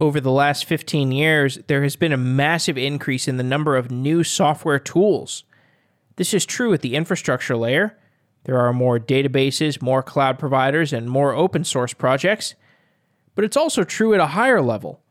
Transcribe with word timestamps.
over 0.00 0.20
the 0.20 0.30
last 0.30 0.64
15 0.64 1.12
years, 1.12 1.58
there 1.66 1.82
has 1.82 1.94
been 1.94 2.12
a 2.12 2.16
massive 2.16 2.78
increase 2.78 3.28
in 3.28 3.36
the 3.36 3.42
number 3.42 3.76
of 3.76 3.90
new 3.90 4.24
software 4.24 4.78
tools. 4.78 5.44
This 6.16 6.32
is 6.32 6.46
true 6.46 6.72
at 6.72 6.80
the 6.80 6.94
infrastructure 6.94 7.56
layer. 7.56 7.98
There 8.44 8.58
are 8.58 8.72
more 8.72 8.98
databases, 8.98 9.82
more 9.82 10.02
cloud 10.02 10.38
providers, 10.38 10.92
and 10.92 11.10
more 11.10 11.34
open 11.34 11.64
source 11.64 11.92
projects. 11.92 12.54
But 13.34 13.44
it's 13.44 13.56
also 13.56 13.84
true 13.84 14.14
at 14.14 14.20
a 14.20 14.28
higher 14.28 14.62
level. 14.62 15.02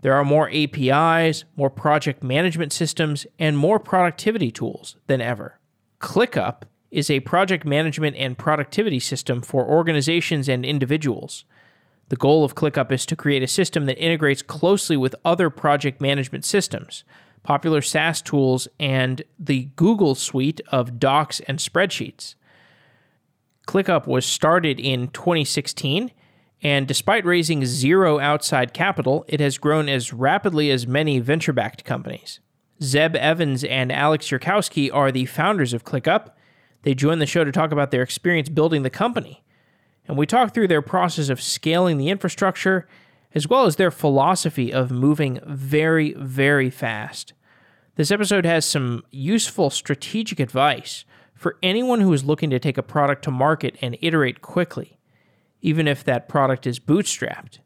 There 0.00 0.14
are 0.14 0.24
more 0.24 0.50
APIs, 0.50 1.44
more 1.56 1.70
project 1.70 2.22
management 2.22 2.72
systems, 2.72 3.26
and 3.38 3.58
more 3.58 3.78
productivity 3.78 4.50
tools 4.50 4.96
than 5.06 5.20
ever. 5.20 5.58
ClickUp 6.00 6.62
is 6.90 7.10
a 7.10 7.20
project 7.20 7.66
management 7.66 8.16
and 8.16 8.38
productivity 8.38 9.00
system 9.00 9.42
for 9.42 9.66
organizations 9.66 10.48
and 10.48 10.64
individuals. 10.64 11.44
The 12.08 12.16
goal 12.16 12.44
of 12.44 12.54
ClickUp 12.54 12.90
is 12.90 13.04
to 13.06 13.16
create 13.16 13.42
a 13.42 13.48
system 13.48 13.86
that 13.86 14.02
integrates 14.02 14.40
closely 14.40 14.96
with 14.96 15.14
other 15.24 15.50
project 15.50 16.00
management 16.00 16.44
systems, 16.44 17.04
popular 17.42 17.82
SaaS 17.82 18.22
tools, 18.22 18.66
and 18.80 19.22
the 19.38 19.68
Google 19.76 20.14
suite 20.14 20.60
of 20.68 20.98
docs 20.98 21.40
and 21.40 21.58
spreadsheets. 21.58 22.34
ClickUp 23.66 24.06
was 24.06 24.24
started 24.24 24.80
in 24.80 25.08
2016, 25.08 26.10
and 26.62 26.88
despite 26.88 27.26
raising 27.26 27.66
zero 27.66 28.18
outside 28.18 28.72
capital, 28.72 29.24
it 29.28 29.40
has 29.40 29.58
grown 29.58 29.88
as 29.88 30.12
rapidly 30.12 30.70
as 30.70 30.86
many 30.86 31.18
venture 31.18 31.52
backed 31.52 31.84
companies. 31.84 32.40
Zeb 32.82 33.14
Evans 33.16 33.64
and 33.64 33.92
Alex 33.92 34.28
Yurkowski 34.30 34.90
are 34.92 35.12
the 35.12 35.26
founders 35.26 35.74
of 35.74 35.84
ClickUp. 35.84 36.30
They 36.82 36.94
joined 36.94 37.20
the 37.20 37.26
show 37.26 37.44
to 37.44 37.52
talk 37.52 37.70
about 37.70 37.90
their 37.90 38.02
experience 38.02 38.48
building 38.48 38.82
the 38.82 38.90
company 38.90 39.42
and 40.08 40.16
we 40.16 40.26
talk 40.26 40.52
through 40.52 40.68
their 40.68 40.82
process 40.82 41.28
of 41.28 41.40
scaling 41.40 41.98
the 41.98 42.08
infrastructure 42.08 42.88
as 43.34 43.46
well 43.46 43.66
as 43.66 43.76
their 43.76 43.90
philosophy 43.90 44.72
of 44.72 44.90
moving 44.90 45.38
very, 45.46 46.14
very 46.14 46.70
fast. 46.70 47.34
This 47.96 48.10
episode 48.10 48.46
has 48.46 48.64
some 48.64 49.04
useful 49.10 49.70
strategic 49.70 50.40
advice 50.40 51.04
for 51.34 51.56
anyone 51.62 52.00
who 52.00 52.12
is 52.12 52.24
looking 52.24 52.50
to 52.50 52.58
take 52.58 52.78
a 52.78 52.82
product 52.82 53.22
to 53.24 53.30
market 53.30 53.76
and 53.82 53.98
iterate 54.00 54.40
quickly, 54.40 54.98
even 55.60 55.86
if 55.86 56.02
that 56.04 56.28
product 56.28 56.66
is 56.66 56.80
bootstrapped. 56.80 57.58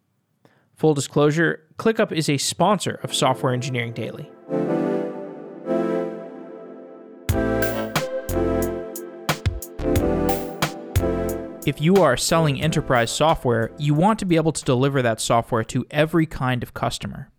Full 0.74 0.95
disclosure 0.95 1.64
ClickUp 1.78 2.11
is 2.12 2.28
a 2.28 2.39
sponsor 2.39 2.98
of 3.02 3.14
Software 3.14 3.52
Engineering 3.52 3.92
Daily. 3.92 4.30
If 11.64 11.80
you 11.80 11.94
are 11.96 12.16
selling 12.16 12.60
enterprise 12.60 13.12
software, 13.12 13.70
you 13.78 13.94
want 13.94 14.18
to 14.18 14.24
be 14.24 14.34
able 14.34 14.50
to 14.50 14.64
deliver 14.64 15.00
that 15.00 15.20
software 15.20 15.62
to 15.64 15.86
every 15.92 16.27
kind 16.27 16.60
of 16.60 16.74
customer. 16.74 17.30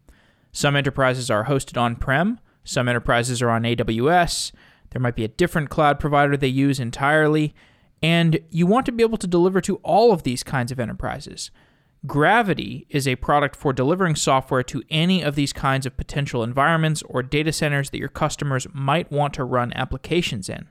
Some 0.54 0.78
enterprises 0.78 1.30
are 1.30 1.46
hosted 1.46 1.78
on 1.78 1.98
prem, 1.98 2.40
some 2.64 2.88
enterprises 2.88 3.42
are 3.42 3.50
on 3.50 3.64
AWS, 3.64 4.54
there 4.92 5.02
might 5.02 5.18
be 5.18 5.26
a 5.26 5.30
different 5.30 5.70
cloud 5.70 6.00
provider 6.00 6.38
they 6.38 6.48
use 6.48 6.80
entirely, 6.80 7.54
and 8.02 8.40
you 8.50 8.66
want 8.66 8.86
to 8.86 8.94
be 8.94 9.04
able 9.04 9.18
to 9.18 9.28
deliver 9.28 9.60
to 9.60 9.76
all 9.78 10.14
of 10.14 10.24
these 10.24 10.42
kinds 10.42 10.72
of 10.72 10.80
enterprises. 10.80 11.52
Gravity 12.08 12.86
is 12.90 13.06
a 13.06 13.18
product 13.18 13.58
for 13.58 13.74
delivering 13.74 14.16
software 14.16 14.64
to 14.64 14.84
any 14.90 15.22
of 15.22 15.36
these 15.36 15.52
kinds 15.52 15.86
of 15.86 15.98
potential 15.98 16.44
environments 16.44 17.04
or 17.10 17.24
data 17.24 17.52
centers 17.52 17.90
that 17.90 18.00
your 18.00 18.08
customers 18.08 18.68
might 18.72 19.12
want 19.12 19.34
to 19.34 19.44
run 19.44 19.74
applications 19.74 20.48
in. 20.48 20.70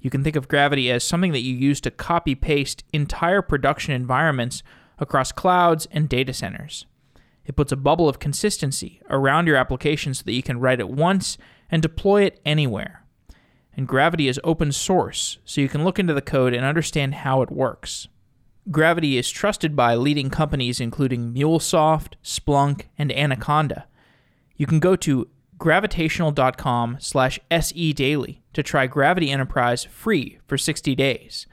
You 0.00 0.10
can 0.10 0.24
think 0.24 0.36
of 0.36 0.48
Gravity 0.48 0.90
as 0.90 1.04
something 1.04 1.32
that 1.32 1.42
you 1.42 1.54
use 1.54 1.80
to 1.82 1.90
copy 1.90 2.34
paste 2.34 2.84
entire 2.92 3.42
production 3.42 3.92
environments 3.92 4.62
across 4.98 5.32
clouds 5.32 5.86
and 5.90 6.08
data 6.08 6.32
centers. 6.32 6.86
It 7.44 7.56
puts 7.56 7.72
a 7.72 7.76
bubble 7.76 8.08
of 8.08 8.18
consistency 8.18 9.00
around 9.10 9.46
your 9.46 9.56
application 9.56 10.14
so 10.14 10.22
that 10.24 10.32
you 10.32 10.42
can 10.42 10.60
write 10.60 10.80
it 10.80 10.88
once 10.88 11.36
and 11.70 11.82
deploy 11.82 12.22
it 12.22 12.40
anywhere. 12.44 13.04
And 13.76 13.86
Gravity 13.88 14.28
is 14.28 14.40
open 14.44 14.72
source, 14.72 15.38
so 15.44 15.60
you 15.60 15.68
can 15.68 15.84
look 15.84 15.98
into 15.98 16.14
the 16.14 16.22
code 16.22 16.54
and 16.54 16.64
understand 16.64 17.16
how 17.16 17.42
it 17.42 17.50
works. 17.50 18.08
Gravity 18.70 19.16
is 19.16 19.30
trusted 19.30 19.74
by 19.74 19.94
leading 19.94 20.30
companies 20.30 20.80
including 20.80 21.32
MuleSoft, 21.32 22.14
Splunk, 22.22 22.82
and 22.98 23.10
Anaconda. 23.12 23.86
You 24.56 24.66
can 24.66 24.80
go 24.80 24.96
to 24.96 25.28
gravitational.com 25.60 26.96
slash 26.98 27.38
sedaily 27.50 28.38
to 28.54 28.62
try 28.62 28.88
Gravity 28.88 29.30
Enterprise 29.30 29.84
free 29.84 30.38
for 30.46 30.58
60 30.58 30.96
days. 30.96 31.46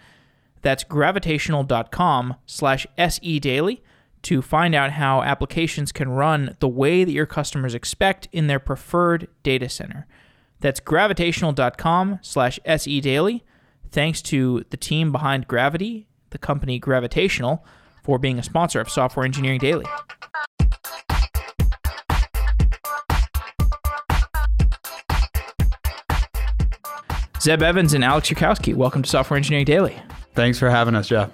That's 0.63 0.83
gravitational.com 0.83 2.35
slash 2.47 2.87
sedaily 2.97 3.81
to 4.23 4.41
find 4.41 4.73
out 4.73 4.93
how 4.93 5.21
applications 5.21 5.91
can 5.91 6.09
run 6.09 6.55
the 6.59 6.67
way 6.67 7.03
that 7.03 7.11
your 7.11 7.25
customers 7.25 7.75
expect 7.75 8.27
in 8.31 8.47
their 8.47 8.59
preferred 8.59 9.27
data 9.43 9.69
center. 9.69 10.07
That's 10.61 10.79
gravitational.com 10.79 12.19
slash 12.23 12.59
sedaily. 12.65 13.41
Thanks 13.91 14.21
to 14.23 14.65
the 14.69 14.77
team 14.77 15.11
behind 15.11 15.47
Gravity, 15.47 16.07
the 16.31 16.37
company 16.37 16.79
Gravitational, 16.79 17.63
for 18.03 18.17
being 18.17 18.39
a 18.39 18.43
sponsor 18.43 18.79
of 18.79 18.89
Software 18.89 19.25
Engineering 19.25 19.59
Daily. 19.59 19.85
Zeb 27.47 27.63
Evans 27.63 27.93
and 27.93 28.03
Alex 28.03 28.29
Yurkowski, 28.29 28.75
welcome 28.75 29.01
to 29.03 29.09
Software 29.09 29.37
Engineering 29.37 29.63
Daily. 29.63 29.97
Thanks 30.33 30.59
for 30.59 30.69
having 30.69 30.95
us, 30.95 31.07
Jeff. 31.07 31.31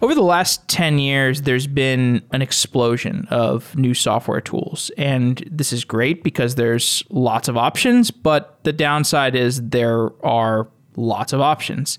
Over 0.00 0.14
the 0.14 0.22
last 0.22 0.66
10 0.68 0.98
years, 0.98 1.42
there's 1.42 1.66
been 1.66 2.22
an 2.32 2.40
explosion 2.40 3.28
of 3.30 3.76
new 3.76 3.92
software 3.92 4.40
tools. 4.40 4.90
And 4.96 5.46
this 5.50 5.74
is 5.74 5.84
great 5.84 6.24
because 6.24 6.54
there's 6.54 7.04
lots 7.10 7.48
of 7.48 7.56
options, 7.58 8.10
but 8.10 8.64
the 8.64 8.72
downside 8.72 9.34
is 9.34 9.60
there 9.60 10.08
are 10.24 10.68
lots 10.96 11.34
of 11.34 11.42
options. 11.42 11.98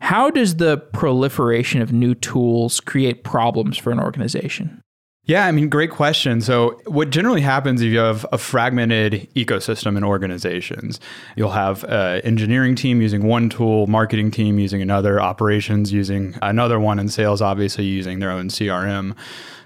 How 0.00 0.28
does 0.28 0.56
the 0.56 0.78
proliferation 0.78 1.80
of 1.80 1.92
new 1.92 2.16
tools 2.16 2.80
create 2.80 3.22
problems 3.22 3.78
for 3.78 3.92
an 3.92 4.00
organization? 4.00 4.82
Yeah, 5.26 5.46
I 5.46 5.52
mean, 5.52 5.70
great 5.70 5.90
question. 5.90 6.42
So, 6.42 6.78
what 6.86 7.08
generally 7.08 7.40
happens 7.40 7.80
if 7.80 7.90
you 7.90 7.98
have 7.98 8.26
a 8.30 8.36
fragmented 8.36 9.26
ecosystem 9.34 9.96
in 9.96 10.04
organizations, 10.04 11.00
you'll 11.34 11.52
have 11.52 11.82
an 11.84 12.20
engineering 12.20 12.74
team 12.74 13.00
using 13.00 13.24
one 13.24 13.48
tool, 13.48 13.86
marketing 13.86 14.30
team 14.30 14.58
using 14.58 14.82
another, 14.82 15.22
operations 15.22 15.92
using 15.94 16.36
another 16.42 16.78
one, 16.78 16.98
and 16.98 17.10
sales 17.10 17.40
obviously 17.40 17.84
using 17.84 18.18
their 18.18 18.30
own 18.30 18.48
CRM. 18.48 19.16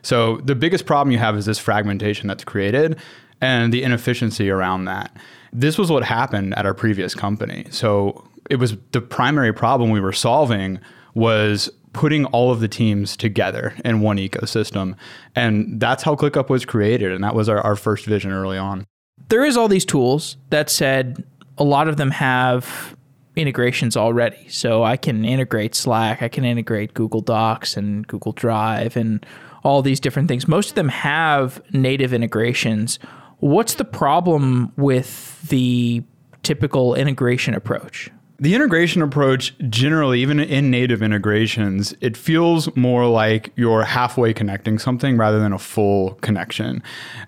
So, 0.02 0.36
the 0.38 0.54
biggest 0.54 0.86
problem 0.86 1.10
you 1.10 1.18
have 1.18 1.36
is 1.36 1.44
this 1.44 1.58
fragmentation 1.58 2.28
that's 2.28 2.44
created 2.44 2.96
and 3.40 3.72
the 3.72 3.82
inefficiency 3.82 4.50
around 4.50 4.84
that. 4.84 5.16
This 5.52 5.76
was 5.76 5.90
what 5.90 6.04
happened 6.04 6.54
at 6.56 6.66
our 6.66 6.74
previous 6.74 7.16
company. 7.16 7.66
So, 7.70 8.28
it 8.48 8.56
was 8.56 8.76
the 8.92 9.00
primary 9.00 9.52
problem 9.52 9.90
we 9.90 10.00
were 10.00 10.12
solving 10.12 10.78
was 11.14 11.68
putting 11.98 12.24
all 12.26 12.52
of 12.52 12.60
the 12.60 12.68
teams 12.68 13.16
together 13.16 13.74
in 13.84 14.00
one 14.00 14.18
ecosystem. 14.18 14.94
And 15.34 15.80
that's 15.80 16.04
how 16.04 16.14
ClickUp 16.14 16.48
was 16.48 16.64
created. 16.64 17.10
And 17.10 17.24
that 17.24 17.34
was 17.34 17.48
our, 17.48 17.58
our 17.62 17.74
first 17.74 18.06
vision 18.06 18.30
early 18.30 18.56
on. 18.56 18.84
There 19.30 19.44
is 19.44 19.56
all 19.56 19.66
these 19.66 19.84
tools. 19.84 20.36
That 20.50 20.70
said, 20.70 21.24
a 21.58 21.64
lot 21.64 21.88
of 21.88 21.96
them 21.96 22.12
have 22.12 22.96
integrations 23.34 23.96
already. 23.96 24.48
So 24.48 24.84
I 24.84 24.96
can 24.96 25.24
integrate 25.24 25.74
Slack, 25.74 26.22
I 26.22 26.28
can 26.28 26.44
integrate 26.44 26.94
Google 26.94 27.20
Docs 27.20 27.76
and 27.76 28.06
Google 28.06 28.30
Drive 28.30 28.96
and 28.96 29.26
all 29.64 29.82
these 29.82 29.98
different 29.98 30.28
things. 30.28 30.46
Most 30.46 30.68
of 30.68 30.74
them 30.76 30.90
have 30.90 31.60
native 31.72 32.12
integrations. 32.12 33.00
What's 33.38 33.74
the 33.74 33.84
problem 33.84 34.72
with 34.76 35.42
the 35.48 36.04
typical 36.44 36.94
integration 36.94 37.54
approach? 37.54 38.08
The 38.40 38.54
integration 38.54 39.02
approach, 39.02 39.52
generally, 39.68 40.20
even 40.20 40.38
in 40.38 40.70
native 40.70 41.02
integrations, 41.02 41.92
it 42.00 42.16
feels 42.16 42.72
more 42.76 43.08
like 43.08 43.50
you're 43.56 43.82
halfway 43.82 44.32
connecting 44.32 44.78
something 44.78 45.16
rather 45.16 45.40
than 45.40 45.52
a 45.52 45.58
full 45.58 46.12
connection. 46.20 46.80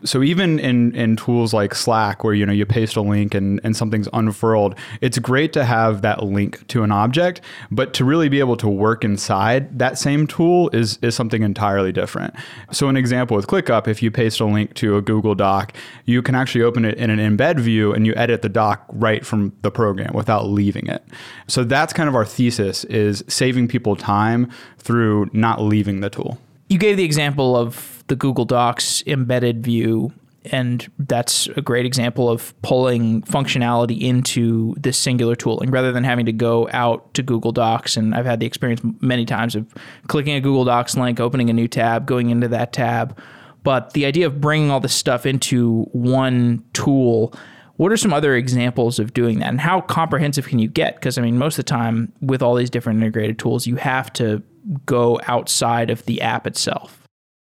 So 0.05 0.23
even 0.23 0.61
in, 0.61 0.95
in 0.95 1.17
tools 1.17 1.53
like 1.53 1.75
Slack, 1.75 2.23
where 2.23 2.33
you 2.33 2.47
know 2.47 2.53
you 2.53 2.65
paste 2.65 2.95
a 2.95 3.01
link 3.01 3.35
and, 3.35 3.61
and 3.65 3.77
something's 3.77 4.09
unfurled, 4.13 4.77
it's 5.01 5.19
great 5.19 5.53
to 5.55 5.65
have 5.65 6.03
that 6.03 6.23
link 6.23 6.65
to 6.69 6.85
an 6.85 6.93
object, 6.93 7.41
but 7.73 7.93
to 7.95 8.05
really 8.05 8.29
be 8.29 8.39
able 8.39 8.57
to 8.59 8.69
work 8.69 9.03
inside 9.03 9.81
that 9.81 9.99
same 9.99 10.29
tool 10.29 10.71
is, 10.71 10.97
is 11.03 11.17
something 11.17 11.43
entirely 11.43 11.91
different. 11.91 12.33
So 12.71 12.89
an 12.89 12.97
example 12.97 13.37
with 13.37 13.49
ClickUp, 13.49 13.89
if 13.89 14.01
you 14.01 14.13
paste 14.13 14.39
a 14.39 14.45
link 14.45 14.75
to 14.75 14.97
a 14.97 15.03
Google 15.03 15.35
Doc, 15.35 15.73
you 16.05 16.23
can 16.23 16.37
actually 16.37 16.63
open 16.63 16.85
it 16.85 16.97
in 16.99 17.11
an 17.11 17.19
embed 17.19 17.59
view 17.59 17.93
and 17.93 18.07
you 18.07 18.15
edit 18.15 18.43
the 18.43 18.49
doc 18.49 18.85
right 18.91 19.27
from 19.27 19.53
the 19.63 19.73
program 19.73 20.15
without 20.15 20.47
leaving 20.47 20.87
it. 20.87 21.00
So 21.47 21.65
that's 21.65 21.93
kind 21.93 22.09
of 22.09 22.15
our 22.15 22.25
thesis 22.25 22.85
is 22.85 23.25
saving 23.29 23.69
people 23.69 23.97
time 23.97 24.51
through 24.79 25.31
not 25.33 25.63
leaving 25.63 26.01
the 26.01 26.11
tool. 26.11 26.39
You 26.69 26.79
gave 26.79 26.97
the 26.97 27.05
example 27.05 27.57
of 27.57 28.05
the 28.07 28.17
Google 28.17 28.45
Docs 28.45 29.03
embedded 29.07 29.65
view 29.65 30.13
and 30.45 30.91
that's 30.99 31.49
a 31.49 31.61
great 31.61 31.85
example 31.85 32.31
of 32.31 32.55
pulling 32.63 33.23
functionality 33.23 34.01
into 34.01 34.75
this 34.79 34.97
singular 34.97 35.37
tooling 35.37 35.71
rather 35.71 35.93
than 35.93 36.05
having 36.05 36.27
to 36.27 36.33
go 36.33 36.69
out 36.73 37.13
to 37.15 37.23
Google 37.23 37.53
Docs. 37.53 37.97
And 37.97 38.15
I've 38.15 38.25
had 38.25 38.41
the 38.41 38.47
experience 38.47 38.81
many 39.01 39.27
times 39.27 39.55
of 39.55 39.73
clicking 40.09 40.35
a 40.35 40.41
Google 40.41 40.65
Docs 40.65 40.97
link, 40.97 41.21
opening 41.21 41.51
a 41.51 41.53
new 41.53 41.69
tab, 41.69 42.07
going 42.07 42.31
into 42.31 42.49
that 42.49 42.73
tab, 42.73 43.19
But 43.63 43.93
the 43.93 44.07
idea 44.07 44.27
of 44.27 44.41
bringing 44.41 44.71
all 44.71 44.81
this 44.81 44.95
stuff 44.95 45.27
into 45.27 45.83
one 45.93 46.65
tool, 46.73 47.35
what 47.81 47.91
are 47.91 47.97
some 47.97 48.13
other 48.13 48.37
examples 48.37 48.99
of 48.99 49.15
doing 49.15 49.39
that? 49.39 49.49
And 49.49 49.59
how 49.59 49.81
comprehensive 49.81 50.47
can 50.47 50.59
you 50.59 50.69
get? 50.69 50.97
Because, 50.97 51.17
I 51.17 51.23
mean, 51.23 51.39
most 51.39 51.59
of 51.59 51.65
the 51.65 51.71
time 51.71 52.13
with 52.21 52.43
all 52.43 52.55
these 52.55 52.69
different 52.69 53.01
integrated 53.01 53.39
tools, 53.39 53.67
you 53.67 53.77
have 53.77 54.13
to 54.13 54.43
go 54.85 55.19
outside 55.27 55.89
of 55.89 56.05
the 56.05 56.21
app 56.21 56.47
itself. 56.47 57.09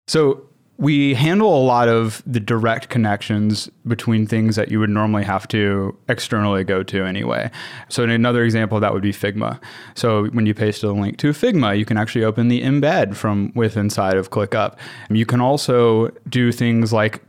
So 0.08 0.42
we 0.78 1.14
handle 1.14 1.56
a 1.56 1.64
lot 1.64 1.90
of 1.90 2.24
the 2.26 2.40
direct 2.40 2.90
connections 2.90 3.70
between 3.86 4.26
things 4.26 4.56
that 4.56 4.72
you 4.72 4.80
would 4.80 4.90
normally 4.90 5.24
have 5.24 5.48
to 5.50 5.96
externally 6.10 6.64
go 6.64 6.82
to 6.82 7.04
anyway. 7.04 7.52
So 7.90 8.02
another 8.02 8.44
example 8.44 8.80
that 8.80 8.94
would 8.94 9.04
be 9.04 9.14
Figma. 9.14 9.62
So 9.94 10.26
when 10.30 10.48
you 10.48 10.56
paste 10.56 10.82
a 10.82 10.92
link 10.92 11.20
to 11.20 11.34
Figma, 11.34 11.78
you 11.78 11.86
can 11.86 11.98
actually 11.98 12.24
open 12.24 12.48
the 12.48 12.64
embed 12.64 13.16
from 13.16 13.52
with 13.54 13.78
inside 13.78 14.18
of 14.18 14.32
ClickUp. 14.32 14.76
You 15.12 15.28
can 15.28 15.40
also 15.40 16.08
do 16.28 16.52
things 16.52 16.92
like 16.92 17.22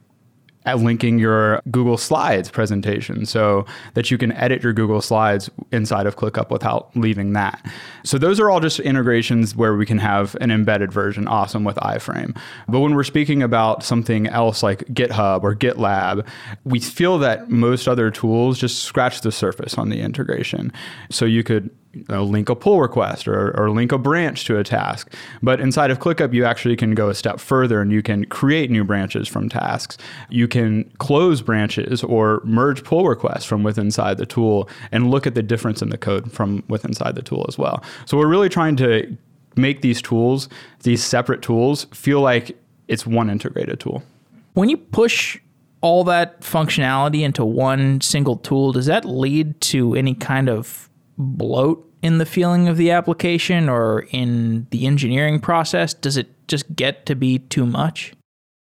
linking 0.74 1.18
your 1.18 1.62
Google 1.70 1.96
Slides 1.96 2.50
presentation 2.50 3.26
so 3.26 3.64
that 3.94 4.10
you 4.10 4.18
can 4.18 4.32
edit 4.32 4.62
your 4.62 4.72
Google 4.72 5.00
Slides 5.00 5.50
inside 5.72 6.06
of 6.06 6.16
ClickUp 6.16 6.50
without 6.50 6.94
leaving 6.96 7.32
that. 7.34 7.64
So 8.02 8.18
those 8.18 8.40
are 8.40 8.50
all 8.50 8.60
just 8.60 8.80
integrations 8.80 9.54
where 9.54 9.76
we 9.76 9.86
can 9.86 9.98
have 9.98 10.36
an 10.40 10.50
embedded 10.50 10.92
version 10.92 11.28
awesome 11.28 11.64
with 11.64 11.76
iframe. 11.76 12.36
But 12.68 12.80
when 12.80 12.94
we're 12.94 13.04
speaking 13.04 13.42
about 13.42 13.82
something 13.82 14.26
else 14.26 14.62
like 14.62 14.80
GitHub 14.86 15.42
or 15.42 15.54
GitLab, 15.54 16.26
we 16.64 16.80
feel 16.80 17.18
that 17.18 17.50
most 17.50 17.88
other 17.88 18.10
tools 18.10 18.58
just 18.58 18.82
scratch 18.82 19.20
the 19.20 19.32
surface 19.32 19.78
on 19.78 19.88
the 19.88 20.00
integration. 20.00 20.72
So 21.10 21.24
you 21.24 21.42
could 21.42 21.70
you 21.96 22.04
know, 22.08 22.24
link 22.24 22.48
a 22.48 22.54
pull 22.54 22.80
request 22.80 23.26
or, 23.26 23.58
or 23.58 23.70
link 23.70 23.92
a 23.92 23.98
branch 23.98 24.44
to 24.44 24.58
a 24.58 24.64
task. 24.64 25.12
But 25.42 25.60
inside 25.60 25.90
of 25.90 25.98
ClickUp, 25.98 26.34
you 26.34 26.44
actually 26.44 26.76
can 26.76 26.94
go 26.94 27.08
a 27.08 27.14
step 27.14 27.40
further 27.40 27.80
and 27.80 27.90
you 27.90 28.02
can 28.02 28.24
create 28.26 28.70
new 28.70 28.84
branches 28.84 29.26
from 29.26 29.48
tasks. 29.48 29.96
You 30.28 30.48
can 30.48 30.84
close 30.98 31.40
branches 31.40 32.02
or 32.02 32.42
merge 32.44 32.84
pull 32.84 33.08
requests 33.08 33.44
from 33.44 33.62
within 33.62 33.86
inside 33.86 34.18
the 34.18 34.26
tool 34.26 34.68
and 34.92 35.10
look 35.10 35.26
at 35.26 35.34
the 35.34 35.42
difference 35.42 35.80
in 35.80 35.90
the 35.90 35.98
code 35.98 36.30
from 36.30 36.62
within 36.68 36.90
inside 36.90 37.14
the 37.14 37.22
tool 37.22 37.44
as 37.48 37.56
well. 37.56 37.82
So 38.04 38.18
we're 38.18 38.26
really 38.26 38.48
trying 38.48 38.76
to 38.76 39.16
make 39.56 39.80
these 39.80 40.02
tools, 40.02 40.48
these 40.82 41.02
separate 41.02 41.40
tools, 41.40 41.84
feel 41.92 42.20
like 42.20 42.56
it's 42.88 43.06
one 43.06 43.30
integrated 43.30 43.80
tool. 43.80 44.02
When 44.54 44.68
you 44.68 44.76
push 44.76 45.38
all 45.80 46.04
that 46.04 46.40
functionality 46.40 47.22
into 47.22 47.44
one 47.44 48.00
single 48.00 48.36
tool, 48.36 48.72
does 48.72 48.86
that 48.86 49.04
lead 49.04 49.60
to 49.60 49.94
any 49.94 50.14
kind 50.14 50.48
of 50.48 50.88
bloat 51.18 51.82
in 52.02 52.18
the 52.18 52.26
feeling 52.26 52.68
of 52.68 52.76
the 52.76 52.90
application 52.90 53.68
or 53.68 54.06
in 54.10 54.66
the 54.70 54.86
engineering 54.86 55.40
process? 55.40 55.94
Does 55.94 56.16
it 56.16 56.28
just 56.48 56.74
get 56.74 57.06
to 57.06 57.14
be 57.14 57.38
too 57.38 57.66
much? 57.66 58.12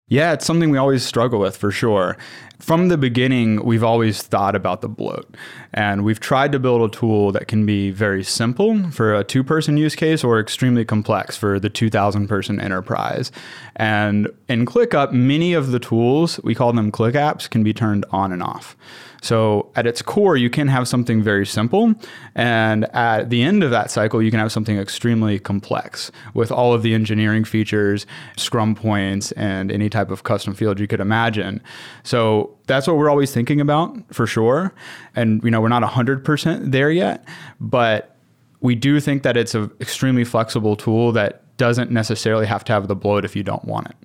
Yeah, 0.08 0.34
it's 0.34 0.44
something 0.44 0.68
we 0.68 0.76
always 0.76 1.02
struggle 1.02 1.40
with 1.40 1.56
for 1.56 1.70
sure. 1.70 2.18
From 2.60 2.88
the 2.88 2.98
beginning, 2.98 3.64
we've 3.64 3.82
always 3.82 4.22
thought 4.22 4.54
about 4.54 4.82
the 4.82 4.88
bloat. 4.88 5.34
And 5.72 6.04
we've 6.04 6.20
tried 6.20 6.52
to 6.52 6.58
build 6.58 6.82
a 6.82 6.94
tool 6.94 7.32
that 7.32 7.48
can 7.48 7.64
be 7.64 7.90
very 7.90 8.22
simple 8.22 8.90
for 8.90 9.14
a 9.14 9.24
two 9.24 9.42
person 9.42 9.78
use 9.78 9.94
case 9.94 10.22
or 10.22 10.38
extremely 10.38 10.84
complex 10.84 11.38
for 11.38 11.58
the 11.58 11.70
2,000 11.70 12.28
person 12.28 12.60
enterprise. 12.60 13.32
And 13.76 14.28
in 14.46 14.66
ClickUp, 14.66 15.12
many 15.12 15.54
of 15.54 15.72
the 15.72 15.80
tools, 15.80 16.38
we 16.44 16.54
call 16.54 16.72
them 16.74 16.92
ClickApps, 16.92 17.48
can 17.48 17.64
be 17.64 17.72
turned 17.72 18.04
on 18.10 18.30
and 18.30 18.42
off. 18.42 18.76
So 19.24 19.70
at 19.74 19.86
its 19.86 20.02
core, 20.02 20.36
you 20.36 20.50
can 20.50 20.68
have 20.68 20.86
something 20.86 21.22
very 21.22 21.46
simple. 21.46 21.94
And 22.34 22.84
at 22.94 23.30
the 23.30 23.42
end 23.42 23.64
of 23.64 23.70
that 23.70 23.90
cycle, 23.90 24.22
you 24.22 24.30
can 24.30 24.38
have 24.38 24.52
something 24.52 24.76
extremely 24.76 25.38
complex 25.38 26.12
with 26.34 26.52
all 26.52 26.74
of 26.74 26.82
the 26.82 26.92
engineering 26.92 27.44
features, 27.44 28.04
scrum 28.36 28.74
points, 28.74 29.32
and 29.32 29.72
any 29.72 29.88
type 29.88 30.10
of 30.10 30.24
custom 30.24 30.52
field 30.52 30.78
you 30.78 30.86
could 30.86 31.00
imagine. 31.00 31.62
So 32.02 32.54
that's 32.66 32.86
what 32.86 32.98
we're 32.98 33.08
always 33.08 33.32
thinking 33.32 33.62
about 33.62 33.96
for 34.12 34.26
sure. 34.26 34.74
And, 35.16 35.42
you 35.42 35.50
know, 35.50 35.62
we're 35.62 35.68
not 35.68 35.82
100% 35.82 36.70
there 36.70 36.90
yet, 36.90 37.26
but 37.58 38.14
we 38.60 38.74
do 38.74 39.00
think 39.00 39.22
that 39.22 39.38
it's 39.38 39.54
an 39.54 39.70
extremely 39.80 40.24
flexible 40.24 40.76
tool 40.76 41.12
that 41.12 41.56
doesn't 41.56 41.90
necessarily 41.90 42.44
have 42.44 42.62
to 42.64 42.74
have 42.74 42.88
the 42.88 42.96
bloat 42.96 43.24
if 43.24 43.34
you 43.34 43.42
don't 43.42 43.64
want 43.64 43.88
it. 43.88 43.96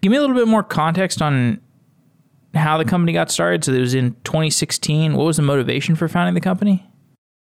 Give 0.00 0.10
me 0.10 0.18
a 0.18 0.20
little 0.20 0.34
bit 0.34 0.48
more 0.48 0.64
context 0.64 1.22
on 1.22 1.60
how 2.58 2.78
the 2.78 2.84
company 2.84 3.12
got 3.12 3.30
started. 3.30 3.64
So 3.64 3.72
it 3.72 3.80
was 3.80 3.94
in 3.94 4.14
2016. 4.24 5.14
What 5.14 5.24
was 5.24 5.36
the 5.36 5.42
motivation 5.42 5.94
for 5.94 6.08
founding 6.08 6.34
the 6.34 6.40
company? 6.40 6.86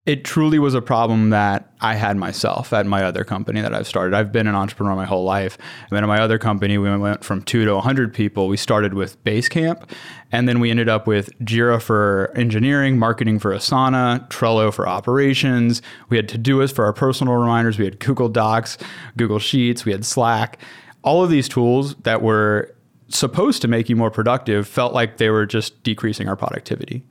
It 0.05 0.25
truly 0.25 0.59
was 0.59 0.73
a 0.73 0.81
problem 0.81 1.29
that 1.29 1.71
I 1.79 1.95
had 1.95 2.17
myself 2.17 2.73
at 2.73 2.85
my 2.85 3.05
other 3.05 3.23
company 3.23 3.61
that 3.61 3.73
I've 3.73 3.87
started. 3.87 4.13
I've 4.13 4.33
been 4.33 4.47
an 4.47 4.55
entrepreneur 4.55 4.97
my 4.97 5.05
whole 5.05 5.23
life. 5.23 5.57
And 5.83 5.91
then 5.91 6.03
at 6.03 6.07
my 6.07 6.19
other 6.19 6.37
company, 6.37 6.77
we 6.77 6.93
went 6.97 7.23
from 7.23 7.41
two 7.41 7.63
to 7.63 7.75
100 7.75 8.13
people. 8.13 8.49
We 8.49 8.57
started 8.57 8.95
with 8.95 9.23
Basecamp, 9.23 9.89
and 10.29 10.49
then 10.49 10.59
we 10.59 10.69
ended 10.69 10.89
up 10.89 11.07
with 11.07 11.29
Jira 11.39 11.81
for 11.81 12.33
engineering, 12.35 12.99
marketing 12.99 13.39
for 13.39 13.53
Asana, 13.53 14.27
Trello 14.27 14.73
for 14.73 14.89
operations. 14.89 15.81
We 16.09 16.17
had 16.17 16.27
Todoist 16.27 16.75
for 16.75 16.83
our 16.83 16.91
personal 16.91 17.35
reminders. 17.35 17.79
We 17.79 17.85
had 17.85 18.01
Google 18.01 18.27
Docs, 18.27 18.77
Google 19.15 19.39
Sheets, 19.39 19.85
we 19.85 19.93
had 19.93 20.03
Slack. 20.03 20.59
All 21.01 21.23
of 21.23 21.29
these 21.29 21.47
tools 21.47 21.95
that 22.03 22.21
were 22.21 22.72
supposed 23.17 23.61
to 23.61 23.67
make 23.67 23.89
you 23.89 23.95
more 23.95 24.11
productive 24.11 24.67
felt 24.67 24.93
like 24.93 25.17
they 25.17 25.29
were 25.29 25.45
just 25.45 25.83
decreasing 25.83 26.27
our 26.27 26.35
productivity. 26.35 27.03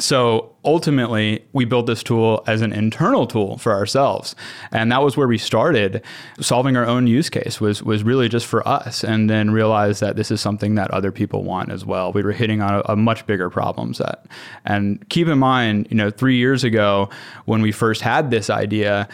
So 0.00 0.56
ultimately, 0.64 1.44
we 1.52 1.66
built 1.66 1.86
this 1.86 2.02
tool 2.02 2.42
as 2.46 2.62
an 2.62 2.72
internal 2.72 3.26
tool 3.26 3.58
for 3.58 3.72
ourselves, 3.74 4.34
and 4.72 4.90
that 4.90 5.02
was 5.02 5.16
where 5.16 5.28
we 5.28 5.38
started. 5.38 6.02
Solving 6.40 6.76
our 6.76 6.86
own 6.86 7.06
use 7.06 7.28
case 7.28 7.60
was 7.60 7.82
was 7.82 8.02
really 8.02 8.28
just 8.28 8.46
for 8.46 8.66
us, 8.66 9.04
and 9.04 9.28
then 9.28 9.50
realized 9.50 10.00
that 10.00 10.16
this 10.16 10.30
is 10.30 10.40
something 10.40 10.74
that 10.76 10.90
other 10.90 11.12
people 11.12 11.44
want 11.44 11.70
as 11.70 11.84
well. 11.84 12.12
We 12.12 12.22
were 12.22 12.32
hitting 12.32 12.62
on 12.62 12.76
a, 12.76 12.92
a 12.92 12.96
much 12.96 13.26
bigger 13.26 13.50
problem 13.50 13.92
set, 13.92 14.24
and 14.64 15.06
keep 15.10 15.28
in 15.28 15.38
mind, 15.38 15.88
you 15.90 15.96
know, 15.96 16.10
three 16.10 16.36
years 16.36 16.64
ago 16.64 17.10
when 17.44 17.60
we 17.60 17.70
first 17.70 18.00
had 18.00 18.30
this 18.30 18.48
idea 18.48 19.06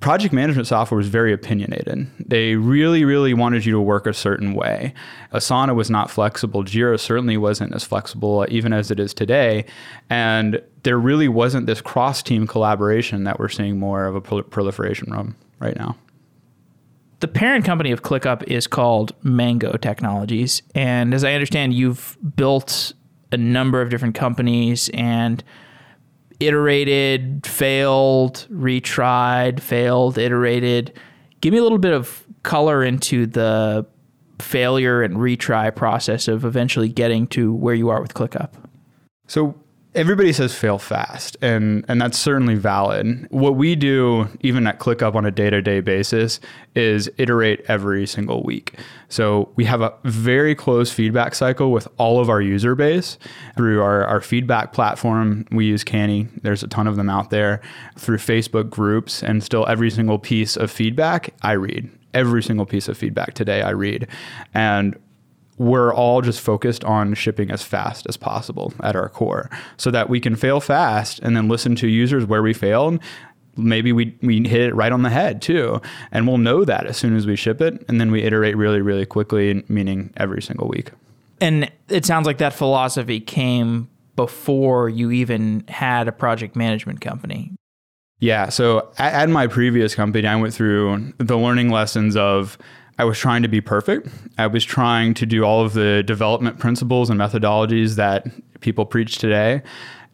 project 0.00 0.32
management 0.32 0.68
software 0.68 0.96
was 0.96 1.08
very 1.08 1.32
opinionated. 1.32 2.06
They 2.24 2.54
really, 2.54 3.04
really 3.04 3.34
wanted 3.34 3.64
you 3.64 3.72
to 3.72 3.80
work 3.80 4.06
a 4.06 4.14
certain 4.14 4.54
way. 4.54 4.94
Asana 5.32 5.74
was 5.74 5.90
not 5.90 6.10
flexible. 6.10 6.62
Jira 6.62 7.00
certainly 7.00 7.36
wasn't 7.36 7.74
as 7.74 7.84
flexible, 7.84 8.40
uh, 8.40 8.46
even 8.48 8.72
as 8.72 8.90
it 8.90 9.00
is 9.00 9.12
today. 9.12 9.64
And 10.08 10.62
there 10.84 10.98
really 10.98 11.28
wasn't 11.28 11.66
this 11.66 11.80
cross 11.80 12.22
team 12.22 12.46
collaboration 12.46 13.24
that 13.24 13.40
we're 13.40 13.48
seeing 13.48 13.78
more 13.78 14.04
of 14.04 14.14
a 14.14 14.20
proliferation 14.20 15.08
from 15.08 15.36
right 15.58 15.76
now. 15.76 15.96
The 17.20 17.28
parent 17.28 17.64
company 17.64 17.90
of 17.90 18.02
ClickUp 18.02 18.44
is 18.44 18.68
called 18.68 19.12
Mango 19.24 19.72
Technologies. 19.76 20.62
And 20.76 21.12
as 21.12 21.24
I 21.24 21.32
understand, 21.32 21.74
you've 21.74 22.16
built 22.36 22.92
a 23.32 23.36
number 23.36 23.82
of 23.82 23.90
different 23.90 24.14
companies 24.14 24.88
and 24.94 25.42
iterated, 26.40 27.46
failed, 27.46 28.46
retried, 28.50 29.60
failed, 29.60 30.18
iterated. 30.18 30.98
Give 31.40 31.52
me 31.52 31.58
a 31.58 31.62
little 31.62 31.78
bit 31.78 31.92
of 31.92 32.24
color 32.42 32.84
into 32.84 33.26
the 33.26 33.86
failure 34.38 35.02
and 35.02 35.16
retry 35.16 35.74
process 35.74 36.28
of 36.28 36.44
eventually 36.44 36.88
getting 36.88 37.26
to 37.28 37.52
where 37.52 37.74
you 37.74 37.88
are 37.88 38.00
with 38.00 38.14
ClickUp. 38.14 38.52
So 39.26 39.54
everybody 39.94 40.32
says 40.32 40.54
fail 40.54 40.78
fast 40.78 41.36
and 41.40 41.84
and 41.88 42.00
that's 42.00 42.18
certainly 42.18 42.54
valid. 42.54 43.26
What 43.30 43.56
we 43.56 43.74
do 43.74 44.28
even 44.40 44.66
at 44.66 44.78
clickup 44.78 45.14
on 45.14 45.24
a 45.24 45.30
day-to-day 45.30 45.80
basis 45.80 46.40
is 46.74 47.10
iterate 47.16 47.64
every 47.68 48.06
single 48.06 48.42
week. 48.42 48.74
So 49.08 49.50
we 49.56 49.64
have 49.64 49.80
a 49.80 49.94
very 50.04 50.54
close 50.54 50.92
feedback 50.92 51.34
cycle 51.34 51.72
with 51.72 51.88
all 51.96 52.20
of 52.20 52.28
our 52.28 52.40
user 52.40 52.74
base. 52.74 53.18
Through 53.56 53.82
our, 53.82 54.04
our 54.04 54.20
feedback 54.20 54.72
platform 54.72 55.46
we 55.50 55.66
use 55.66 55.84
canny. 55.84 56.28
There's 56.42 56.62
a 56.62 56.68
ton 56.68 56.86
of 56.86 56.96
them 56.96 57.08
out 57.08 57.30
there. 57.30 57.60
Through 57.96 58.18
facebook 58.18 58.68
groups 58.68 59.22
and 59.22 59.42
still 59.42 59.66
every 59.66 59.90
single 59.90 60.18
piece 60.18 60.56
of 60.56 60.70
feedback 60.70 61.34
i 61.42 61.52
read. 61.52 61.90
Every 62.14 62.42
single 62.42 62.66
piece 62.66 62.88
of 62.88 62.98
feedback 62.98 63.34
today 63.34 63.62
i 63.62 63.70
read. 63.70 64.06
And 64.52 64.98
we're 65.58 65.92
all 65.92 66.22
just 66.22 66.40
focused 66.40 66.84
on 66.84 67.14
shipping 67.14 67.50
as 67.50 67.62
fast 67.62 68.06
as 68.08 68.16
possible 68.16 68.72
at 68.80 68.94
our 68.96 69.08
core 69.08 69.50
so 69.76 69.90
that 69.90 70.08
we 70.08 70.20
can 70.20 70.36
fail 70.36 70.60
fast 70.60 71.18
and 71.20 71.36
then 71.36 71.48
listen 71.48 71.74
to 71.76 71.88
users 71.88 72.24
where 72.24 72.42
we 72.42 72.54
failed 72.54 73.00
maybe 73.58 73.92
we, 73.92 74.16
we 74.22 74.46
hit 74.48 74.60
it 74.62 74.74
right 74.74 74.92
on 74.92 75.02
the 75.02 75.10
head 75.10 75.42
too. 75.42 75.82
And 76.12 76.26
we'll 76.26 76.38
know 76.38 76.64
that 76.64 76.86
as 76.86 76.96
soon 76.96 77.16
as 77.16 77.26
we 77.26 77.36
ship 77.36 77.60
it 77.60 77.84
and 77.88 78.00
then 78.00 78.10
we 78.10 78.22
iterate 78.22 78.56
really 78.56 78.80
really 78.80 79.04
quickly 79.04 79.64
meaning 79.68 80.12
every 80.16 80.40
single 80.40 80.68
week. 80.68 80.92
And 81.40 81.70
it 81.88 82.06
sounds 82.06 82.26
like 82.26 82.38
that 82.38 82.52
philosophy 82.52 83.20
came 83.20 83.88
before 84.16 84.88
you 84.88 85.10
even 85.10 85.64
had 85.68 86.08
a 86.08 86.12
project 86.12 86.56
management 86.56 87.00
company. 87.00 87.52
Yeah. 88.20 88.48
So 88.48 88.90
at, 88.98 89.14
at 89.14 89.28
my 89.28 89.46
previous 89.46 89.94
company 89.94 90.26
i 90.26 90.36
went 90.36 90.54
through 90.54 91.12
the 91.18 91.36
learning 91.36 91.70
lessons 91.70 92.16
of 92.16 92.56
I 92.98 93.04
was 93.04 93.16
trying 93.18 93.42
to 93.42 93.48
be 93.48 93.60
perfect. 93.60 94.08
I 94.38 94.48
was 94.48 94.64
trying 94.64 95.14
to 95.14 95.26
do 95.26 95.44
all 95.44 95.64
of 95.64 95.72
the 95.72 96.02
development 96.02 96.58
principles 96.58 97.10
and 97.10 97.18
methodologies 97.20 97.94
that 97.94 98.26
people 98.60 98.84
preach 98.84 99.18
today. 99.18 99.62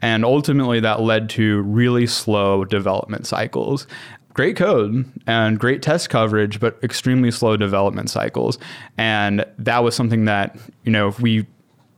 And 0.03 0.25
ultimately, 0.25 0.81
that 0.81 1.01
led 1.01 1.31
to 1.31 1.63
really 1.63 2.07
slow 2.07 2.65
development 2.65 3.27
cycles. 3.27 3.87
great 4.35 4.57
code 4.57 5.11
and 5.27 5.59
great 5.59 5.81
test 5.81 6.11
coverage, 6.11 6.61
but 6.61 6.77
extremely 6.83 7.31
slow 7.31 7.57
development 7.57 8.11
cycles. 8.11 8.59
And 8.99 9.47
that 9.59 9.83
was 9.83 9.95
something 9.95 10.25
that, 10.27 10.59
you 10.83 10.93
know, 10.93 11.09
if 11.09 11.21
we 11.21 11.47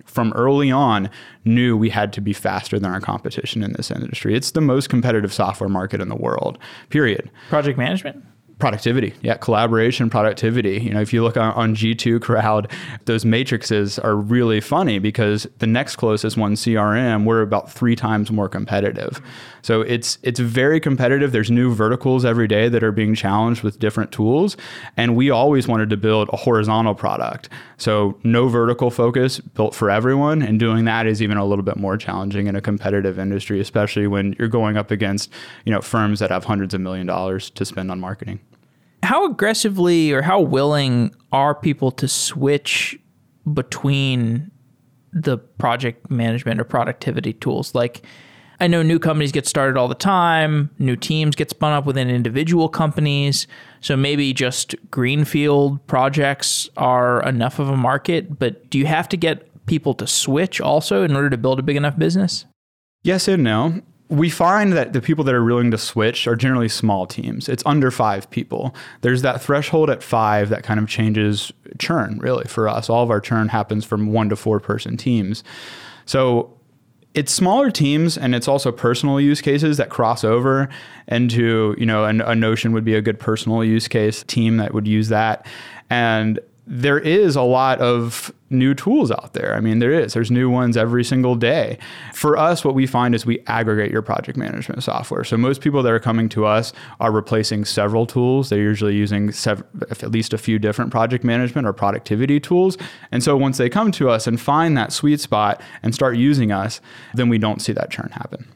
from 0.05 0.33
early 0.35 0.71
on 0.71 1.11
knew 1.45 1.77
we 1.77 1.91
had 1.91 2.13
to 2.13 2.21
be 2.21 2.33
faster 2.33 2.79
than 2.79 2.91
our 2.91 3.01
competition 3.01 3.63
in 3.63 3.73
this 3.73 3.91
industry. 3.91 4.35
It's 4.35 4.53
the 4.53 4.61
most 4.61 4.89
competitive 4.89 5.33
software 5.33 5.69
market 5.69 6.01
in 6.01 6.09
the 6.09 6.17
world, 6.17 6.59
period. 6.91 7.31
Project 7.49 7.77
management? 7.77 8.25
Productivity. 8.59 9.13
Yeah 9.23 9.37
collaboration 9.37 10.09
productivity. 10.09 10.81
You 10.81 10.95
know 10.95 11.01
if 11.01 11.13
you 11.13 11.23
look 11.23 11.37
on, 11.37 11.53
on, 11.55 11.77
g2 11.77 12.23
crowd 12.23 12.71
those 13.05 13.25
matrices 13.25 13.99
are 13.99 14.17
really 14.17 14.61
funny 14.61 14.99
because 14.99 15.47
the 15.59 15.67
next 15.67 15.97
closest 15.97 16.37
one 16.37 16.55
crm 16.55 17.25
we're 17.25 17.43
about 17.43 17.71
three 17.71 17.95
times 17.95 18.31
more 18.31 18.49
competitive. 18.49 19.21
So 19.63 19.83
it's 19.83 20.19
it's 20.23 20.41
very 20.41 20.81
competitive. 20.81 21.33
There's 21.33 21.51
new 21.51 21.75
verticals 21.75 22.25
every 22.25 22.49
day 22.49 22.69
that 22.69 22.83
are 22.83 22.93
being 22.93 23.15
challenged 23.15 23.63
with 23.63 23.79
different 23.79 24.13
tools. 24.13 24.57
And 24.97 25.17
we 25.17 25.31
always 25.31 25.69
wanted 25.69 25.91
to 25.91 25.97
build 25.97 26.31
a 26.33 26.37
horizontal 26.37 26.95
product. 26.95 27.49
So 27.77 28.19
no 28.23 28.49
vertical 28.49 28.91
focus 28.91 29.39
built 29.39 29.75
for 29.75 29.91
everyone. 29.91 30.41
And 30.41 30.59
doing 30.59 30.85
that 30.87 31.07
is 31.07 31.21
even 31.21 31.37
a 31.37 31.45
little 31.45 31.65
bit 31.65 31.77
more 31.77 31.97
challenging 31.97 32.47
in 32.47 32.57
a 32.57 32.61
competitive 32.61 33.19
industry 33.19 33.61
especially 33.61 34.07
when 34.07 34.35
you're 34.39 34.49
going 34.49 34.77
up 34.77 34.91
against 34.91 35.31
you 35.65 35.73
know 35.73 35.81
firms 35.81 36.21
that 36.21 36.31
have 36.31 36.45
hundreds 36.45 36.75
of 36.75 36.81
million 36.81 37.07
dollars 37.07 37.51
to 37.51 37.65
spend 37.65 37.91
on 37.91 38.01
marketing 38.01 38.39
how 39.03 39.27
aggressively 39.27 40.13
or 40.13 40.23
how 40.23 40.41
willing 40.41 41.15
are 41.33 41.55
people 41.55 41.91
to 41.93 42.09
switch 42.09 42.99
between 43.53 44.51
the 45.13 45.39
project 45.39 46.11
management 46.11 46.61
or 46.61 46.65
productivity 46.65 47.33
tools? 47.33 47.75
Like, 47.75 48.03
I 48.59 48.67
know 48.67 48.83
new 48.83 48.99
companies 48.99 49.33
get 49.33 49.47
started 49.47 49.77
all 49.77 49.87
the 49.87 49.95
time, 49.95 50.71
new 50.79 50.97
teams 50.97 51.37
get 51.37 51.51
spun 51.51 51.73
up 51.73 51.85
within 51.85 52.09
individual 52.09 52.69
companies. 52.69 53.47
So 53.81 53.97
maybe 53.97 54.33
just 54.33 54.75
greenfield 54.91 55.87
projects 55.87 56.69
are 56.77 57.23
enough 57.23 57.59
of 57.59 57.69
a 57.69 57.77
market, 57.77 58.39
but 58.39 58.71
do 58.71 58.79
you 58.79 58.87
have 58.87 59.09
to 59.11 59.17
get 59.17 59.67
people 59.67 59.95
to 59.95 60.07
switch 60.07 60.61
also 60.61 61.03
in 61.03 61.15
order 61.15 61.29
to 61.29 61.37
build 61.37 61.59
a 61.59 61.63
big 61.63 61.77
enough 61.77 61.99
business? 61.99 62.47
Yes 63.03 63.29
and 63.29 63.45
no 63.45 63.83
we 64.09 64.31
find 64.31 64.73
that 64.75 64.93
the 64.93 65.01
people 65.01 65.25
that 65.25 65.35
are 65.35 65.45
willing 65.45 65.71
to 65.73 65.79
switch 65.79 66.29
are 66.29 66.37
generally 66.37 66.69
small 66.69 67.07
teams. 67.07 67.49
It's 67.49 67.63
under 67.67 67.91
five 67.91 68.31
people. 68.31 68.75
There's 69.01 69.23
that 69.23 69.43
threshold 69.43 69.91
at 69.91 70.03
five 70.03 70.49
that 70.51 70.63
kind 70.63 70.79
of 70.79 70.89
changes 70.89 71.53
churn, 71.79 72.19
really, 72.21 72.45
for 72.45 72.69
us. 72.69 72.89
All 72.89 73.03
of 73.03 73.11
our 73.11 73.21
churn 73.21 73.49
happens 73.49 73.85
from 73.85 74.13
one 74.13 74.29
to 74.29 74.37
four 74.37 74.61
person 74.61 74.97
teams. 74.97 75.43
So 76.05 76.57
it's 77.15 77.33
smaller 77.33 77.71
teams 77.71 78.17
and 78.17 78.35
it's 78.35 78.47
also 78.47 78.71
personal 78.71 79.21
use 79.21 79.41
cases 79.41 79.79
that 79.79 79.89
cross 79.89 80.23
over 80.23 80.69
into, 81.09 81.75
you 81.79 81.87
know, 81.87 82.05
a 82.05 82.35
Notion 82.35 82.73
would 82.73 82.85
be 82.85 82.95
a 82.95 83.03
good 83.03 83.19
personal 83.19 83.65
use 83.65 83.89
case 83.89 84.23
team 84.23 84.59
that 84.59 84.73
would 84.73 84.87
use 84.87 85.09
that. 85.09 85.47
And 85.91 86.39
there 86.67 86.99
is 86.99 87.37
a 87.37 87.43
lot 87.43 87.81
of 87.81 88.33
new 88.51 88.75
tools 88.75 89.11
out 89.11 89.35
there. 89.35 89.55
I 89.55 89.61
mean, 89.61 89.79
there 89.79 89.93
is. 89.93 90.15
There's 90.15 90.31
new 90.31 90.51
ones 90.51 90.77
every 90.77 91.05
single 91.05 91.37
day. 91.37 91.79
For 92.13 92.37
us, 92.37 92.65
what 92.65 92.75
we 92.75 92.87
find 92.87 93.15
is 93.15 93.25
we 93.25 93.41
aggregate 93.47 93.93
your 93.93 94.03
project 94.03 94.37
management 94.37 94.83
software. 94.83 95.23
So 95.23 95.37
most 95.37 95.61
people 95.61 95.83
that 95.85 95.93
are 95.93 96.01
coming 96.01 96.29
to 96.31 96.45
us 96.45 96.73
are 96.99 97.13
replacing 97.13 97.65
several 97.67 98.05
tools. 98.05 98.49
They're 98.49 98.59
usually 98.59 98.97
using 98.97 99.31
sev- 99.31 99.65
at 99.91 100.11
least 100.11 100.33
a 100.33 100.39
few 100.39 100.59
different 100.59 100.91
project 100.91 101.23
management 101.23 101.67
or 101.69 101.73
productivity 101.73 102.41
tools. 102.41 102.77
And 103.13 103.23
so 103.23 103.37
once 103.37 103.59
they 103.59 103.69
come 103.69 103.93
to 103.93 104.11
us 104.11 104.27
and 104.27 104.41
find 104.41 104.77
that 104.77 104.93
sweet 104.93 105.21
spot 105.21 105.61
and 105.83 105.95
start 105.95 106.17
using 106.17 106.51
us, 106.51 106.81
then 107.15 107.29
we 107.29 107.39
don't 107.39 107.63
see 107.63 107.73
that 107.73 107.91
churn 107.91 108.11
happen. 108.13 108.47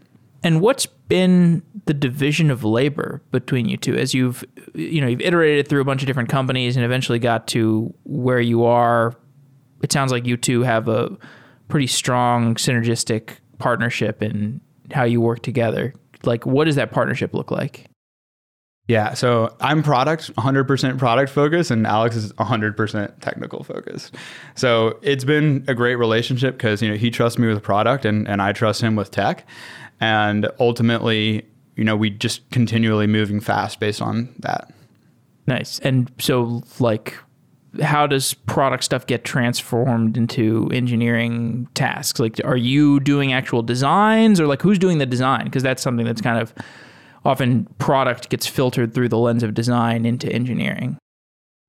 And 0.43 0.61
what's 0.61 0.87
been 0.87 1.63
the 1.85 1.95
division 1.95 2.51
of 2.51 2.65
labor 2.65 3.23
between 3.31 3.69
you 3.69 3.77
two 3.77 3.97
as 3.97 4.15
you've 4.15 4.45
you 4.75 5.01
know 5.01 5.07
you've 5.07 5.21
iterated 5.21 5.69
through 5.69 5.81
a 5.81 5.85
bunch 5.85 6.03
of 6.03 6.07
different 6.07 6.29
companies 6.29 6.77
and 6.77 6.85
eventually 6.85 7.19
got 7.19 7.47
to 7.49 7.93
where 8.05 8.41
you 8.41 8.65
are? 8.65 9.15
It 9.83 9.93
sounds 9.93 10.13
like 10.13 10.27
you 10.27 10.37
two 10.37 10.63
have 10.63 10.89
a 10.89 11.17
pretty 11.69 11.87
strong 11.87 12.55
synergistic 12.55 13.37
partnership 13.59 14.23
in 14.23 14.61
how 14.93 15.05
you 15.05 15.21
work 15.21 15.43
together. 15.43 15.95
Like, 16.25 16.45
what 16.45 16.65
does 16.65 16.77
that 16.77 16.91
partnership 16.91 17.33
look 17.35 17.51
like? 17.51 17.90
Yeah, 18.91 19.15
so 19.15 19.55
I'm 19.61 19.85
product, 19.85 20.35
100% 20.35 20.99
product 20.99 21.31
focused, 21.31 21.71
and 21.71 21.87
Alex 21.87 22.17
is 22.17 22.33
100% 22.33 23.21
technical 23.21 23.63
focused. 23.63 24.17
So 24.57 24.99
it's 25.03 25.23
been 25.23 25.65
a 25.69 25.75
great 25.75 25.95
relationship 25.95 26.57
because 26.57 26.83
you 26.83 26.91
know 26.91 26.97
he 26.97 27.11
trusts 27.11 27.39
me 27.39 27.47
with 27.47 27.63
product, 27.63 28.05
and 28.05 28.27
and 28.27 28.43
I 28.43 28.53
trust 28.53 28.81
him 28.81 28.97
with 28.97 29.11
tech 29.13 29.47
and 30.01 30.49
ultimately, 30.59 31.47
you 31.77 31.85
know, 31.85 31.95
we 31.95 32.11
just 32.11 32.49
continually 32.51 33.07
moving 33.07 33.39
fast 33.39 33.79
based 33.79 34.01
on 34.01 34.35
that. 34.41 34.73
Nice. 35.47 35.79
And 35.81 36.11
so, 36.19 36.63
like, 36.79 37.17
how 37.83 38.07
does 38.07 38.35
product 38.35 38.85
stuff 38.85 39.07
get 39.07 39.25
transformed 39.25 40.17
into 40.17 40.69
engineering 40.73 41.69
tasks? 41.75 42.19
Like, 42.19 42.41
are 42.45 42.57
you 42.57 42.99
doing 43.01 43.33
actual 43.33 43.63
designs, 43.63 44.41
or 44.41 44.47
like, 44.47 44.63
who's 44.63 44.79
doing 44.79 44.99
the 44.99 45.07
design? 45.07 45.45
Because 45.45 45.63
that's 45.63 45.83
something 45.83 46.07
that's 46.07 46.23
kind 46.23 46.41
of 46.41 46.55
often 47.25 47.67
product 47.79 48.29
gets 48.31 48.47
filtered 48.47 48.95
through 48.95 49.09
the 49.09 49.19
lens 49.19 49.43
of 49.43 49.55
design 49.55 50.07
into 50.07 50.31
engineering. 50.33 50.99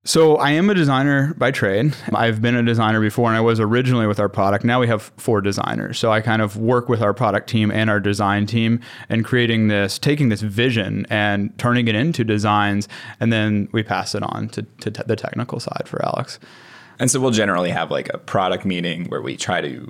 So 0.04 0.34
I 0.36 0.50
am 0.50 0.68
a 0.68 0.74
designer 0.74 1.32
by 1.34 1.52
trade. 1.52 1.94
I've 2.12 2.42
been 2.42 2.56
a 2.56 2.62
designer 2.64 3.00
before 3.00 3.28
and 3.28 3.36
I 3.36 3.40
was 3.40 3.60
originally 3.60 4.08
with 4.08 4.18
our 4.18 4.28
product. 4.28 4.64
Now 4.64 4.80
we 4.80 4.88
have 4.88 5.12
four 5.16 5.40
designers. 5.40 5.96
So 5.96 6.10
I 6.10 6.20
kind 6.20 6.42
of 6.42 6.56
work 6.56 6.88
with 6.88 7.00
our 7.02 7.14
product 7.14 7.48
team 7.48 7.70
and 7.70 7.88
our 7.88 8.00
design 8.00 8.46
team 8.46 8.80
and 9.08 9.24
creating 9.24 9.68
this, 9.68 10.00
taking 10.00 10.28
this 10.28 10.40
vision 10.40 11.06
and 11.08 11.56
turning 11.56 11.86
it 11.86 11.94
into 11.94 12.24
designs. 12.24 12.88
And 13.20 13.32
then 13.32 13.68
we 13.70 13.84
pass 13.84 14.16
it 14.16 14.24
on 14.24 14.48
to, 14.48 14.62
to 14.62 14.90
te- 14.90 15.02
the 15.06 15.14
technical 15.14 15.60
side 15.60 15.84
for 15.86 16.04
Alex. 16.04 16.40
And 16.98 17.08
so 17.08 17.20
we'll 17.20 17.30
generally 17.30 17.70
have 17.70 17.92
like 17.92 18.12
a 18.12 18.18
product 18.18 18.64
meeting 18.64 19.04
where 19.04 19.22
we 19.22 19.36
try 19.36 19.60
to 19.60 19.88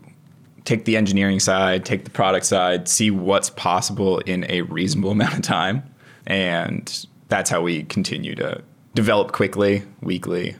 take 0.65 0.85
the 0.85 0.97
engineering 0.97 1.41
side, 1.41 1.85
take 1.85 2.05
the 2.05 2.11
product 2.11 2.47
side, 2.47 2.89
see 2.89 3.11
what's 3.11 3.51
possible 3.51 4.19
in 4.21 4.47
a 4.49 4.63
reasonable 4.63 5.11
amount 5.13 5.35
of 5.35 5.43
time. 5.43 5.83
And 6.27 7.07
that's 7.29 7.51
how 7.51 7.63
we 7.63 7.85
continue 7.85 8.35
to 8.37 8.63
develop 8.95 9.33
quickly, 9.33 9.83
weekly, 10.01 10.57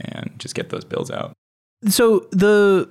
and 0.00 0.30
just 0.38 0.54
get 0.54 0.68
those 0.68 0.84
builds 0.84 1.10
out. 1.10 1.32
So 1.88 2.26
the 2.30 2.90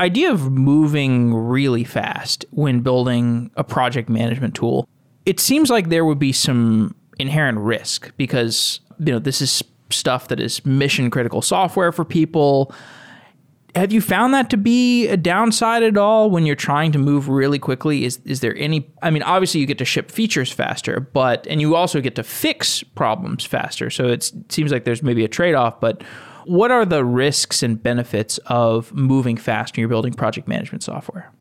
idea 0.00 0.30
of 0.30 0.50
moving 0.50 1.34
really 1.34 1.84
fast 1.84 2.44
when 2.50 2.80
building 2.80 3.50
a 3.56 3.64
project 3.64 4.08
management 4.08 4.54
tool, 4.54 4.88
it 5.26 5.40
seems 5.40 5.70
like 5.70 5.88
there 5.88 6.04
would 6.04 6.18
be 6.18 6.32
some 6.32 6.94
inherent 7.18 7.58
risk 7.58 8.12
because 8.16 8.80
you 8.98 9.12
know 9.12 9.18
this 9.18 9.40
is 9.40 9.62
stuff 9.90 10.28
that 10.28 10.40
is 10.40 10.64
mission 10.64 11.10
critical 11.10 11.42
software 11.42 11.92
for 11.92 12.04
people 12.04 12.74
have 13.74 13.92
you 13.92 14.00
found 14.00 14.34
that 14.34 14.50
to 14.50 14.56
be 14.56 15.08
a 15.08 15.16
downside 15.16 15.82
at 15.82 15.96
all 15.96 16.30
when 16.30 16.44
you're 16.44 16.54
trying 16.56 16.92
to 16.92 16.98
move 16.98 17.28
really 17.28 17.58
quickly? 17.58 18.04
Is 18.04 18.18
is 18.24 18.40
there 18.40 18.56
any 18.56 18.90
I 19.02 19.10
mean 19.10 19.22
obviously 19.22 19.60
you 19.60 19.66
get 19.66 19.78
to 19.78 19.84
ship 19.84 20.10
features 20.10 20.52
faster, 20.52 21.00
but 21.00 21.46
and 21.48 21.60
you 21.60 21.74
also 21.74 22.00
get 22.00 22.14
to 22.16 22.22
fix 22.22 22.82
problems 22.82 23.44
faster. 23.44 23.88
So 23.88 24.08
it 24.08 24.30
seems 24.50 24.72
like 24.72 24.84
there's 24.84 25.02
maybe 25.02 25.24
a 25.24 25.28
trade-off, 25.28 25.80
but 25.80 26.02
what 26.44 26.70
are 26.70 26.84
the 26.84 27.04
risks 27.04 27.62
and 27.62 27.82
benefits 27.82 28.38
of 28.46 28.92
moving 28.92 29.36
fast 29.36 29.76
when 29.76 29.82
you're 29.82 29.88
building 29.88 30.12
project 30.12 30.48
management 30.48 30.82
software? 30.82 31.32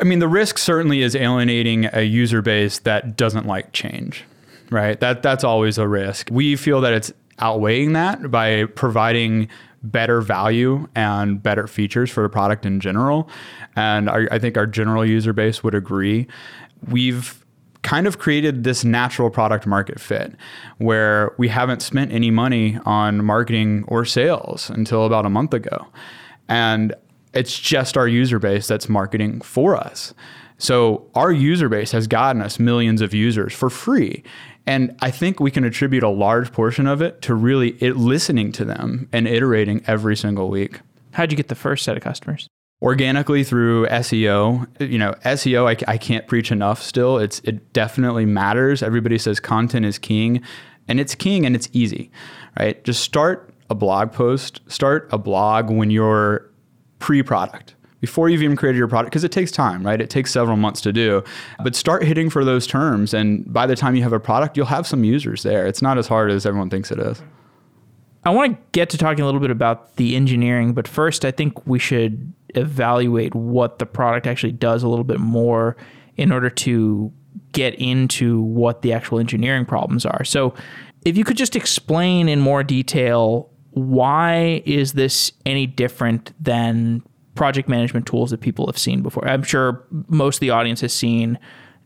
I 0.00 0.04
mean, 0.04 0.18
the 0.18 0.28
risk 0.28 0.58
certainly 0.58 1.02
is 1.02 1.14
alienating 1.14 1.88
a 1.92 2.02
user 2.02 2.42
base 2.42 2.78
that 2.80 3.16
doesn't 3.16 3.46
like 3.46 3.72
change, 3.72 4.24
right? 4.70 4.98
That 5.00 5.22
that's 5.22 5.44
always 5.44 5.78
a 5.78 5.86
risk. 5.86 6.28
We 6.32 6.56
feel 6.56 6.80
that 6.80 6.92
it's 6.92 7.12
outweighing 7.38 7.94
that 7.94 8.30
by 8.30 8.64
providing 8.66 9.48
better 9.82 10.20
value 10.20 10.88
and 10.94 11.42
better 11.42 11.66
features 11.66 12.10
for 12.10 12.22
the 12.22 12.28
product 12.28 12.66
in 12.66 12.80
general. 12.80 13.28
And 13.76 14.08
our, 14.08 14.28
I 14.30 14.38
think 14.38 14.56
our 14.56 14.66
general 14.66 15.04
user 15.04 15.32
base 15.32 15.62
would 15.62 15.74
agree. 15.74 16.26
We've 16.88 17.44
kind 17.82 18.06
of 18.06 18.18
created 18.18 18.64
this 18.64 18.84
natural 18.84 19.30
product 19.30 19.66
market 19.66 19.98
fit 19.98 20.34
where 20.78 21.32
we 21.38 21.48
haven't 21.48 21.80
spent 21.80 22.12
any 22.12 22.30
money 22.30 22.78
on 22.84 23.24
marketing 23.24 23.84
or 23.88 24.04
sales 24.04 24.68
until 24.70 25.06
about 25.06 25.24
a 25.24 25.30
month 25.30 25.54
ago. 25.54 25.86
And 26.48 26.94
it's 27.32 27.58
just 27.58 27.96
our 27.96 28.08
user 28.08 28.38
base 28.38 28.66
that's 28.66 28.88
marketing 28.88 29.40
for 29.40 29.76
us. 29.76 30.12
So 30.60 31.10
our 31.14 31.32
user 31.32 31.70
base 31.70 31.90
has 31.92 32.06
gotten 32.06 32.42
us 32.42 32.58
millions 32.58 33.00
of 33.00 33.14
users 33.14 33.54
for 33.54 33.70
free. 33.70 34.22
And 34.66 34.94
I 35.00 35.10
think 35.10 35.40
we 35.40 35.50
can 35.50 35.64
attribute 35.64 36.02
a 36.02 36.10
large 36.10 36.52
portion 36.52 36.86
of 36.86 37.00
it 37.00 37.22
to 37.22 37.34
really 37.34 37.70
it 37.82 37.96
listening 37.96 38.52
to 38.52 38.66
them 38.66 39.08
and 39.10 39.26
iterating 39.26 39.82
every 39.86 40.14
single 40.16 40.50
week. 40.50 40.80
How'd 41.12 41.32
you 41.32 41.36
get 41.36 41.48
the 41.48 41.54
first 41.54 41.82
set 41.82 41.96
of 41.96 42.02
customers? 42.02 42.46
Organically 42.82 43.42
through 43.42 43.86
SEO. 43.86 44.66
You 44.80 44.98
know, 44.98 45.14
SEO, 45.24 45.66
I, 45.66 45.92
I 45.92 45.96
can't 45.96 46.26
preach 46.26 46.52
enough 46.52 46.82
still. 46.82 47.16
It's, 47.16 47.40
it 47.40 47.72
definitely 47.72 48.26
matters. 48.26 48.82
Everybody 48.82 49.16
says 49.16 49.40
content 49.40 49.86
is 49.86 49.98
king, 49.98 50.42
and 50.88 51.00
it's 51.00 51.14
king 51.14 51.46
and 51.46 51.56
it's 51.56 51.70
easy, 51.72 52.10
right? 52.58 52.82
Just 52.84 53.02
start 53.02 53.54
a 53.70 53.74
blog 53.74 54.12
post, 54.12 54.60
start 54.66 55.08
a 55.10 55.16
blog 55.16 55.70
when 55.70 55.90
you're 55.90 56.50
pre 56.98 57.22
product 57.22 57.76
before 58.00 58.28
you've 58.28 58.42
even 58.42 58.56
created 58.56 58.78
your 58.78 58.88
product 58.88 59.10
because 59.10 59.24
it 59.24 59.32
takes 59.32 59.50
time, 59.50 59.84
right? 59.84 60.00
It 60.00 60.10
takes 60.10 60.30
several 60.30 60.56
months 60.56 60.80
to 60.82 60.92
do. 60.92 61.22
But 61.62 61.76
start 61.76 62.04
hitting 62.04 62.30
for 62.30 62.44
those 62.44 62.66
terms 62.66 63.14
and 63.14 63.50
by 63.52 63.66
the 63.66 63.76
time 63.76 63.94
you 63.94 64.02
have 64.02 64.12
a 64.12 64.20
product, 64.20 64.56
you'll 64.56 64.66
have 64.66 64.86
some 64.86 65.04
users 65.04 65.42
there. 65.42 65.66
It's 65.66 65.82
not 65.82 65.98
as 65.98 66.08
hard 66.08 66.30
as 66.30 66.46
everyone 66.46 66.70
thinks 66.70 66.90
it 66.90 66.98
is. 66.98 67.22
I 68.24 68.30
want 68.30 68.52
to 68.52 68.62
get 68.72 68.90
to 68.90 68.98
talking 68.98 69.22
a 69.22 69.26
little 69.26 69.40
bit 69.40 69.50
about 69.50 69.96
the 69.96 70.14
engineering, 70.14 70.74
but 70.74 70.86
first 70.86 71.24
I 71.24 71.30
think 71.30 71.66
we 71.66 71.78
should 71.78 72.32
evaluate 72.54 73.34
what 73.34 73.78
the 73.78 73.86
product 73.86 74.26
actually 74.26 74.52
does 74.52 74.82
a 74.82 74.88
little 74.88 75.04
bit 75.04 75.20
more 75.20 75.76
in 76.16 76.32
order 76.32 76.50
to 76.50 77.12
get 77.52 77.74
into 77.74 78.40
what 78.42 78.82
the 78.82 78.92
actual 78.92 79.18
engineering 79.18 79.64
problems 79.64 80.04
are. 80.04 80.24
So, 80.24 80.54
if 81.06 81.16
you 81.16 81.24
could 81.24 81.38
just 81.38 81.56
explain 81.56 82.28
in 82.28 82.40
more 82.40 82.62
detail 82.62 83.48
why 83.70 84.62
is 84.66 84.92
this 84.92 85.32
any 85.46 85.66
different 85.66 86.32
than 86.42 87.02
project 87.34 87.68
management 87.68 88.06
tools 88.06 88.30
that 88.30 88.40
people 88.40 88.66
have 88.66 88.78
seen 88.78 89.02
before? 89.02 89.26
I'm 89.26 89.42
sure 89.42 89.84
most 90.08 90.36
of 90.36 90.40
the 90.40 90.50
audience 90.50 90.80
has 90.80 90.92
seen 90.92 91.38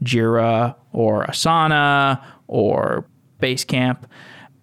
Jira 0.02 0.74
or 0.92 1.24
Asana 1.26 2.22
or 2.46 3.06
Basecamp. 3.40 4.04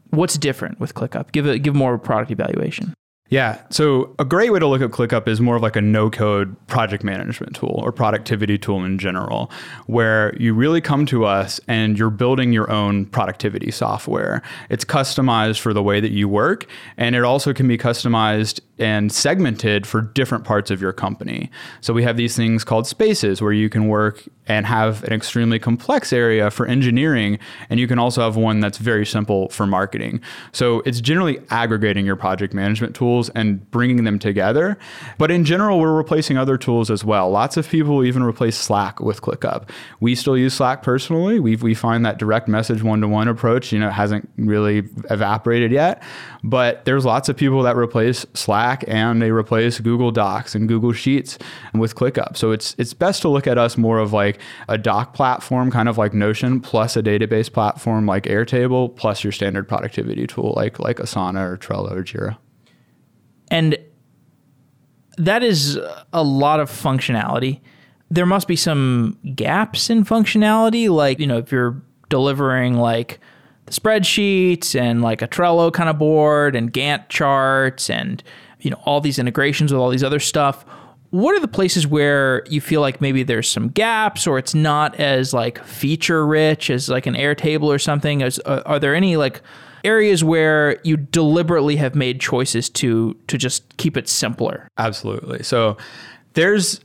What's 0.09 0.38
different 0.38 0.79
with 0.79 0.93
ClickUp? 0.93 1.31
Give 1.31 1.45
a, 1.45 1.57
give 1.57 1.75
more 1.75 1.93
of 1.93 2.01
a 2.01 2.03
product 2.03 2.31
evaluation. 2.31 2.93
Yeah. 3.31 3.61
So 3.69 4.13
a 4.19 4.25
great 4.25 4.51
way 4.51 4.59
to 4.59 4.67
look 4.67 4.81
at 4.81 4.91
ClickUp 4.91 5.25
is 5.25 5.39
more 5.39 5.55
of 5.55 5.61
like 5.61 5.77
a 5.77 5.81
no 5.81 6.09
code 6.09 6.53
project 6.67 7.01
management 7.01 7.55
tool 7.55 7.79
or 7.81 7.93
productivity 7.93 8.57
tool 8.57 8.83
in 8.83 9.00
general, 9.00 9.50
where 9.85 10.35
you 10.35 10.53
really 10.53 10.81
come 10.81 11.05
to 11.05 11.23
us 11.23 11.57
and 11.65 11.97
you're 11.97 12.09
building 12.09 12.51
your 12.51 12.69
own 12.69 13.05
productivity 13.05 13.71
software. 13.71 14.41
It's 14.69 14.83
customized 14.83 15.59
for 15.59 15.73
the 15.73 15.81
way 15.81 16.01
that 16.01 16.11
you 16.11 16.27
work, 16.27 16.65
and 16.97 17.15
it 17.15 17.23
also 17.23 17.53
can 17.53 17.69
be 17.69 17.77
customized 17.77 18.59
and 18.77 19.11
segmented 19.11 19.88
for 19.88 20.01
different 20.01 20.43
parts 20.43 20.71
of 20.71 20.81
your 20.81 20.91
company. 20.91 21.50
So 21.81 21.93
we 21.93 22.03
have 22.03 22.17
these 22.17 22.35
things 22.35 22.63
called 22.65 22.85
spaces 22.88 23.41
where 23.41 23.53
you 23.53 23.69
can 23.69 23.88
work 23.88 24.27
and 24.47 24.65
have 24.65 25.03
an 25.03 25.13
extremely 25.13 25.59
complex 25.59 26.11
area 26.11 26.50
for 26.51 26.65
engineering, 26.65 27.39
and 27.69 27.79
you 27.79 27.88
can 27.88 28.00
also 28.00 28.21
have 28.21 28.35
one 28.35 28.59
that's 28.59 28.79
very 28.79 29.05
simple 29.05 29.47
for 29.50 29.65
marketing. 29.67 30.19
So 30.51 30.81
it's 30.81 31.00
generally 31.00 31.39
aggregating 31.51 32.05
your 32.05 32.15
project 32.17 32.53
management 32.53 32.95
tools 32.95 33.20
and 33.29 33.69
bringing 33.71 34.03
them 34.03 34.19
together. 34.19 34.77
But 35.17 35.31
in 35.31 35.45
general, 35.45 35.79
we're 35.79 35.95
replacing 35.95 36.37
other 36.37 36.57
tools 36.57 36.89
as 36.91 37.03
well. 37.03 37.29
Lots 37.29 37.57
of 37.57 37.69
people 37.69 38.03
even 38.03 38.23
replace 38.23 38.57
Slack 38.57 38.99
with 38.99 39.21
ClickUp. 39.21 39.69
We 39.99 40.15
still 40.15 40.37
use 40.37 40.53
Slack 40.53 40.83
personally. 40.83 41.39
We 41.39 41.55
we 41.55 41.73
find 41.73 42.05
that 42.05 42.17
direct 42.17 42.47
message 42.47 42.83
one 42.83 43.01
to 43.01 43.07
one 43.07 43.27
approach, 43.27 43.71
you 43.71 43.79
know, 43.79 43.89
hasn't 43.89 44.29
really 44.37 44.83
evaporated 45.09 45.71
yet. 45.71 46.01
But 46.43 46.85
there's 46.85 47.05
lots 47.05 47.29
of 47.29 47.37
people 47.37 47.61
that 47.63 47.77
replace 47.77 48.25
Slack 48.33 48.83
and 48.87 49.21
they 49.21 49.31
replace 49.31 49.79
Google 49.79 50.11
Docs 50.11 50.55
and 50.55 50.67
Google 50.67 50.93
Sheets 50.93 51.37
with 51.73 51.95
ClickUp. 51.95 52.37
So 52.37 52.51
it's 52.51 52.75
it's 52.77 52.93
best 52.93 53.21
to 53.21 53.29
look 53.29 53.47
at 53.47 53.57
us 53.57 53.77
more 53.77 53.99
of 53.99 54.13
like 54.13 54.39
a 54.67 54.77
doc 54.77 55.13
platform, 55.13 55.71
kind 55.71 55.89
of 55.89 55.97
like 55.97 56.13
Notion, 56.13 56.59
plus 56.59 56.97
a 56.97 57.03
database 57.03 57.51
platform 57.51 58.05
like 58.05 58.23
Airtable, 58.23 58.95
plus 58.95 59.23
your 59.23 59.31
standard 59.31 59.67
productivity 59.67 60.27
tool 60.27 60.53
like 60.55 60.79
like 60.79 60.97
Asana 60.97 61.41
or 61.41 61.57
Trello 61.57 61.91
or 61.91 62.03
Jira. 62.03 62.37
And 63.51 63.77
that 65.17 65.43
is 65.43 65.79
a 66.12 66.24
lot 66.24 66.60
of 66.60 66.72
functionality. 66.72 67.60
There 68.10 68.25
must 68.25 68.48
be 68.48 68.55
some 68.55 69.20
gaps 69.36 69.91
in 69.91 70.03
functionality, 70.03 70.89
like 70.89 71.20
you 71.20 71.27
know, 71.27 71.38
if 71.38 71.51
you're 71.51 71.79
delivering 72.10 72.75
like 72.77 73.20
the 73.65 73.74
spreadsheets 73.74 74.77
and 74.77 75.01
like 75.03 75.22
a 75.22 75.27
Trello 75.27 75.72
kind 75.72 75.89
of 75.89 76.00
board 76.00 76.55
and 76.55 76.74
Gantt 76.74 77.10
charts 77.10 77.89
and 77.89 78.24
you 78.60 78.72
know 78.72 78.79
all 78.86 79.00
these 79.00 79.20
integrations 79.20 79.72
with 79.72 79.79
all 79.79 79.89
these 79.89 80.03
other 80.03 80.20
stuff 80.20 80.65
what 81.12 81.36
are 81.36 81.41
the 81.41 81.48
places 81.48 81.86
where 81.86 82.43
you 82.50 82.62
feel 82.62 82.79
like 82.79 83.01
maybe 83.01 83.22
there's 83.22 83.50
some 83.50 83.67
gaps 83.67 84.25
or 84.25 84.38
it's 84.38 84.55
not 84.55 84.98
as 84.98 85.34
like 85.34 85.63
feature 85.65 86.25
rich 86.25 86.70
as 86.70 86.88
like 86.88 87.05
an 87.05 87.15
airtable 87.15 87.65
or 87.65 87.77
something 87.77 88.24
as, 88.24 88.39
uh, 88.46 88.63
are 88.65 88.79
there 88.79 88.96
any 88.96 89.17
like 89.17 89.41
areas 89.83 90.23
where 90.23 90.79
you 90.83 90.97
deliberately 90.97 91.75
have 91.77 91.95
made 91.95 92.19
choices 92.19 92.69
to 92.69 93.15
to 93.27 93.38
just 93.38 93.77
keep 93.77 93.97
it 93.97 94.07
simpler. 94.07 94.67
Absolutely. 94.77 95.43
So 95.43 95.77
there's 96.33 96.81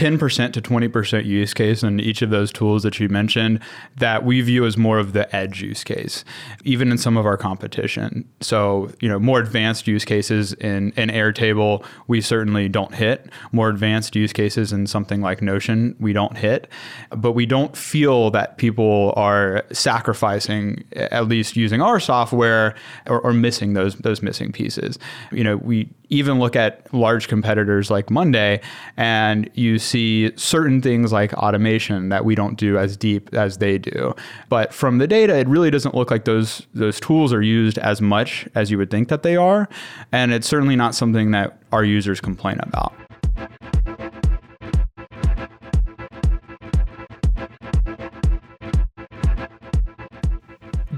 10% 0.00 0.54
to 0.54 0.62
20% 0.62 1.26
use 1.26 1.52
case 1.52 1.82
in 1.82 2.00
each 2.00 2.22
of 2.22 2.30
those 2.30 2.50
tools 2.50 2.84
that 2.84 2.98
you 2.98 3.06
mentioned 3.10 3.60
that 3.98 4.24
we 4.24 4.40
view 4.40 4.64
as 4.64 4.78
more 4.78 4.98
of 4.98 5.12
the 5.12 5.36
edge 5.36 5.60
use 5.60 5.84
case, 5.84 6.24
even 6.64 6.90
in 6.90 6.96
some 6.96 7.18
of 7.18 7.26
our 7.26 7.36
competition. 7.36 8.26
So, 8.40 8.90
you 9.00 9.10
know, 9.10 9.18
more 9.18 9.40
advanced 9.40 9.86
use 9.86 10.06
cases 10.06 10.54
in, 10.54 10.92
in 10.96 11.10
Airtable, 11.10 11.84
we 12.06 12.22
certainly 12.22 12.66
don't 12.66 12.94
hit. 12.94 13.28
More 13.52 13.68
advanced 13.68 14.16
use 14.16 14.32
cases 14.32 14.72
in 14.72 14.86
something 14.86 15.20
like 15.20 15.42
Notion, 15.42 15.94
we 16.00 16.14
don't 16.14 16.38
hit. 16.38 16.68
But 17.10 17.32
we 17.32 17.44
don't 17.44 17.76
feel 17.76 18.30
that 18.30 18.56
people 18.56 19.12
are 19.16 19.66
sacrificing, 19.70 20.82
at 20.96 21.28
least 21.28 21.56
using 21.56 21.82
our 21.82 22.00
software, 22.00 22.74
or, 23.06 23.20
or 23.20 23.34
missing 23.34 23.74
those, 23.74 23.96
those 23.96 24.22
missing 24.22 24.50
pieces. 24.50 24.98
You 25.30 25.44
know, 25.44 25.58
we 25.58 25.90
even 26.10 26.38
look 26.38 26.56
at 26.56 26.92
large 26.92 27.28
competitors 27.28 27.90
like 27.90 28.10
Monday 28.10 28.60
and 28.96 29.48
you 29.54 29.78
see 29.78 30.36
certain 30.36 30.82
things 30.82 31.12
like 31.12 31.32
automation 31.34 32.08
that 32.10 32.24
we 32.24 32.34
don't 32.34 32.58
do 32.58 32.76
as 32.76 32.96
deep 32.96 33.32
as 33.32 33.58
they 33.58 33.78
do. 33.78 34.14
But 34.48 34.74
from 34.74 34.98
the 34.98 35.06
data, 35.06 35.36
it 35.36 35.48
really 35.48 35.70
doesn't 35.70 35.94
look 35.94 36.10
like 36.10 36.24
those 36.24 36.66
those 36.74 37.00
tools 37.00 37.32
are 37.32 37.42
used 37.42 37.78
as 37.78 38.02
much 38.02 38.46
as 38.54 38.70
you 38.70 38.78
would 38.78 38.90
think 38.90 39.08
that 39.08 39.22
they 39.22 39.36
are. 39.36 39.68
And 40.12 40.32
it's 40.32 40.48
certainly 40.48 40.76
not 40.76 40.94
something 40.94 41.30
that 41.30 41.58
our 41.72 41.84
users 41.84 42.20
complain 42.20 42.58
about. 42.62 42.92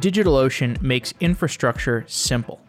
DigitalOcean 0.02 0.82
makes 0.82 1.14
infrastructure 1.20 2.04
simple. 2.08 2.60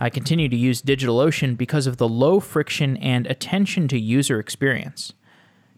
I 0.00 0.10
continue 0.10 0.48
to 0.48 0.56
use 0.56 0.82
DigitalOcean 0.82 1.56
because 1.56 1.86
of 1.86 1.98
the 1.98 2.08
low 2.08 2.40
friction 2.40 2.96
and 2.96 3.26
attention 3.26 3.86
to 3.88 3.98
user 3.98 4.40
experience. 4.40 5.12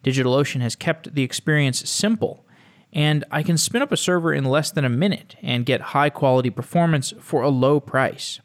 DigitalOcean 0.03 0.63
has 0.63 0.75
kept 0.75 1.15
the 1.15 1.23
experience 1.23 1.89
simple, 1.89 2.47
and 2.93 3.25
I 3.31 3.43
can 3.43 3.59
spin 3.59 3.83
up 3.83 3.93
a 3.93 3.97
server 3.97 4.33
in 4.33 4.45
less 4.45 4.71
than 4.71 4.85
a 4.85 4.89
minute 4.89 5.37
and 5.43 5.67
get 5.67 5.93
high 5.93 6.09
quality 6.09 6.49
performance 6.49 7.13
for 7.21 7.43
a 7.43 7.51
low 7.51 7.79
price. 7.79 8.41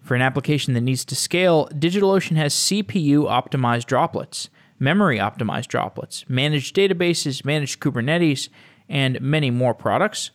For 0.00 0.14
an 0.14 0.22
application 0.22 0.72
that 0.74 0.80
needs 0.82 1.04
to 1.06 1.16
scale, 1.16 1.68
DigitalOcean 1.74 2.36
has 2.36 2.54
CPU 2.54 3.24
optimized 3.24 3.86
droplets, 3.86 4.48
memory 4.78 5.18
optimized 5.18 5.66
droplets, 5.66 6.24
managed 6.28 6.74
databases, 6.74 7.44
managed 7.44 7.80
Kubernetes, 7.80 8.48
and 8.88 9.20
many 9.20 9.50
more 9.50 9.74
products 9.74 10.30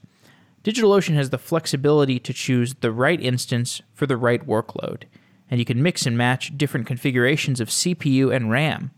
DigitalOcean 0.64 1.16
has 1.16 1.32
the 1.32 1.40
flexibility 1.40 2.20
to 2.20 2.34
choose 2.34 2.76
the 2.76 2.92
right 2.92 3.20
instance 3.20 3.82
for 3.94 4.06
the 4.06 4.18
right 4.18 4.46
workload, 4.46 5.04
and 5.50 5.60
you 5.60 5.66
can 5.66 5.82
mix 5.82 6.06
and 6.06 6.18
match 6.18 6.56
different 6.56 6.86
configurations 6.86 7.60
of 7.60 7.70
CPU 7.70 8.34
and 8.34 8.52
RAM. 8.52 8.92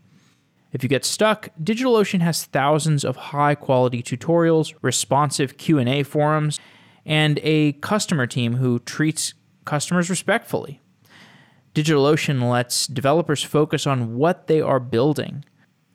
If 0.72 0.82
you 0.82 0.88
get 0.88 1.04
stuck, 1.04 1.48
DigitalOcean 1.62 2.20
has 2.20 2.44
thousands 2.44 3.04
of 3.04 3.16
high-quality 3.16 4.02
tutorials, 4.02 4.74
responsive 4.82 5.56
Q&A 5.56 6.02
forums, 6.02 6.60
and 7.06 7.40
a 7.42 7.72
customer 7.74 8.26
team 8.26 8.56
who 8.56 8.80
treats 8.80 9.34
customers 9.64 10.10
respectfully. 10.10 10.82
DigitalOcean 11.74 12.50
lets 12.50 12.86
developers 12.86 13.42
focus 13.42 13.86
on 13.86 14.16
what 14.16 14.48
they 14.48 14.60
are 14.60 14.80
building. 14.80 15.44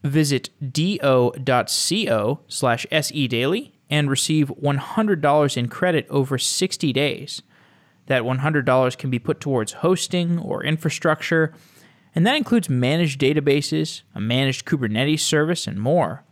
Visit 0.04 0.50
do.co 0.74 2.40
slash 2.48 2.88
sedaily 2.92 3.72
and 3.90 4.10
receive 4.10 4.50
$100 4.50 5.58
in 5.58 5.68
credit 5.68 6.08
over 6.10 6.38
60 6.38 6.94
days. 6.94 7.42
That 8.06 8.24
$100 8.24 8.98
can 8.98 9.10
be 9.10 9.20
put 9.20 9.40
towards 9.40 9.74
hosting 9.74 10.40
or 10.40 10.64
infrastructure, 10.64 11.54
and 12.16 12.26
that 12.26 12.36
includes 12.36 12.70
managed 12.70 13.22
databases, 13.22 14.02
a 14.16 14.20
managed 14.20 14.66
Kubernetes 14.66 15.20
service, 15.20 15.68
and 15.68 15.80
more. 15.80 16.24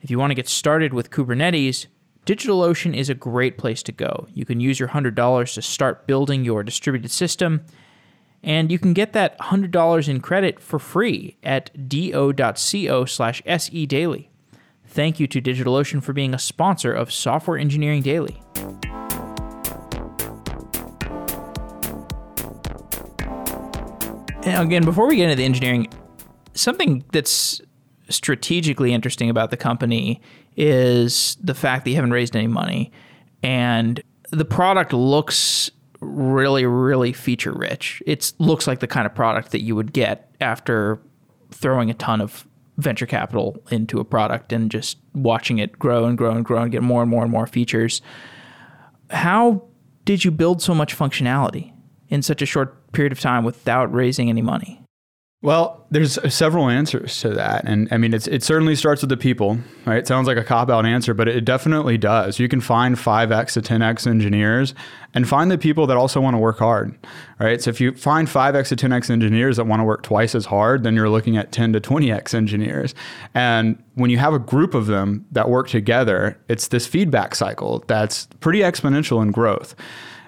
If 0.00 0.10
you 0.10 0.18
want 0.18 0.32
to 0.32 0.34
get 0.34 0.48
started 0.48 0.92
with 0.92 1.10
Kubernetes, 1.10 1.86
DigitalOcean 2.26 2.96
is 2.96 3.08
a 3.08 3.14
great 3.14 3.58
place 3.58 3.82
to 3.84 3.92
go. 3.92 4.26
You 4.32 4.44
can 4.44 4.60
use 4.60 4.80
your 4.80 4.88
$100 4.88 5.54
to 5.54 5.62
start 5.62 6.06
building 6.06 6.44
your 6.44 6.62
distributed 6.62 7.10
system, 7.10 7.64
and 8.42 8.72
you 8.72 8.78
can 8.78 8.92
get 8.92 9.12
that 9.12 9.38
$100 9.38 10.08
in 10.08 10.20
credit 10.20 10.60
for 10.60 10.78
free 10.78 11.36
at 11.42 11.88
do.co 11.88 13.04
slash 13.04 13.42
sedaily. 13.42 14.28
Thank 14.94 15.18
you 15.18 15.26
to 15.26 15.42
DigitalOcean 15.42 16.04
for 16.04 16.12
being 16.12 16.34
a 16.34 16.38
sponsor 16.38 16.92
of 16.92 17.12
Software 17.12 17.58
Engineering 17.58 18.00
Daily. 18.00 18.40
And 24.44 24.62
again, 24.62 24.84
before 24.84 25.08
we 25.08 25.16
get 25.16 25.24
into 25.24 25.34
the 25.34 25.44
engineering, 25.44 25.88
something 26.52 27.04
that's 27.10 27.60
strategically 28.08 28.92
interesting 28.92 29.28
about 29.30 29.50
the 29.50 29.56
company 29.56 30.20
is 30.56 31.36
the 31.42 31.54
fact 31.54 31.82
that 31.82 31.90
you 31.90 31.96
haven't 31.96 32.12
raised 32.12 32.36
any 32.36 32.46
money 32.46 32.92
and 33.42 34.00
the 34.30 34.44
product 34.44 34.92
looks 34.92 35.72
really 36.00 36.66
really 36.66 37.14
feature 37.14 37.52
rich 37.52 38.02
it 38.06 38.30
looks 38.38 38.66
like 38.66 38.80
the 38.80 38.86
kind 38.86 39.06
of 39.06 39.14
product 39.14 39.52
that 39.52 39.62
you 39.62 39.74
would 39.74 39.90
get 39.94 40.30
after 40.42 41.00
throwing 41.50 41.88
a 41.88 41.94
ton 41.94 42.20
of 42.20 42.46
venture 42.76 43.06
capital 43.06 43.62
into 43.70 44.00
a 44.00 44.04
product 44.04 44.52
and 44.52 44.70
just 44.70 44.98
watching 45.14 45.58
it 45.58 45.78
grow 45.78 46.04
and 46.04 46.18
grow 46.18 46.32
and 46.32 46.44
grow 46.44 46.62
and 46.62 46.72
get 46.72 46.82
more 46.82 47.02
and 47.02 47.10
more 47.10 47.22
and 47.22 47.30
more 47.30 47.46
features. 47.46 48.02
How 49.10 49.64
did 50.04 50.24
you 50.24 50.30
build 50.30 50.60
so 50.60 50.74
much 50.74 50.96
functionality 50.96 51.72
in 52.08 52.22
such 52.22 52.42
a 52.42 52.46
short 52.46 52.92
period 52.92 53.12
of 53.12 53.20
time 53.20 53.44
without 53.44 53.92
raising 53.92 54.28
any 54.28 54.42
money? 54.42 54.83
Well, 55.44 55.84
there's 55.90 56.18
several 56.34 56.70
answers 56.70 57.20
to 57.20 57.28
that. 57.34 57.66
And 57.66 57.86
I 57.90 57.98
mean, 57.98 58.14
it 58.14 58.42
certainly 58.42 58.74
starts 58.74 59.02
with 59.02 59.10
the 59.10 59.18
people, 59.18 59.58
right? 59.84 59.98
It 59.98 60.06
sounds 60.06 60.26
like 60.26 60.38
a 60.38 60.42
cop 60.42 60.70
out 60.70 60.86
answer, 60.86 61.12
but 61.12 61.28
it 61.28 61.44
definitely 61.44 61.98
does. 61.98 62.38
You 62.38 62.48
can 62.48 62.62
find 62.62 62.96
5x 62.96 63.52
to 63.52 63.60
10x 63.60 64.06
engineers 64.06 64.74
and 65.12 65.28
find 65.28 65.50
the 65.50 65.58
people 65.58 65.86
that 65.88 65.98
also 65.98 66.18
want 66.18 66.32
to 66.32 66.38
work 66.38 66.60
hard, 66.60 66.96
right? 67.38 67.60
So 67.60 67.68
if 67.68 67.78
you 67.78 67.92
find 67.92 68.26
5x 68.26 68.68
to 68.68 68.88
10x 68.88 69.10
engineers 69.10 69.58
that 69.58 69.66
want 69.66 69.80
to 69.80 69.84
work 69.84 70.02
twice 70.02 70.34
as 70.34 70.46
hard, 70.46 70.82
then 70.82 70.94
you're 70.94 71.10
looking 71.10 71.36
at 71.36 71.52
10 71.52 71.74
to 71.74 71.80
20x 71.80 72.32
engineers. 72.32 72.94
And 73.34 73.82
when 73.96 74.08
you 74.08 74.16
have 74.16 74.32
a 74.32 74.38
group 74.38 74.72
of 74.72 74.86
them 74.86 75.26
that 75.32 75.50
work 75.50 75.68
together, 75.68 76.40
it's 76.48 76.68
this 76.68 76.86
feedback 76.86 77.34
cycle 77.34 77.84
that's 77.86 78.28
pretty 78.40 78.60
exponential 78.60 79.20
in 79.20 79.30
growth. 79.30 79.74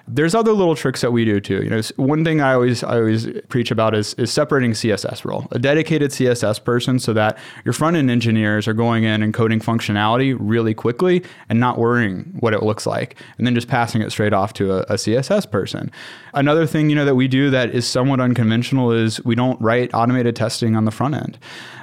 There's 0.07 0.33
other 0.33 0.53
little 0.53 0.75
tricks 0.75 1.01
that 1.01 1.11
we 1.11 1.25
do 1.25 1.39
too. 1.39 1.63
You 1.63 1.69
know, 1.69 1.81
one 1.97 2.23
thing 2.23 2.41
I 2.41 2.53
always 2.53 2.83
I 2.83 2.97
always 2.97 3.27
preach 3.49 3.71
about 3.71 3.93
is 3.93 4.13
is 4.15 4.31
separating 4.31 4.71
CSS 4.71 5.25
role, 5.25 5.47
a 5.51 5.59
dedicated 5.59 6.11
CSS 6.11 6.63
person, 6.63 6.99
so 6.99 7.13
that 7.13 7.37
your 7.65 7.73
front 7.73 7.97
end 7.97 8.09
engineers 8.09 8.67
are 8.67 8.73
going 8.73 9.03
in 9.03 9.21
and 9.21 9.33
coding 9.33 9.59
functionality 9.59 10.35
really 10.39 10.73
quickly 10.73 11.23
and 11.49 11.59
not 11.59 11.77
worrying 11.77 12.35
what 12.39 12.53
it 12.53 12.63
looks 12.63 12.85
like, 12.85 13.17
and 13.37 13.45
then 13.45 13.53
just 13.53 13.67
passing 13.67 14.01
it 14.01 14.11
straight 14.11 14.33
off 14.33 14.53
to 14.53 14.73
a, 14.73 14.79
a 14.83 14.93
CSS 14.93 15.49
person. 15.51 15.91
Another 16.33 16.65
thing 16.65 16.89
you 16.89 16.95
know 16.95 17.05
that 17.05 17.15
we 17.15 17.27
do 17.27 17.49
that 17.49 17.71
is 17.71 17.87
somewhat 17.87 18.19
unconventional 18.19 18.91
is 18.91 19.23
we 19.25 19.35
don't 19.35 19.59
write 19.59 19.93
automated 19.93 20.35
testing 20.35 20.75
on 20.75 20.85
the 20.85 20.91
front 20.91 21.15
end 21.15 21.37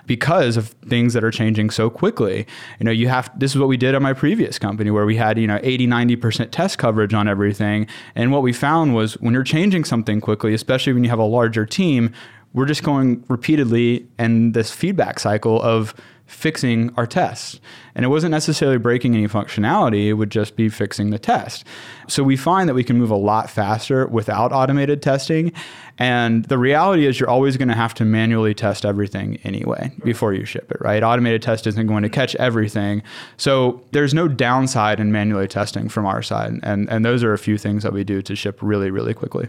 because 0.07 0.57
of 0.57 0.69
things 0.89 1.15
that 1.15 1.25
are 1.25 1.31
changing 1.31 1.71
so 1.71 1.89
quickly. 1.89 2.47
You 2.79 2.85
know, 2.85 2.91
you 2.91 3.09
have 3.09 3.31
this 3.39 3.53
is 3.53 3.59
what 3.59 3.69
we 3.69 3.77
did 3.77 3.95
at 3.95 4.03
my 4.03 4.13
previous 4.13 4.59
company 4.59 4.91
where 4.91 5.07
we 5.07 5.17
had, 5.17 5.39
you 5.39 5.47
know, 5.47 5.59
80, 5.63 5.87
90% 5.87 6.51
test 6.51 6.79
coverage 6.79 7.15
on 7.15 7.29
everything. 7.29 7.87
And 8.15 8.33
what 8.33 8.43
we 8.43 8.53
found 8.53 8.95
was 8.95 9.15
when 9.15 9.35
you're 9.35 9.43
changing 9.43 9.85
something 9.85 10.21
quickly, 10.21 10.55
especially 10.55 10.93
when 10.93 11.05
you 11.05 11.11
have 11.11 11.19
a 11.19 11.25
larger 11.25 11.67
team, 11.67 12.13
we're 12.53 12.67
just 12.67 12.85
going 12.85 13.25
repeatedly 13.29 14.07
and 14.19 14.55
this 14.55 14.71
feedback 14.71 15.19
cycle 15.19 15.61
of 15.61 15.95
fixing 16.27 16.93
our 16.97 17.07
tests. 17.07 17.61
And 17.95 18.05
it 18.05 18.09
wasn't 18.09 18.31
necessarily 18.31 18.79
breaking 18.79 19.15
any 19.15 19.29
functionality, 19.29 20.07
it 20.07 20.15
would 20.15 20.31
just 20.31 20.57
be 20.57 20.69
fixing 20.69 21.11
the 21.11 21.19
test. 21.19 21.65
So 22.09 22.23
we 22.23 22.37
find 22.37 22.69
that 22.69 22.75
we 22.75 22.83
can 22.83 22.99
move 22.99 23.11
a 23.11 23.17
lot 23.17 23.51
faster 23.51 24.07
without 24.07 24.53
automated 24.53 25.03
testing. 25.03 25.53
And 25.99 26.45
the 26.47 26.59
reality 26.59 27.07
is, 27.07 27.21
you're 27.21 27.29
always 27.29 27.57
going 27.57 27.69
to 27.69 27.75
have 27.75 27.95
to 27.95 28.05
manually 28.05 28.55
test 28.55 28.85
everything 28.85 29.39
anyway 29.45 29.93
before 30.03 30.33
you 30.33 30.45
ship 30.45 30.71
it, 30.73 30.79
right? 30.81 31.03
Automated 31.03 31.43
test 31.43 31.67
isn't 31.67 31.87
going 31.87 32.03
to 32.03 32.09
catch 32.09 32.35
everything. 32.37 33.03
So 33.37 33.83
there's 33.93 34.15
no 34.15 34.27
downside 34.27 34.99
in 34.99 35.13
manually 35.13 35.47
testing 35.47 35.89
from 35.89 36.07
our 36.07 36.23
side. 36.23 36.59
And, 36.63 36.89
and 36.91 37.05
those 37.05 37.23
are 37.23 37.33
a 37.33 37.39
few 37.39 37.59
things 37.59 37.83
that 37.83 37.93
we 37.93 38.03
do 38.03 38.23
to 38.23 38.35
ship 38.35 38.59
really, 38.61 38.91
really 38.91 39.15
quickly. 39.15 39.49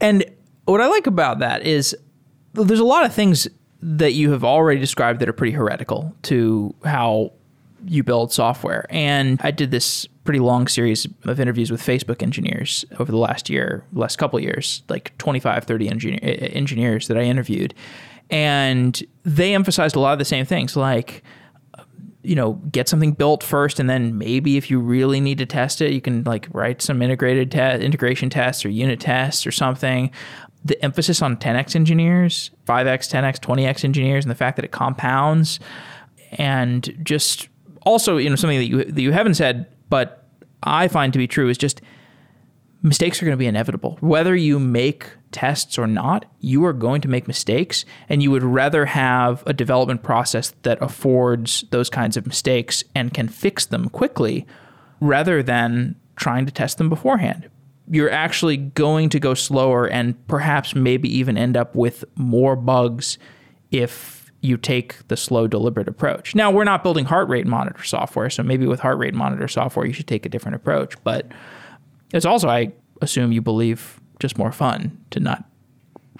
And 0.00 0.24
what 0.64 0.80
I 0.80 0.86
like 0.86 1.06
about 1.06 1.40
that 1.40 1.66
is 1.66 1.94
there's 2.54 2.80
a 2.80 2.84
lot 2.84 3.04
of 3.04 3.12
things 3.12 3.48
that 3.86 4.14
you 4.14 4.30
have 4.30 4.42
already 4.44 4.80
described 4.80 5.20
that 5.20 5.28
are 5.28 5.34
pretty 5.34 5.52
heretical 5.52 6.14
to 6.22 6.74
how 6.84 7.30
you 7.86 8.02
build 8.02 8.32
software. 8.32 8.86
And 8.88 9.38
I 9.42 9.50
did 9.50 9.70
this 9.70 10.06
pretty 10.24 10.40
long 10.40 10.68
series 10.68 11.06
of 11.24 11.38
interviews 11.38 11.70
with 11.70 11.82
Facebook 11.82 12.22
engineers 12.22 12.86
over 12.98 13.12
the 13.12 13.18
last 13.18 13.50
year, 13.50 13.84
last 13.92 14.16
couple 14.16 14.40
years, 14.40 14.82
like 14.88 15.16
25, 15.18 15.64
30 15.64 15.88
engineer, 15.88 16.18
engineers 16.22 17.08
that 17.08 17.18
I 17.18 17.22
interviewed. 17.24 17.74
And 18.30 19.02
they 19.22 19.54
emphasized 19.54 19.96
a 19.96 20.00
lot 20.00 20.14
of 20.14 20.18
the 20.18 20.24
same 20.24 20.46
things 20.46 20.76
like, 20.76 21.22
uh, 21.76 21.82
you 22.22 22.34
know, 22.34 22.54
get 22.72 22.88
something 22.88 23.12
built 23.12 23.42
first, 23.42 23.78
and 23.78 23.90
then 23.90 24.16
maybe 24.16 24.56
if 24.56 24.70
you 24.70 24.80
really 24.80 25.20
need 25.20 25.36
to 25.36 25.46
test 25.46 25.82
it, 25.82 25.92
you 25.92 26.00
can 26.00 26.24
like 26.24 26.48
write 26.52 26.80
some 26.80 27.02
integrated 27.02 27.52
te- 27.52 27.84
integration 27.84 28.30
tests 28.30 28.64
or 28.64 28.70
unit 28.70 28.98
tests 28.98 29.46
or 29.46 29.52
something 29.52 30.10
the 30.64 30.82
emphasis 30.82 31.20
on 31.20 31.36
10x 31.36 31.76
engineers, 31.76 32.50
5x, 32.66 33.10
10x, 33.12 33.38
20x 33.38 33.84
engineers, 33.84 34.24
and 34.24 34.30
the 34.30 34.34
fact 34.34 34.56
that 34.56 34.64
it 34.64 34.72
compounds, 34.72 35.60
and 36.32 36.96
just 37.02 37.48
also 37.82 38.16
you 38.16 38.30
know 38.30 38.36
something 38.36 38.58
that 38.58 38.66
you 38.66 38.84
that 38.84 39.02
you 39.02 39.12
haven't 39.12 39.34
said, 39.34 39.66
but 39.90 40.26
I 40.62 40.88
find 40.88 41.12
to 41.12 41.18
be 41.18 41.26
true 41.26 41.48
is 41.48 41.58
just 41.58 41.82
mistakes 42.82 43.20
are 43.20 43.26
going 43.26 43.34
to 43.34 43.38
be 43.38 43.46
inevitable. 43.46 43.98
Whether 44.00 44.34
you 44.34 44.58
make 44.58 45.08
tests 45.32 45.78
or 45.78 45.86
not, 45.86 46.26
you 46.40 46.64
are 46.64 46.72
going 46.72 47.00
to 47.02 47.08
make 47.08 47.28
mistakes, 47.28 47.84
and 48.08 48.22
you 48.22 48.30
would 48.30 48.42
rather 48.42 48.86
have 48.86 49.42
a 49.46 49.52
development 49.52 50.02
process 50.02 50.54
that 50.62 50.80
affords 50.80 51.64
those 51.70 51.90
kinds 51.90 52.16
of 52.16 52.26
mistakes 52.26 52.84
and 52.94 53.12
can 53.12 53.28
fix 53.28 53.66
them 53.66 53.90
quickly, 53.90 54.46
rather 55.00 55.42
than 55.42 55.96
trying 56.16 56.46
to 56.46 56.52
test 56.52 56.78
them 56.78 56.88
beforehand 56.88 57.50
you're 57.90 58.10
actually 58.10 58.56
going 58.56 59.08
to 59.10 59.20
go 59.20 59.34
slower 59.34 59.86
and 59.86 60.26
perhaps 60.26 60.74
maybe 60.74 61.08
even 61.14 61.36
end 61.36 61.56
up 61.56 61.74
with 61.74 62.04
more 62.16 62.56
bugs 62.56 63.18
if 63.70 64.32
you 64.40 64.56
take 64.56 65.06
the 65.08 65.16
slow, 65.16 65.46
deliberate 65.46 65.88
approach. 65.88 66.34
Now, 66.34 66.50
we're 66.50 66.64
not 66.64 66.82
building 66.82 67.06
heart 67.06 67.28
rate 67.28 67.46
monitor 67.46 67.82
software, 67.82 68.28
so 68.28 68.42
maybe 68.42 68.66
with 68.66 68.80
heart 68.80 68.98
rate 68.98 69.14
monitor 69.14 69.48
software, 69.48 69.86
you 69.86 69.92
should 69.92 70.06
take 70.06 70.26
a 70.26 70.28
different 70.28 70.54
approach. 70.54 71.02
But 71.02 71.32
it's 72.12 72.26
also, 72.26 72.48
I 72.48 72.72
assume 73.00 73.32
you 73.32 73.40
believe, 73.40 74.00
just 74.18 74.38
more 74.38 74.52
fun 74.52 74.98
to 75.10 75.20
not 75.20 75.44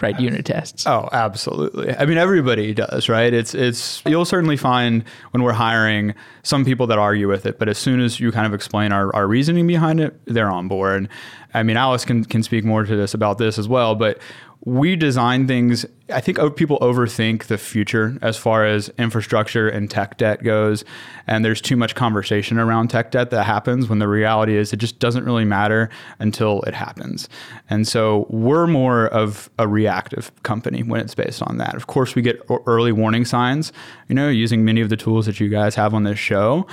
write 0.00 0.18
unit 0.20 0.44
tests. 0.44 0.86
Oh, 0.86 1.08
absolutely. 1.12 1.94
I 1.96 2.04
mean, 2.04 2.18
everybody 2.18 2.74
does, 2.74 3.08
right? 3.08 3.32
It's 3.32 3.54
it's 3.54 4.02
you'll 4.06 4.24
certainly 4.24 4.56
find 4.56 5.04
when 5.30 5.42
we're 5.42 5.52
hiring 5.52 6.14
some 6.42 6.64
people 6.64 6.86
that 6.88 6.98
argue 6.98 7.28
with 7.28 7.46
it, 7.46 7.58
but 7.58 7.68
as 7.68 7.78
soon 7.78 8.00
as 8.00 8.18
you 8.18 8.32
kind 8.32 8.46
of 8.46 8.54
explain 8.54 8.92
our, 8.92 9.14
our 9.14 9.26
reasoning 9.26 9.66
behind 9.66 10.00
it, 10.00 10.18
they're 10.24 10.50
on 10.50 10.68
board. 10.68 11.08
I 11.52 11.62
mean, 11.62 11.76
Alex 11.76 12.04
can 12.04 12.24
can 12.24 12.42
speak 12.42 12.64
more 12.64 12.84
to 12.84 12.96
this 12.96 13.14
about 13.14 13.38
this 13.38 13.58
as 13.58 13.68
well, 13.68 13.94
but 13.94 14.18
we 14.66 14.96
design 14.96 15.46
things. 15.46 15.84
I 16.10 16.20
think 16.20 16.38
people 16.56 16.78
overthink 16.78 17.44
the 17.44 17.58
future 17.58 18.18
as 18.22 18.38
far 18.38 18.64
as 18.64 18.90
infrastructure 18.98 19.68
and 19.68 19.90
tech 19.90 20.16
debt 20.16 20.42
goes. 20.42 20.84
And 21.26 21.44
there's 21.44 21.60
too 21.60 21.76
much 21.76 21.94
conversation 21.94 22.58
around 22.58 22.88
tech 22.88 23.10
debt 23.10 23.30
that 23.30 23.44
happens 23.44 23.88
when 23.88 23.98
the 23.98 24.08
reality 24.08 24.56
is 24.56 24.72
it 24.72 24.78
just 24.78 24.98
doesn't 24.98 25.24
really 25.24 25.44
matter 25.44 25.90
until 26.18 26.62
it 26.62 26.74
happens. 26.74 27.28
And 27.68 27.86
so 27.86 28.26
we're 28.30 28.66
more 28.66 29.06
of 29.08 29.50
a 29.58 29.68
reactive 29.68 30.32
company 30.42 30.82
when 30.82 31.00
it's 31.00 31.14
based 31.14 31.42
on 31.42 31.58
that. 31.58 31.74
Of 31.74 31.86
course, 31.86 32.14
we 32.14 32.22
get 32.22 32.40
early 32.66 32.92
warning 32.92 33.26
signs, 33.26 33.70
you 34.08 34.14
know, 34.14 34.28
using 34.30 34.64
many 34.64 34.80
of 34.80 34.88
the 34.88 34.96
tools 34.96 35.26
that 35.26 35.40
you 35.40 35.50
guys 35.50 35.74
have 35.74 35.92
on 35.92 36.04
this 36.04 36.18
show. 36.18 36.66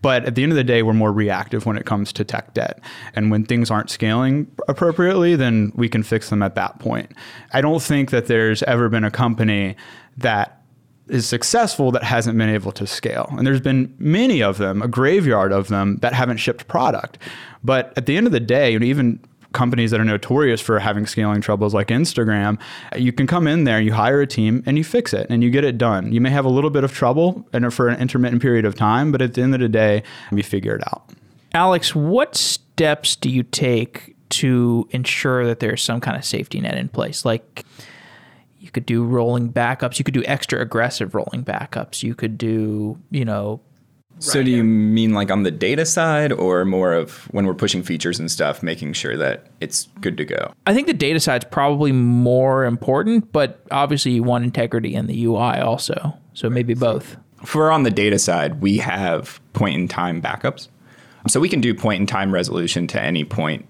But 0.00 0.24
at 0.24 0.34
the 0.34 0.42
end 0.42 0.52
of 0.52 0.56
the 0.56 0.64
day, 0.64 0.82
we're 0.82 0.92
more 0.92 1.12
reactive 1.12 1.66
when 1.66 1.76
it 1.76 1.86
comes 1.86 2.12
to 2.14 2.24
tech 2.24 2.54
debt. 2.54 2.80
And 3.14 3.30
when 3.30 3.44
things 3.44 3.70
aren't 3.70 3.90
scaling 3.90 4.50
appropriately, 4.68 5.34
then 5.36 5.72
we 5.74 5.88
can 5.88 6.02
fix 6.02 6.30
them 6.30 6.42
at 6.42 6.54
that 6.54 6.78
point. 6.78 7.12
I 7.52 7.60
don't 7.60 7.82
think 7.82 8.10
that 8.10 8.26
there's 8.26 8.62
ever 8.64 8.88
been 8.88 9.04
a 9.04 9.10
company 9.10 9.76
that 10.16 10.62
is 11.08 11.26
successful 11.26 11.90
that 11.92 12.02
hasn't 12.02 12.36
been 12.36 12.50
able 12.50 12.72
to 12.72 12.86
scale. 12.86 13.28
And 13.30 13.46
there's 13.46 13.60
been 13.60 13.94
many 13.98 14.42
of 14.42 14.58
them, 14.58 14.82
a 14.82 14.88
graveyard 14.88 15.52
of 15.52 15.68
them 15.68 15.96
that 15.96 16.12
haven't 16.12 16.36
shipped 16.36 16.68
product. 16.68 17.18
But 17.64 17.92
at 17.96 18.06
the 18.06 18.16
end 18.16 18.26
of 18.26 18.32
the 18.32 18.40
day, 18.40 18.74
even 18.74 19.20
companies 19.52 19.90
that 19.90 20.00
are 20.00 20.04
notorious 20.04 20.60
for 20.60 20.78
having 20.78 21.06
scaling 21.06 21.40
troubles 21.40 21.74
like 21.74 21.88
Instagram, 21.88 22.60
you 22.96 23.12
can 23.12 23.26
come 23.26 23.46
in 23.46 23.64
there, 23.64 23.80
you 23.80 23.92
hire 23.92 24.20
a 24.20 24.26
team, 24.26 24.62
and 24.66 24.76
you 24.76 24.84
fix 24.84 25.12
it 25.12 25.26
and 25.30 25.42
you 25.42 25.50
get 25.50 25.64
it 25.64 25.78
done. 25.78 26.12
You 26.12 26.20
may 26.20 26.30
have 26.30 26.44
a 26.44 26.50
little 26.50 26.70
bit 26.70 26.84
of 26.84 26.92
trouble 26.92 27.46
and 27.52 27.72
for 27.72 27.88
an 27.88 28.00
intermittent 28.00 28.42
period 28.42 28.64
of 28.64 28.74
time, 28.74 29.12
but 29.12 29.22
at 29.22 29.34
the 29.34 29.42
end 29.42 29.54
of 29.54 29.60
the 29.60 29.68
day, 29.68 30.02
you 30.30 30.42
figure 30.42 30.74
it 30.74 30.82
out. 30.86 31.10
Alex, 31.54 31.94
what 31.94 32.36
steps 32.36 33.16
do 33.16 33.30
you 33.30 33.42
take 33.42 34.14
to 34.30 34.86
ensure 34.90 35.46
that 35.46 35.60
there's 35.60 35.82
some 35.82 36.00
kind 36.00 36.16
of 36.16 36.24
safety 36.24 36.60
net 36.60 36.76
in 36.76 36.88
place? 36.88 37.24
Like 37.24 37.64
you 38.60 38.70
could 38.70 38.84
do 38.84 39.02
rolling 39.04 39.50
backups, 39.50 39.98
you 39.98 40.04
could 40.04 40.14
do 40.14 40.24
extra 40.26 40.60
aggressive 40.60 41.14
rolling 41.14 41.42
backups, 41.42 42.02
you 42.02 42.14
could 42.14 42.36
do, 42.36 42.98
you 43.10 43.24
know, 43.24 43.60
so 44.18 44.42
do 44.42 44.50
you 44.50 44.64
mean 44.64 45.14
like 45.14 45.30
on 45.30 45.42
the 45.42 45.50
data 45.50 45.84
side 45.84 46.32
or 46.32 46.64
more 46.64 46.92
of 46.92 47.24
when 47.32 47.46
we're 47.46 47.54
pushing 47.54 47.82
features 47.82 48.18
and 48.18 48.30
stuff, 48.30 48.62
making 48.62 48.92
sure 48.92 49.16
that 49.16 49.46
it's 49.60 49.88
good 50.00 50.16
to 50.16 50.24
go? 50.24 50.52
I 50.66 50.74
think 50.74 50.86
the 50.86 50.92
data 50.92 51.20
side's 51.20 51.44
probably 51.44 51.92
more 51.92 52.64
important, 52.64 53.32
but 53.32 53.64
obviously 53.70 54.12
you 54.12 54.22
want 54.22 54.44
integrity 54.44 54.94
in 54.94 55.06
the 55.06 55.24
UI 55.24 55.58
also. 55.58 56.14
So 56.34 56.50
maybe 56.50 56.74
both. 56.74 57.16
For 57.44 57.70
on 57.70 57.84
the 57.84 57.90
data 57.90 58.18
side, 58.18 58.60
we 58.60 58.78
have 58.78 59.40
point 59.52 59.76
in 59.76 59.88
time 59.88 60.20
backups. 60.20 60.68
So 61.28 61.40
we 61.40 61.48
can 61.48 61.60
do 61.60 61.74
point 61.74 62.00
in 62.00 62.06
time 62.06 62.32
resolution 62.32 62.86
to 62.88 63.00
any 63.00 63.24
point 63.24 63.66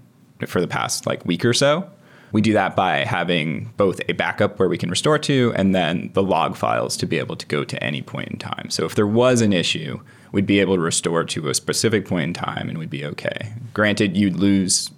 for 0.47 0.61
the 0.61 0.69
past 0.69 1.07
like 1.07 1.25
week 1.25 1.45
or 1.45 1.53
so. 1.53 1.89
We 2.33 2.41
do 2.43 2.53
that 2.53 2.77
by 2.77 3.05
having 3.05 3.73
both 3.77 4.01
a 4.09 4.13
backup 4.13 4.59
where 4.59 4.69
we 4.69 4.77
can 4.77 4.91
restore 4.91 5.19
to 5.21 5.53
and 5.57 5.75
then 5.75 6.11
the 6.13 6.23
log 6.23 6.57
files 6.57 6.97
to 6.99 7.07
be 7.07 7.19
able 7.19 7.37
to 7.37 7.47
go 7.47 7.65
to 7.65 7.83
any 7.83 8.03
point 8.03 8.29
in 8.29 8.39
time. 8.39 8.71
So 8.71 8.85
if 8.85 8.95
there 8.95 9.07
was 9.07 9.41
an 9.41 9.53
issue, 9.53 10.01
we'd 10.33 10.47
be 10.47 10.61
able 10.61 10.75
to 10.75 10.81
restore 10.81 11.25
to 11.25 11.49
a 11.49 11.55
specific 11.55 12.07
point 12.07 12.25
in 12.25 12.35
time 12.35 12.69
and 12.69 12.79
we'd 12.79 12.91
be 12.91 13.05
okay. 13.05 13.53
Granted, 13.75 14.17
you'd 14.17 14.37
lose 14.37 14.91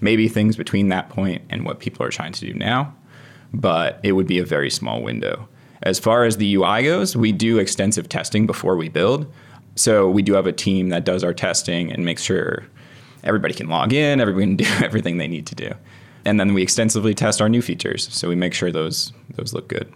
maybe 0.00 0.28
things 0.28 0.56
between 0.56 0.88
that 0.88 1.08
point 1.08 1.42
and 1.50 1.64
what 1.64 1.80
people 1.80 2.04
are 2.04 2.10
trying 2.10 2.32
to 2.32 2.40
do 2.40 2.54
now, 2.54 2.94
but 3.52 4.00
it 4.02 4.12
would 4.12 4.26
be 4.26 4.38
a 4.38 4.44
very 4.44 4.70
small 4.70 5.02
window. 5.02 5.48
As 5.82 5.98
far 5.98 6.24
as 6.24 6.36
the 6.36 6.54
UI 6.54 6.82
goes, 6.82 7.16
we 7.16 7.32
do 7.32 7.58
extensive 7.58 8.08
testing 8.08 8.46
before 8.46 8.76
we 8.76 8.88
build. 8.88 9.32
So 9.76 10.08
we 10.08 10.22
do 10.22 10.34
have 10.34 10.46
a 10.46 10.52
team 10.52 10.88
that 10.88 11.04
does 11.04 11.22
our 11.22 11.34
testing 11.34 11.92
and 11.92 12.04
makes 12.04 12.22
sure 12.22 12.66
everybody 13.22 13.54
can 13.54 13.68
log 13.68 13.92
in, 13.92 14.20
everybody 14.20 14.46
can 14.46 14.56
do 14.80 14.84
everything 14.84 15.18
they 15.18 15.28
need 15.28 15.46
to 15.46 15.54
do. 15.54 15.72
And 16.24 16.38
then 16.38 16.52
we 16.52 16.62
extensively 16.62 17.14
test 17.14 17.40
our 17.40 17.48
new 17.48 17.62
features. 17.62 18.12
So 18.12 18.28
we 18.28 18.34
make 18.34 18.54
sure 18.54 18.70
those 18.70 19.12
those 19.36 19.54
look 19.54 19.68
good. 19.68 19.92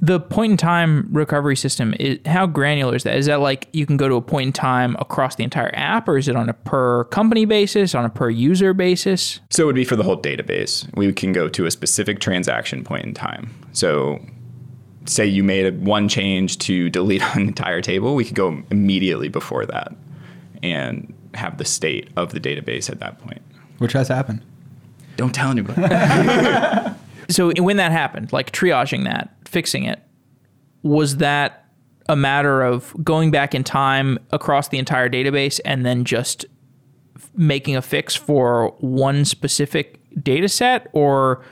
The 0.00 0.20
point 0.20 0.52
in 0.52 0.56
time 0.56 1.08
recovery 1.10 1.56
system, 1.56 1.94
is, 1.98 2.18
how 2.26 2.46
granular 2.46 2.96
is 2.96 3.04
that? 3.04 3.16
Is 3.16 3.26
that 3.26 3.40
like 3.40 3.68
you 3.72 3.86
can 3.86 3.96
go 3.96 4.08
to 4.08 4.16
a 4.16 4.22
point 4.22 4.48
in 4.48 4.52
time 4.52 4.96
across 4.98 5.36
the 5.36 5.44
entire 5.44 5.70
app, 5.74 6.08
or 6.08 6.18
is 6.18 6.28
it 6.28 6.36
on 6.36 6.48
a 6.48 6.54
per 6.54 7.04
company 7.04 7.44
basis, 7.44 7.94
on 7.94 8.04
a 8.04 8.10
per 8.10 8.28
user 8.28 8.74
basis? 8.74 9.40
So 9.50 9.62
it 9.62 9.66
would 9.66 9.74
be 9.74 9.84
for 9.84 9.96
the 9.96 10.02
whole 10.02 10.20
database. 10.20 10.88
We 10.96 11.12
can 11.12 11.32
go 11.32 11.48
to 11.48 11.66
a 11.66 11.70
specific 11.70 12.20
transaction 12.20 12.84
point 12.84 13.04
in 13.04 13.14
time. 13.14 13.50
So 13.72 14.20
say 15.08 15.26
you 15.26 15.42
made 15.42 15.66
a, 15.66 15.72
one 15.72 16.08
change 16.08 16.58
to 16.58 16.90
delete 16.90 17.22
an 17.34 17.42
entire 17.42 17.80
table, 17.80 18.14
we 18.14 18.24
could 18.24 18.34
go 18.34 18.62
immediately 18.70 19.28
before 19.28 19.66
that 19.66 19.94
and 20.62 21.12
have 21.34 21.58
the 21.58 21.64
state 21.64 22.10
of 22.16 22.32
the 22.32 22.40
database 22.40 22.90
at 22.90 23.00
that 23.00 23.18
point. 23.18 23.42
Which 23.78 23.92
has 23.92 24.08
happened. 24.08 24.42
Don't 25.16 25.34
tell 25.34 25.50
anybody. 25.50 25.80
So 27.28 27.52
when 27.58 27.76
that 27.76 27.92
happened, 27.92 28.32
like 28.32 28.52
triaging 28.52 29.04
that, 29.04 29.34
fixing 29.44 29.84
it, 29.84 30.00
was 30.82 31.16
that 31.16 31.64
a 32.08 32.16
matter 32.16 32.62
of 32.62 32.94
going 33.02 33.30
back 33.30 33.54
in 33.54 33.64
time 33.64 34.18
across 34.30 34.68
the 34.68 34.78
entire 34.78 35.08
database 35.08 35.60
and 35.64 35.84
then 35.84 36.04
just 36.04 36.44
making 37.34 37.76
a 37.76 37.82
fix 37.82 38.14
for 38.14 38.68
one 38.78 39.24
specific 39.24 40.00
data 40.22 40.48
set? 40.48 40.88
Or 40.92 41.44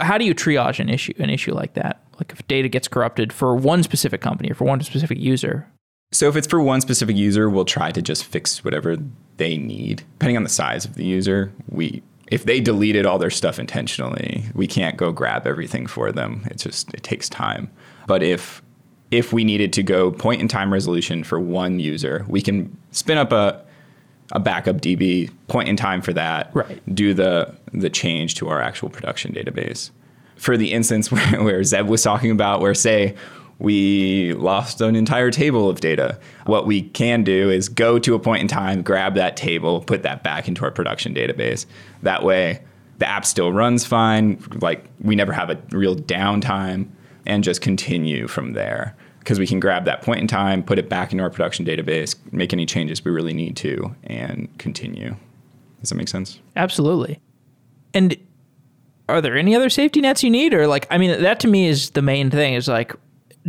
how 0.00 0.18
do 0.18 0.24
you 0.24 0.34
triage 0.34 0.78
an 0.78 0.88
issue 0.88 1.12
an 1.18 1.30
issue 1.30 1.52
like 1.52 1.74
that? 1.74 2.04
Like 2.18 2.32
if 2.32 2.46
data 2.46 2.68
gets 2.68 2.88
corrupted 2.88 3.32
for 3.32 3.56
one 3.56 3.82
specific 3.82 4.20
company 4.20 4.50
or 4.50 4.54
for 4.54 4.64
one 4.64 4.80
specific 4.82 5.18
user? 5.18 5.68
So 6.12 6.28
if 6.28 6.36
it's 6.36 6.46
for 6.46 6.60
one 6.60 6.80
specific 6.82 7.16
user, 7.16 7.48
we'll 7.48 7.64
try 7.64 7.90
to 7.90 8.02
just 8.02 8.24
fix 8.24 8.62
whatever 8.62 8.96
they 9.38 9.56
need. 9.56 10.04
Depending 10.18 10.36
on 10.36 10.42
the 10.42 10.50
size 10.50 10.84
of 10.84 10.94
the 10.94 11.04
user, 11.04 11.52
we 11.68 12.02
if 12.32 12.44
they 12.44 12.60
deleted 12.60 13.04
all 13.04 13.18
their 13.18 13.30
stuff 13.30 13.58
intentionally, 13.58 14.44
we 14.54 14.66
can't 14.66 14.96
go 14.96 15.12
grab 15.12 15.46
everything 15.46 15.86
for 15.86 16.10
them. 16.10 16.46
It 16.50 16.56
just 16.56 16.92
it 16.94 17.02
takes 17.02 17.28
time. 17.28 17.70
But 18.06 18.22
if 18.22 18.62
if 19.10 19.34
we 19.34 19.44
needed 19.44 19.70
to 19.74 19.82
go 19.82 20.10
point 20.10 20.40
in 20.40 20.48
time 20.48 20.72
resolution 20.72 21.24
for 21.24 21.38
one 21.38 21.78
user, 21.78 22.24
we 22.28 22.40
can 22.40 22.74
spin 22.90 23.18
up 23.18 23.32
a 23.32 23.62
a 24.32 24.40
backup 24.40 24.80
DB 24.80 25.30
point 25.48 25.68
in 25.68 25.76
time 25.76 26.00
for 26.00 26.14
that. 26.14 26.50
Right. 26.54 26.80
Do 26.94 27.12
the 27.12 27.54
the 27.74 27.90
change 27.90 28.34
to 28.36 28.48
our 28.48 28.62
actual 28.62 28.88
production 28.88 29.34
database. 29.34 29.90
For 30.36 30.56
the 30.56 30.72
instance 30.72 31.12
where, 31.12 31.42
where 31.42 31.62
Zeb 31.62 31.86
was 31.86 32.02
talking 32.02 32.30
about, 32.30 32.62
where 32.62 32.74
say 32.74 33.14
we 33.62 34.34
lost 34.34 34.80
an 34.80 34.96
entire 34.96 35.30
table 35.30 35.70
of 35.70 35.80
data, 35.80 36.18
what 36.46 36.66
we 36.66 36.82
can 36.82 37.22
do 37.22 37.48
is 37.48 37.68
go 37.68 37.98
to 38.00 38.14
a 38.14 38.18
point 38.18 38.42
in 38.42 38.48
time, 38.48 38.82
grab 38.82 39.14
that 39.14 39.36
table, 39.36 39.80
put 39.80 40.02
that 40.02 40.22
back 40.22 40.48
into 40.48 40.64
our 40.64 40.70
production 40.70 41.14
database. 41.14 41.64
That 42.02 42.24
way, 42.24 42.62
the 42.98 43.08
app 43.08 43.24
still 43.24 43.52
runs 43.52 43.86
fine. 43.86 44.42
Like 44.60 44.84
we 45.00 45.14
never 45.14 45.32
have 45.32 45.48
a 45.48 45.58
real 45.70 45.94
downtime, 45.94 46.88
and 47.24 47.44
just 47.44 47.60
continue 47.60 48.26
from 48.26 48.52
there 48.52 48.96
because 49.20 49.38
we 49.38 49.46
can 49.46 49.60
grab 49.60 49.84
that 49.84 50.02
point 50.02 50.20
in 50.20 50.26
time, 50.26 50.64
put 50.64 50.80
it 50.80 50.88
back 50.88 51.12
into 51.12 51.22
our 51.22 51.30
production 51.30 51.64
database, 51.64 52.16
make 52.32 52.52
any 52.52 52.66
changes 52.66 53.04
we 53.04 53.12
really 53.12 53.32
need 53.32 53.56
to, 53.56 53.94
and 54.02 54.48
continue. 54.58 55.14
Does 55.80 55.90
that 55.90 55.94
make 55.94 56.08
sense? 56.08 56.40
Absolutely. 56.56 57.20
And 57.94 58.16
are 59.08 59.20
there 59.20 59.36
any 59.36 59.54
other 59.54 59.70
safety 59.70 60.00
nets 60.00 60.24
you 60.24 60.30
need, 60.30 60.52
or 60.52 60.66
like, 60.66 60.88
I 60.90 60.98
mean, 60.98 61.22
that 61.22 61.38
to 61.40 61.48
me 61.48 61.68
is 61.68 61.90
the 61.90 62.02
main 62.02 62.30
thing. 62.30 62.54
Is 62.54 62.66
like 62.66 62.94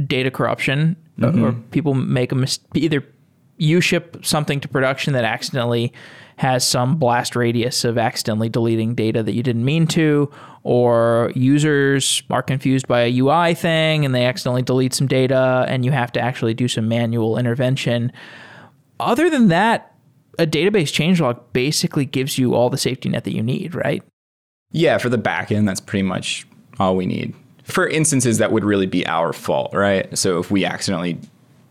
data 0.07 0.31
corruption, 0.31 0.95
uh, 1.21 1.31
or 1.39 1.51
people 1.71 1.93
make 1.93 2.31
a 2.31 2.35
mis- 2.35 2.59
either 2.73 3.05
you 3.57 3.81
ship 3.81 4.17
something 4.25 4.59
to 4.59 4.67
production 4.67 5.13
that 5.13 5.23
accidentally 5.23 5.93
has 6.37 6.65
some 6.65 6.97
blast 6.97 7.35
radius 7.35 7.85
of 7.85 7.97
accidentally 7.97 8.49
deleting 8.49 8.95
data 8.95 9.21
that 9.21 9.33
you 9.33 9.43
didn't 9.43 9.63
mean 9.63 9.85
to, 9.85 10.31
or 10.63 11.31
users 11.35 12.23
are 12.31 12.41
confused 12.41 12.87
by 12.87 13.01
a 13.01 13.19
UI 13.19 13.53
thing 13.53 14.03
and 14.03 14.15
they 14.15 14.25
accidentally 14.25 14.63
delete 14.63 14.93
some 14.93 15.07
data, 15.07 15.65
and 15.67 15.85
you 15.85 15.91
have 15.91 16.11
to 16.11 16.19
actually 16.19 16.53
do 16.53 16.67
some 16.67 16.87
manual 16.87 17.37
intervention. 17.37 18.11
Other 18.99 19.29
than 19.29 19.49
that, 19.49 19.95
a 20.39 20.47
database 20.47 20.91
changelog 20.91 21.39
basically 21.53 22.05
gives 22.05 22.37
you 22.37 22.55
all 22.55 22.69
the 22.69 22.77
safety 22.77 23.09
net 23.09 23.23
that 23.25 23.35
you 23.35 23.43
need, 23.43 23.75
right? 23.75 24.03
Yeah, 24.71 24.97
for 24.97 25.09
the 25.09 25.19
backend, 25.19 25.67
that's 25.67 25.79
pretty 25.79 26.03
much 26.03 26.47
all 26.79 26.95
we 26.95 27.05
need. 27.05 27.35
For 27.63 27.87
instances 27.87 28.37
that 28.39 28.51
would 28.51 28.63
really 28.63 28.85
be 28.85 29.05
our 29.07 29.33
fault, 29.33 29.73
right? 29.73 30.15
So 30.17 30.39
if 30.39 30.51
we 30.51 30.65
accidentally 30.65 31.17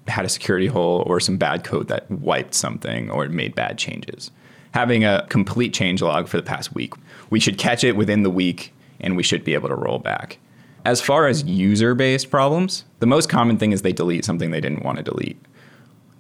had 0.08 0.24
a 0.24 0.28
security 0.28 0.66
hole 0.66 1.04
or 1.06 1.20
some 1.20 1.36
bad 1.36 1.64
code 1.64 1.88
that 1.88 2.10
wiped 2.10 2.54
something 2.54 3.10
or 3.10 3.28
made 3.28 3.54
bad 3.54 3.78
changes, 3.78 4.30
having 4.72 5.04
a 5.04 5.26
complete 5.28 5.74
change 5.74 6.00
log 6.02 6.28
for 6.28 6.38
the 6.38 6.42
past 6.42 6.74
week, 6.74 6.94
we 7.30 7.38
should 7.38 7.58
catch 7.58 7.84
it 7.84 7.96
within 7.96 8.22
the 8.22 8.30
week 8.30 8.72
and 9.00 9.16
we 9.16 9.22
should 9.22 9.44
be 9.44 9.54
able 9.54 9.68
to 9.68 9.74
roll 9.74 9.98
back. 9.98 10.38
As 10.84 11.00
far 11.00 11.28
as 11.28 11.44
user 11.44 11.94
based 11.94 12.30
problems, 12.30 12.84
the 12.98 13.06
most 13.06 13.28
common 13.28 13.58
thing 13.58 13.72
is 13.72 13.82
they 13.82 13.92
delete 13.92 14.24
something 14.24 14.50
they 14.50 14.60
didn't 14.60 14.82
want 14.82 14.96
to 14.96 15.04
delete. 15.04 15.40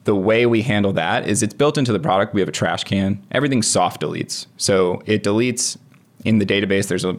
The 0.04 0.14
way 0.14 0.46
we 0.46 0.62
handle 0.62 0.92
that 0.94 1.26
is 1.26 1.42
it's 1.42 1.54
built 1.54 1.78
into 1.78 1.92
the 1.92 1.98
product. 1.98 2.34
We 2.34 2.40
have 2.40 2.48
a 2.48 2.52
trash 2.52 2.84
can. 2.84 3.24
Everything 3.30 3.62
soft 3.62 4.02
deletes. 4.02 4.46
So 4.56 5.02
it 5.06 5.22
deletes 5.22 5.78
in 6.24 6.38
the 6.38 6.46
database, 6.46 6.88
there's 6.88 7.04
a 7.04 7.16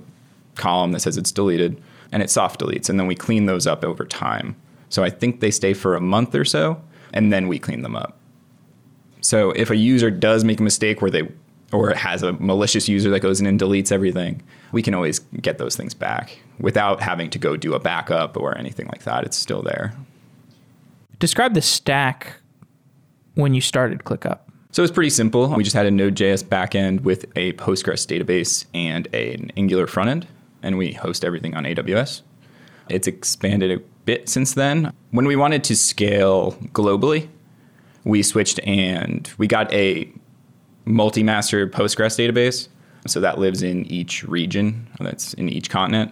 column 0.55 0.91
that 0.91 1.01
says 1.01 1.17
it's 1.17 1.31
deleted 1.31 1.81
and 2.13 2.23
it 2.23 2.29
soft 2.29 2.61
deletes. 2.61 2.89
And 2.89 2.97
then 2.97 3.07
we 3.07 3.15
clean 3.15 3.47
those 3.47 3.67
up 3.67 3.83
over 3.83 4.05
time. 4.05 4.55
So 4.87 5.03
I 5.03 5.09
think 5.09 5.41
they 5.41 5.51
stay 5.51 5.73
for 5.73 5.95
a 5.95 6.01
month 6.01 6.33
or 6.35 6.45
so 6.45 6.81
and 7.11 7.33
then 7.33 7.47
we 7.47 7.59
clean 7.59 7.81
them 7.81 7.95
up. 7.95 8.17
So 9.21 9.51
if 9.51 9.69
a 9.69 9.75
user 9.75 10.11
does 10.11 10.43
make 10.43 10.59
a 10.59 10.63
mistake 10.63 11.01
where 11.01 11.11
they 11.11 11.29
or 11.71 11.89
it 11.89 11.97
has 11.97 12.21
a 12.21 12.33
malicious 12.33 12.87
user 12.87 13.09
that 13.09 13.21
goes 13.21 13.41
in 13.41 13.47
and 13.47 13.59
deletes 13.59 13.91
everything, 13.91 14.43
we 14.71 14.83
can 14.83 14.93
always 14.93 15.19
get 15.41 15.57
those 15.57 15.75
things 15.75 15.95
back 15.95 16.37
without 16.59 17.01
having 17.01 17.31
to 17.31 17.39
go 17.39 17.57
do 17.57 17.73
a 17.73 17.79
backup 17.79 18.37
or 18.37 18.55
anything 18.55 18.87
like 18.87 19.03
that. 19.03 19.23
It's 19.23 19.35
still 19.35 19.63
there. 19.63 19.93
Describe 21.17 21.55
the 21.55 21.61
stack 21.61 22.35
when 23.33 23.55
you 23.55 23.61
started 23.61 24.03
ClickUp. 24.03 24.39
So 24.69 24.83
it's 24.83 24.91
pretty 24.91 25.09
simple. 25.09 25.47
We 25.49 25.63
just 25.63 25.75
had 25.75 25.87
a 25.87 25.91
Node.js 25.91 26.43
backend 26.43 27.01
with 27.01 27.25
a 27.35 27.53
Postgres 27.53 28.05
database 28.05 28.65
and 28.73 29.07
an 29.13 29.51
Angular 29.57 29.87
front 29.87 30.09
end, 30.09 30.27
and 30.63 30.77
we 30.77 30.93
host 30.93 31.23
everything 31.23 31.55
on 31.55 31.65
AWS. 31.65 32.21
It's 32.89 33.07
expanded 33.07 33.71
a 33.71 33.81
bit 34.05 34.27
since 34.29 34.53
then. 34.53 34.93
When 35.11 35.25
we 35.25 35.35
wanted 35.35 35.63
to 35.65 35.75
scale 35.75 36.53
globally, 36.73 37.27
we 38.03 38.23
switched 38.23 38.59
and 38.65 39.29
we 39.37 39.47
got 39.47 39.71
a 39.73 40.11
multi-master 40.85 41.67
Postgres 41.67 42.17
database. 42.17 42.67
So 43.05 43.19
that 43.19 43.37
lives 43.37 43.61
in 43.61 43.85
each 43.85 44.23
region, 44.23 44.87
that's 44.99 45.33
in 45.33 45.49
each 45.49 45.69
continent. 45.69 46.11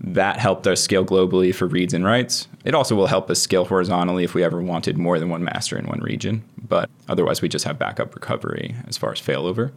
That 0.00 0.38
helped 0.38 0.66
us 0.66 0.82
scale 0.82 1.04
globally 1.04 1.54
for 1.54 1.66
reads 1.66 1.94
and 1.94 2.04
writes. 2.04 2.48
It 2.64 2.74
also 2.74 2.94
will 2.94 3.06
help 3.06 3.30
us 3.30 3.40
scale 3.40 3.64
horizontally 3.64 4.24
if 4.24 4.34
we 4.34 4.44
ever 4.44 4.60
wanted 4.60 4.98
more 4.98 5.18
than 5.18 5.28
one 5.30 5.44
master 5.44 5.78
in 5.78 5.86
one 5.86 6.00
region. 6.00 6.42
But 6.68 6.90
otherwise, 7.08 7.40
we 7.40 7.48
just 7.48 7.64
have 7.64 7.78
backup 7.78 8.14
recovery 8.14 8.74
as 8.86 8.96
far 8.96 9.12
as 9.12 9.20
failover. 9.20 9.72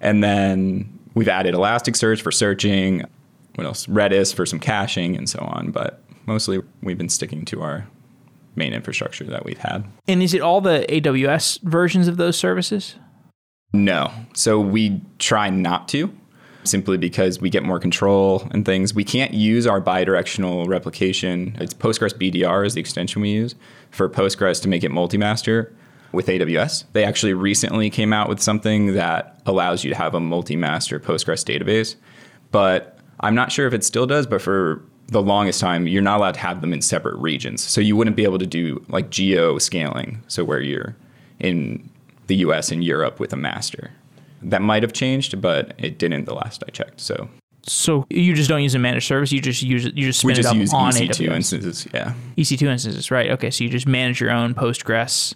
And 0.00 0.24
then 0.24 0.99
we've 1.14 1.28
added 1.28 1.54
Elasticsearch 1.54 2.20
for 2.20 2.30
searching. 2.30 3.04
What 3.54 3.66
else? 3.66 3.86
Redis 3.86 4.34
for 4.34 4.46
some 4.46 4.60
caching 4.60 5.16
and 5.16 5.28
so 5.28 5.40
on. 5.40 5.70
But 5.70 6.02
mostly, 6.26 6.60
we've 6.82 6.98
been 6.98 7.08
sticking 7.08 7.44
to 7.46 7.62
our 7.62 7.86
main 8.56 8.72
infrastructure 8.72 9.24
that 9.24 9.44
we've 9.44 9.58
had. 9.58 9.84
And 10.08 10.22
is 10.22 10.34
it 10.34 10.40
all 10.40 10.60
the 10.60 10.84
AWS 10.88 11.62
versions 11.62 12.08
of 12.08 12.16
those 12.16 12.36
services? 12.36 12.96
No. 13.72 14.10
So 14.34 14.60
we 14.60 15.00
try 15.18 15.50
not 15.50 15.88
to 15.88 16.12
simply 16.64 16.98
because 16.98 17.40
we 17.40 17.48
get 17.48 17.62
more 17.62 17.80
control 17.80 18.46
and 18.50 18.66
things. 18.66 18.94
We 18.94 19.04
can't 19.04 19.32
use 19.32 19.66
our 19.66 19.80
bidirectional 19.80 20.68
replication. 20.68 21.56
It's 21.58 21.72
Postgres 21.72 22.12
BDR 22.14 22.66
is 22.66 22.74
the 22.74 22.80
extension 22.80 23.22
we 23.22 23.30
use 23.30 23.54
for 23.90 24.08
Postgres 24.08 24.60
to 24.62 24.68
make 24.68 24.84
it 24.84 24.90
multi-master 24.90 25.74
with 26.12 26.26
AWS. 26.26 26.84
They 26.92 27.04
actually 27.04 27.34
recently 27.34 27.90
came 27.90 28.12
out 28.12 28.28
with 28.28 28.40
something 28.40 28.94
that 28.94 29.40
allows 29.46 29.84
you 29.84 29.90
to 29.90 29.96
have 29.96 30.14
a 30.14 30.20
multi-master 30.20 30.98
Postgres 31.00 31.44
database, 31.44 31.96
but 32.50 32.98
I'm 33.20 33.34
not 33.34 33.52
sure 33.52 33.66
if 33.66 33.74
it 33.74 33.84
still 33.84 34.06
does, 34.06 34.26
but 34.26 34.42
for 34.42 34.82
the 35.08 35.22
longest 35.22 35.60
time, 35.60 35.86
you're 35.86 36.02
not 36.02 36.18
allowed 36.18 36.34
to 36.34 36.40
have 36.40 36.60
them 36.60 36.72
in 36.72 36.80
separate 36.82 37.16
regions. 37.16 37.62
So 37.62 37.80
you 37.80 37.96
wouldn't 37.96 38.16
be 38.16 38.24
able 38.24 38.38
to 38.38 38.46
do 38.46 38.84
like 38.88 39.10
geo 39.10 39.58
scaling. 39.58 40.22
So 40.28 40.44
where 40.44 40.60
you're 40.60 40.96
in 41.40 41.88
the 42.28 42.36
US 42.36 42.70
and 42.70 42.84
Europe 42.84 43.18
with 43.18 43.32
a 43.32 43.36
master. 43.36 43.90
That 44.42 44.62
might 44.62 44.82
have 44.82 44.92
changed, 44.92 45.40
but 45.40 45.74
it 45.78 45.98
didn't 45.98 46.24
the 46.24 46.34
last 46.34 46.62
I 46.66 46.70
checked. 46.70 47.00
So 47.00 47.28
So 47.62 48.06
you 48.08 48.34
just 48.34 48.48
don't 48.48 48.62
use 48.62 48.74
a 48.74 48.78
managed 48.78 49.06
service. 49.06 49.32
You 49.32 49.40
just 49.40 49.62
use. 49.62 49.84
You 49.84 50.06
just 50.06 50.20
spin 50.20 50.34
just 50.36 50.46
it 50.46 50.50
up 50.50 50.56
use 50.56 50.72
on 50.72 50.92
EC2 50.92 51.08
AWS. 51.28 51.34
instances. 51.34 51.88
Yeah. 51.92 52.14
EC2 52.38 52.62
instances, 52.68 53.10
right? 53.10 53.30
Okay, 53.32 53.50
so 53.50 53.64
you 53.64 53.70
just 53.70 53.86
manage 53.86 54.20
your 54.20 54.30
own 54.30 54.54
Postgres 54.54 55.34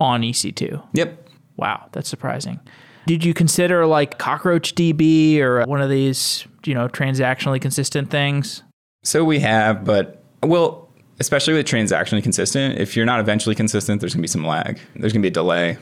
on 0.00 0.22
EC2. 0.22 0.82
Yep. 0.94 1.28
Wow, 1.56 1.88
that's 1.92 2.08
surprising. 2.08 2.60
Did 3.06 3.24
you 3.24 3.34
consider 3.34 3.86
like 3.86 4.18
Cockroach 4.18 4.74
DB 4.74 5.38
or 5.40 5.64
one 5.64 5.80
of 5.82 5.90
these, 5.90 6.46
you 6.64 6.74
know, 6.74 6.88
transactionally 6.88 7.60
consistent 7.60 8.10
things? 8.10 8.62
So 9.02 9.24
we 9.24 9.40
have, 9.40 9.84
but 9.84 10.22
Well, 10.42 10.88
especially 11.20 11.54
with 11.54 11.66
transactionally 11.66 12.22
consistent, 12.22 12.78
if 12.78 12.96
you're 12.96 13.06
not 13.06 13.20
eventually 13.20 13.54
consistent, 13.54 14.00
there's 14.00 14.14
going 14.14 14.20
to 14.20 14.22
be 14.22 14.28
some 14.28 14.46
lag. 14.46 14.78
There's 14.96 15.12
going 15.12 15.20
to 15.22 15.26
be 15.26 15.28
a 15.28 15.30
delay. 15.30 15.76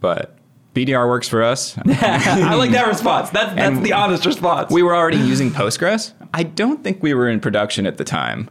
But 0.00 0.36
BDR 0.74 1.08
works 1.08 1.28
for 1.28 1.42
us. 1.42 1.76
I 1.86 2.54
like 2.54 2.70
that 2.72 2.86
response. 2.86 3.30
That's 3.30 3.54
that's 3.54 3.60
And 3.76 3.84
the 3.84 3.92
honest 3.94 4.24
response. 4.26 4.70
we 4.70 4.82
were 4.82 4.94
already 4.94 5.18
using 5.18 5.50
Postgres. 5.50 6.12
I 6.32 6.42
don't 6.44 6.84
think 6.84 7.02
we 7.02 7.14
were 7.14 7.28
in 7.28 7.40
production 7.40 7.86
at 7.86 7.96
the 7.96 8.04
time 8.04 8.48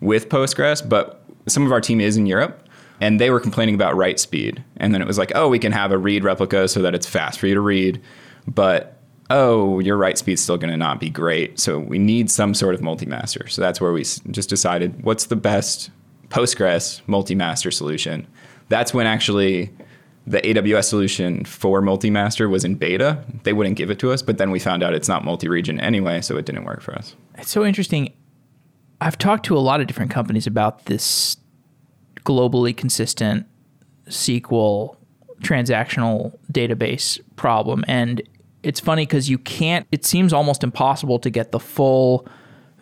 with 0.00 0.28
Postgres, 0.28 0.86
but 0.86 1.22
some 1.46 1.64
of 1.66 1.72
our 1.72 1.80
team 1.80 2.00
is 2.00 2.16
in 2.16 2.26
Europe. 2.26 2.63
And 3.04 3.20
they 3.20 3.28
were 3.28 3.38
complaining 3.38 3.74
about 3.74 3.94
write 3.96 4.18
speed. 4.18 4.64
And 4.78 4.94
then 4.94 5.02
it 5.02 5.06
was 5.06 5.18
like, 5.18 5.30
oh, 5.34 5.46
we 5.46 5.58
can 5.58 5.72
have 5.72 5.92
a 5.92 5.98
read 5.98 6.24
replica 6.24 6.66
so 6.68 6.80
that 6.80 6.94
it's 6.94 7.06
fast 7.06 7.38
for 7.38 7.46
you 7.46 7.52
to 7.52 7.60
read. 7.60 8.00
But 8.48 8.98
oh, 9.28 9.78
your 9.78 9.98
write 9.98 10.16
speed's 10.16 10.42
still 10.42 10.56
going 10.56 10.70
to 10.70 10.76
not 10.78 11.00
be 11.00 11.10
great. 11.10 11.58
So 11.58 11.78
we 11.78 11.98
need 11.98 12.30
some 12.30 12.54
sort 12.54 12.74
of 12.74 12.80
multi-master. 12.80 13.46
So 13.48 13.60
that's 13.60 13.78
where 13.78 13.92
we 13.92 14.04
just 14.04 14.48
decided 14.48 15.02
what's 15.04 15.26
the 15.26 15.36
best 15.36 15.90
Postgres 16.28 17.02
multi-master 17.06 17.70
solution. 17.70 18.26
That's 18.70 18.94
when 18.94 19.06
actually 19.06 19.70
the 20.26 20.40
AWS 20.40 20.84
solution 20.84 21.44
for 21.44 21.82
multi-master 21.82 22.48
was 22.48 22.64
in 22.64 22.74
beta. 22.74 23.22
They 23.42 23.52
wouldn't 23.52 23.76
give 23.76 23.90
it 23.90 23.98
to 23.98 24.12
us, 24.12 24.22
but 24.22 24.38
then 24.38 24.50
we 24.50 24.58
found 24.58 24.82
out 24.82 24.94
it's 24.94 25.08
not 25.08 25.26
multi-region 25.26 25.78
anyway, 25.78 26.22
so 26.22 26.38
it 26.38 26.46
didn't 26.46 26.64
work 26.64 26.80
for 26.80 26.94
us. 26.94 27.14
It's 27.36 27.50
so 27.50 27.66
interesting. 27.66 28.14
I've 29.02 29.18
talked 29.18 29.44
to 29.44 29.58
a 29.58 29.60
lot 29.60 29.82
of 29.82 29.88
different 29.88 30.10
companies 30.10 30.46
about 30.46 30.86
this 30.86 31.36
globally 32.24 32.76
consistent 32.76 33.46
SQL 34.08 34.96
transactional 35.40 36.36
database 36.52 37.20
problem. 37.36 37.84
And 37.86 38.22
it's 38.62 38.80
funny 38.80 39.04
because 39.04 39.28
you 39.28 39.38
can't, 39.38 39.86
it 39.92 40.04
seems 40.04 40.32
almost 40.32 40.64
impossible 40.64 41.18
to 41.20 41.30
get 41.30 41.52
the 41.52 41.60
full 41.60 42.26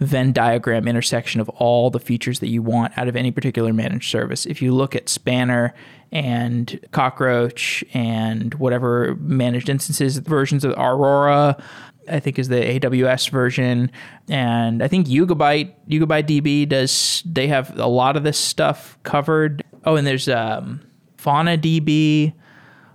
Venn 0.00 0.32
diagram 0.32 0.88
intersection 0.88 1.40
of 1.40 1.48
all 1.50 1.90
the 1.90 2.00
features 2.00 2.40
that 2.40 2.48
you 2.48 2.62
want 2.62 2.96
out 2.98 3.08
of 3.08 3.16
any 3.16 3.30
particular 3.30 3.72
managed 3.72 4.10
service. 4.10 4.46
If 4.46 4.60
you 4.60 4.72
look 4.72 4.96
at 4.96 5.08
Spanner 5.08 5.74
and 6.10 6.80
Cockroach 6.90 7.84
and 7.94 8.54
whatever 8.54 9.16
managed 9.20 9.68
instances 9.68 10.18
versions 10.18 10.64
of 10.64 10.72
Aurora, 10.72 11.62
I 12.10 12.20
think 12.20 12.38
is 12.38 12.48
the 12.48 12.56
AWS 12.56 13.30
version, 13.30 13.90
and 14.28 14.82
I 14.82 14.88
think 14.88 15.06
Yugabyte 15.06 15.72
Yugabyte 15.88 16.26
DB 16.26 16.68
does. 16.68 17.22
They 17.24 17.46
have 17.48 17.78
a 17.78 17.86
lot 17.86 18.16
of 18.16 18.24
this 18.24 18.38
stuff 18.38 18.98
covered. 19.02 19.62
Oh, 19.84 19.96
and 19.96 20.06
there's 20.06 20.28
um, 20.28 20.80
Fauna 21.16 21.56
DB, 21.56 22.32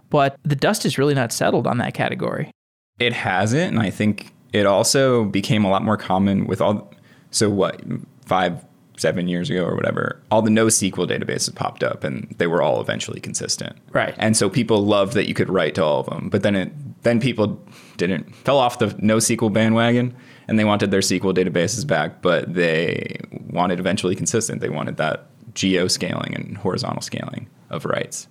but 0.09 0.37
the 0.43 0.55
dust 0.55 0.85
is 0.85 0.97
really 0.97 1.13
not 1.13 1.31
settled 1.31 1.67
on 1.67 1.77
that 1.77 1.93
category. 1.93 2.51
It 2.99 3.13
hasn't, 3.13 3.73
and 3.73 3.79
I 3.79 3.89
think 3.89 4.33
it 4.53 4.65
also 4.65 5.25
became 5.25 5.63
a 5.63 5.69
lot 5.69 5.83
more 5.83 5.97
common 5.97 6.47
with 6.47 6.61
all. 6.61 6.93
So 7.31 7.49
what, 7.49 7.81
five, 8.25 8.65
seven 8.97 9.27
years 9.27 9.49
ago 9.49 9.63
or 9.63 9.75
whatever, 9.75 10.21
all 10.31 10.41
the 10.41 10.49
NoSQL 10.49 11.07
databases 11.07 11.53
popped 11.53 11.83
up, 11.83 12.03
and 12.03 12.33
they 12.37 12.47
were 12.47 12.61
all 12.61 12.81
eventually 12.81 13.19
consistent. 13.19 13.77
Right. 13.91 14.15
And 14.17 14.35
so 14.35 14.49
people 14.49 14.85
loved 14.85 15.13
that 15.13 15.27
you 15.27 15.33
could 15.33 15.49
write 15.49 15.75
to 15.75 15.83
all 15.83 15.99
of 16.01 16.07
them, 16.07 16.29
but 16.29 16.43
then 16.43 16.55
it 16.55 16.71
then 17.03 17.19
people 17.19 17.61
didn't 17.97 18.35
fell 18.35 18.57
off 18.57 18.79
the 18.79 18.87
NoSQL 18.87 19.51
bandwagon, 19.51 20.15
and 20.47 20.57
they 20.57 20.65
wanted 20.65 20.91
their 20.91 21.01
SQL 21.01 21.35
databases 21.35 21.85
back, 21.85 22.21
but 22.21 22.53
they 22.53 23.19
wanted 23.49 23.79
eventually 23.79 24.15
consistent. 24.15 24.61
They 24.61 24.69
wanted 24.69 24.97
that 24.97 25.25
geo 25.53 25.87
scaling 25.87 26.33
and 26.35 26.57
horizontal 26.57 27.01
scaling 27.01 27.47
of 27.69 27.85
writes. 27.85 28.27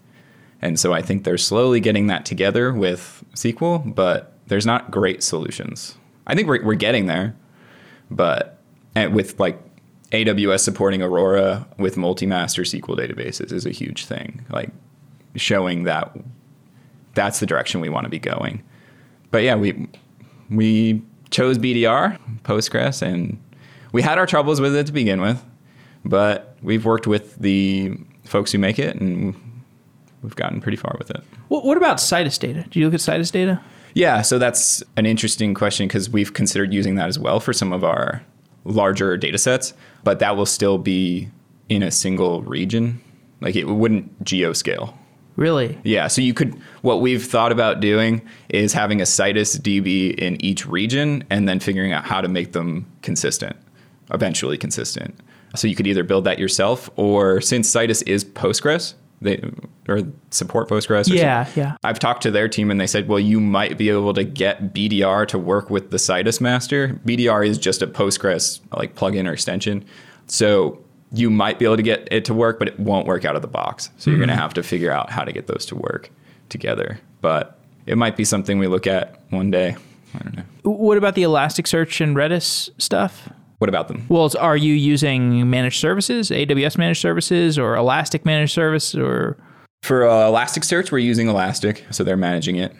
And 0.62 0.81
so 0.81 0.92
I 0.92 1.02
think 1.02 1.24
they're 1.24 1.37
slowly 1.37 1.81
getting 1.81 2.07
that 2.07 2.24
together 2.24 2.72
with 2.72 3.24
SQL, 3.35 3.94
but 3.94 4.33
there's 4.46 4.64
not 4.64 4.90
great 4.90 5.22
solutions. 5.22 5.96
I 6.26 6.35
think 6.35 6.48
we're, 6.48 6.64
we're 6.64 6.74
getting 6.74 7.07
there, 7.07 7.37
but 8.11 8.59
with 9.11 9.38
like 9.38 9.61
AWS 10.12 10.61
supporting 10.61 11.02
Aurora 11.02 11.66
with 11.79 11.96
multi-master 11.96 12.62
SQL 12.62 12.96
databases 12.96 13.52
is 13.52 13.66
a 13.66 13.70
huge 13.70 14.07
thing. 14.07 14.46
Like 14.50 14.70
showing 15.35 15.85
that 15.85 16.16
that's 17.14 17.40
the 17.40 17.46
direction 17.46 17.81
we 17.81 17.88
want 17.88 18.05
to 18.05 18.11
be 18.11 18.18
going. 18.18 18.62
But 19.37 19.42
yeah, 19.42 19.55
we 19.55 19.87
we 20.49 21.03
chose 21.29 21.59
BDR, 21.59 22.18
Postgres, 22.42 23.03
and 23.03 23.38
we 23.92 24.01
had 24.01 24.16
our 24.16 24.25
troubles 24.25 24.62
with 24.62 24.75
it 24.75 24.87
to 24.87 24.94
begin 24.94 25.20
with, 25.20 25.44
but 26.07 26.57
we've 26.62 26.87
worked 26.87 27.07
with 27.07 27.37
the 27.37 27.99
folks 28.25 28.51
who 28.51 28.57
make 28.57 28.79
it, 28.79 28.96
and 28.96 29.35
we've 30.22 30.35
gotten 30.37 30.62
pretty 30.62 30.79
far 30.79 30.94
with 30.96 31.11
it. 31.11 31.22
What, 31.49 31.66
what 31.66 31.77
about 31.77 31.99
Citus 31.99 32.38
data? 32.38 32.64
Do 32.70 32.81
you 32.81 32.87
look 32.87 32.94
at 32.94 33.01
Citus 33.01 33.31
data? 33.31 33.61
Yeah, 33.92 34.22
so 34.22 34.38
that's 34.38 34.83
an 34.96 35.05
interesting 35.05 35.53
question 35.53 35.87
because 35.87 36.09
we've 36.09 36.33
considered 36.33 36.72
using 36.72 36.94
that 36.94 37.09
as 37.09 37.18
well 37.18 37.38
for 37.38 37.53
some 37.53 37.75
of 37.75 37.85
our 37.85 38.22
larger 38.64 39.18
data 39.18 39.37
sets, 39.37 39.75
but 40.03 40.18
that 40.20 40.38
will 40.38 40.46
still 40.46 40.79
be 40.79 41.29
in 41.68 41.83
a 41.83 41.90
single 41.90 42.40
region. 42.40 43.03
Like 43.42 43.55
it 43.55 43.64
wouldn't 43.64 44.25
geoscale. 44.25 44.94
Really? 45.37 45.79
Yeah, 45.85 46.09
so 46.09 46.22
you 46.22 46.35
could 46.35 46.55
what 46.83 47.01
we've 47.01 47.25
thought 47.25 47.53
about 47.53 47.81
doing 47.81 48.22
is 48.49 48.72
having 48.72 49.01
a 49.01 49.05
Citus 49.05 49.59
DB 49.59 50.14
in 50.14 50.42
each 50.42 50.66
region 50.66 51.25
and 51.31 51.49
then 51.49 51.61
figuring 51.61 51.92
out 51.92 52.05
how 52.05 52.20
to 52.20 52.29
make 52.29 52.53
them 52.53 52.87
consistent, 53.03 53.57
eventually 54.12 54.57
consistent. 54.57 55.14
So 55.55 55.68
you 55.68 55.75
could 55.75 55.87
either 55.87 56.03
build 56.03 56.25
that 56.25 56.38
yourself 56.38 56.90
or 56.96 57.40
since 57.40 57.70
Citus 57.70 58.03
is 58.03 58.25
Postgres, 58.25 58.94
they 59.20 59.42
or 59.88 60.01
support 60.31 60.68
Postgres. 60.68 61.11
Or 61.11 61.14
Yeah, 61.14 61.44
something, 61.44 61.62
yeah. 61.62 61.77
I've 61.85 61.99
talked 61.99 62.22
to 62.22 62.31
their 62.31 62.49
team 62.49 62.70
and 62.70 62.81
they 62.81 62.87
said, 62.87 63.09
well, 63.09 63.20
you 63.20 63.40
might 63.40 63.79
be 63.79 63.88
able 63.88 64.14
to 64.14 64.25
get 64.25 64.75
BDR 64.75 65.27
to 65.29 65.38
work 65.38 65.70
with 65.70 65.90
the 65.90 65.99
Citus 65.99 66.40
master. 66.40 67.01
BDR 67.05 67.46
is 67.46 67.59
just 67.59 67.83
a 67.83 67.87
Postgres 67.87 68.61
like 68.77 68.94
plugin 68.94 69.29
or 69.29 69.33
extension. 69.33 69.85
So 70.27 70.83
you 71.12 71.30
might 71.30 71.58
be 71.58 71.64
able 71.64 71.76
to 71.76 71.82
get 71.82 72.08
it 72.10 72.24
to 72.26 72.34
work, 72.34 72.58
but 72.58 72.68
it 72.68 72.80
won't 72.80 73.06
work 73.06 73.24
out 73.24 73.36
of 73.36 73.42
the 73.42 73.48
box. 73.48 73.90
So 73.98 74.10
you're 74.10 74.18
going 74.18 74.28
to 74.28 74.36
have 74.36 74.54
to 74.54 74.62
figure 74.62 74.90
out 74.90 75.10
how 75.10 75.24
to 75.24 75.32
get 75.32 75.46
those 75.46 75.64
to 75.66 75.76
work 75.76 76.10
together. 76.48 77.00
But 77.20 77.58
it 77.86 77.96
might 77.96 78.16
be 78.16 78.24
something 78.24 78.58
we 78.58 78.66
look 78.66 78.86
at 78.86 79.20
one 79.30 79.50
day. 79.50 79.76
I 80.14 80.18
don't 80.18 80.36
know. 80.36 80.42
What 80.64 80.98
about 80.98 81.14
the 81.14 81.22
Elasticsearch 81.22 82.00
and 82.00 82.16
Redis 82.16 82.70
stuff? 82.78 83.28
What 83.58 83.68
about 83.68 83.88
them? 83.88 84.04
Well, 84.08 84.30
are 84.38 84.56
you 84.56 84.74
using 84.74 85.48
managed 85.48 85.80
services, 85.80 86.30
AWS 86.30 86.76
managed 86.76 87.00
services, 87.00 87.58
or 87.58 87.74
Elastic 87.76 88.24
managed 88.24 88.52
service, 88.52 88.94
or 88.94 89.36
For 89.82 90.06
uh, 90.06 90.28
Elasticsearch, 90.28 90.90
we're 90.92 90.98
using 90.98 91.28
Elastic, 91.28 91.84
so 91.90 92.04
they're 92.04 92.16
managing 92.16 92.56
it. 92.56 92.74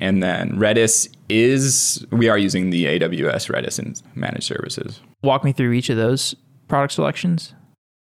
And 0.00 0.22
then 0.22 0.56
Redis 0.58 1.08
is, 1.28 2.04
we 2.10 2.28
are 2.28 2.36
using 2.36 2.70
the 2.70 2.84
AWS 2.86 3.52
Redis 3.52 3.78
and 3.78 4.00
managed 4.14 4.44
services. 4.44 5.00
walk 5.22 5.44
me 5.44 5.52
through 5.52 5.72
each 5.72 5.90
of 5.90 5.96
those 5.96 6.34
product 6.68 6.94
selections? 6.94 7.54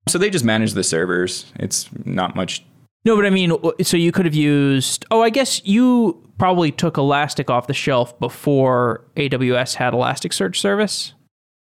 So 0.10 0.18
they 0.18 0.30
just 0.30 0.46
manage 0.46 0.74
the 0.74 0.84
servers. 0.84 1.52
It's 1.56 1.90
not 2.06 2.36
much. 2.36 2.64
No, 3.06 3.16
but 3.16 3.26
I 3.26 3.30
mean, 3.30 3.54
so 3.82 3.96
you 3.98 4.12
could 4.12 4.26
have 4.26 4.36
used. 4.36 5.06
Oh, 5.10 5.22
I 5.22 5.30
guess 5.30 5.66
you 5.66 6.22
probably 6.38 6.72
took 6.72 6.98
Elastic 6.98 7.50
off 7.50 7.68
the 7.68 7.74
shelf 7.74 8.18
before 8.20 9.06
AWS 9.16 9.76
had 9.76 9.94
Elasticsearch 9.94 10.56
service. 10.58 11.14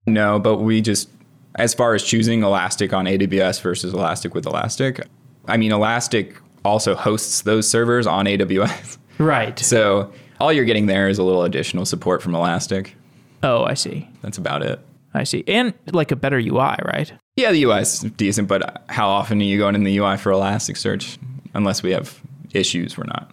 No, 0.06 0.40
but 0.40 0.58
we 0.58 0.82
just, 0.82 1.10
as 1.56 1.74
far 1.74 1.94
as 1.94 2.04
choosing 2.04 2.44
Elastic 2.44 2.92
on 2.94 3.06
AWS 3.06 3.62
versus 3.62 3.94
Elastic 3.94 4.34
with 4.34 4.46
Elastic, 4.46 5.00
I 5.48 5.58
mean, 5.58 5.72
Elastic 5.72 6.36
also 6.66 6.96
hosts 6.96 7.42
those 7.42 7.68
servers 7.70 8.08
on 8.08 8.26
AWS. 8.26 8.98
Right. 9.18 9.60
So 9.60 10.12
all 10.40 10.52
you're 10.52 10.66
getting 10.66 10.88
there 10.88 11.08
is 11.08 11.20
a 11.20 11.24
little 11.24 11.44
additional 11.44 11.86
support 11.86 12.24
from 12.24 12.34
Elastic. 12.34 12.96
Oh, 13.44 13.64
I 13.64 13.76
see. 13.76 14.10
That's 14.24 14.40
about 14.40 14.64
it. 14.64 14.80
I 15.14 15.24
see. 15.24 15.44
And 15.48 15.74
like 15.92 16.12
a 16.12 16.16
better 16.16 16.38
UI, 16.38 16.78
right? 16.86 17.12
Yeah, 17.36 17.52
the 17.52 17.64
UI 17.64 17.82
is 17.82 18.00
decent, 18.00 18.48
but 18.48 18.84
how 18.90 19.10
often 19.10 19.42
are 19.42 19.46
you 19.46 19.58
going 19.58 19.76
in 19.76 19.84
the 19.84 19.98
UI 19.98 20.18
for 20.18 20.32
Elasticsearch? 20.32 21.18
Unless 21.54 21.84
we 21.84 21.92
have 21.92 22.22
issues, 22.54 22.98
we're 22.98 23.06
not. 23.06 23.32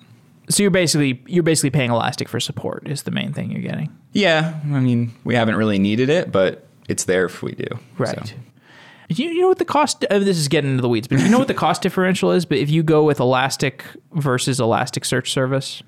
So 0.49 0.63
you're 0.63 0.71
basically 0.71 1.23
you're 1.27 1.43
basically 1.43 1.71
paying 1.71 1.91
Elastic 1.91 2.29
for 2.29 2.41
support 2.41 2.89
is 2.89 3.03
the 3.03 3.11
main 3.11 3.33
thing 3.33 3.51
you're 3.51 3.63
getting. 3.63 3.97
Yeah, 4.13 4.59
I 4.65 4.81
mean, 4.81 5.13
we 5.25 5.35
haven't 5.35 5.57
really 5.57 5.79
needed 5.79 6.09
it, 6.09 6.33
but 6.33 6.67
it's 6.89 7.05
there 7.05 7.27
if 7.27 7.43
we 7.43 7.53
do. 7.53 7.67
Right. 7.99 8.27
So, 8.27 8.35
Do 9.11 9.23
you, 9.23 9.31
you 9.31 9.41
know 9.43 9.49
what 9.49 9.59
the 9.59 9.65
cost? 9.67 10.05
Uh, 10.11 10.19
this 10.19 10.39
is 10.39 10.49
getting 10.49 10.71
into 10.71 10.83
the 10.83 10.89
weeds, 10.89 11.07
but 11.07 11.19
do 11.19 11.25
you 11.25 11.31
know 11.31 11.39
what 11.39 11.49
the 11.49 11.55
cost 11.67 11.83
differential 11.83 12.33
is? 12.33 12.47
But 12.47 12.59
if 12.59 12.71
you 12.71 12.83
go 12.83 13.05
with 13.05 13.21
Elastic 13.21 13.85
versus 14.13 14.59
Elasticsearch 14.59 15.29
service, 15.29 15.83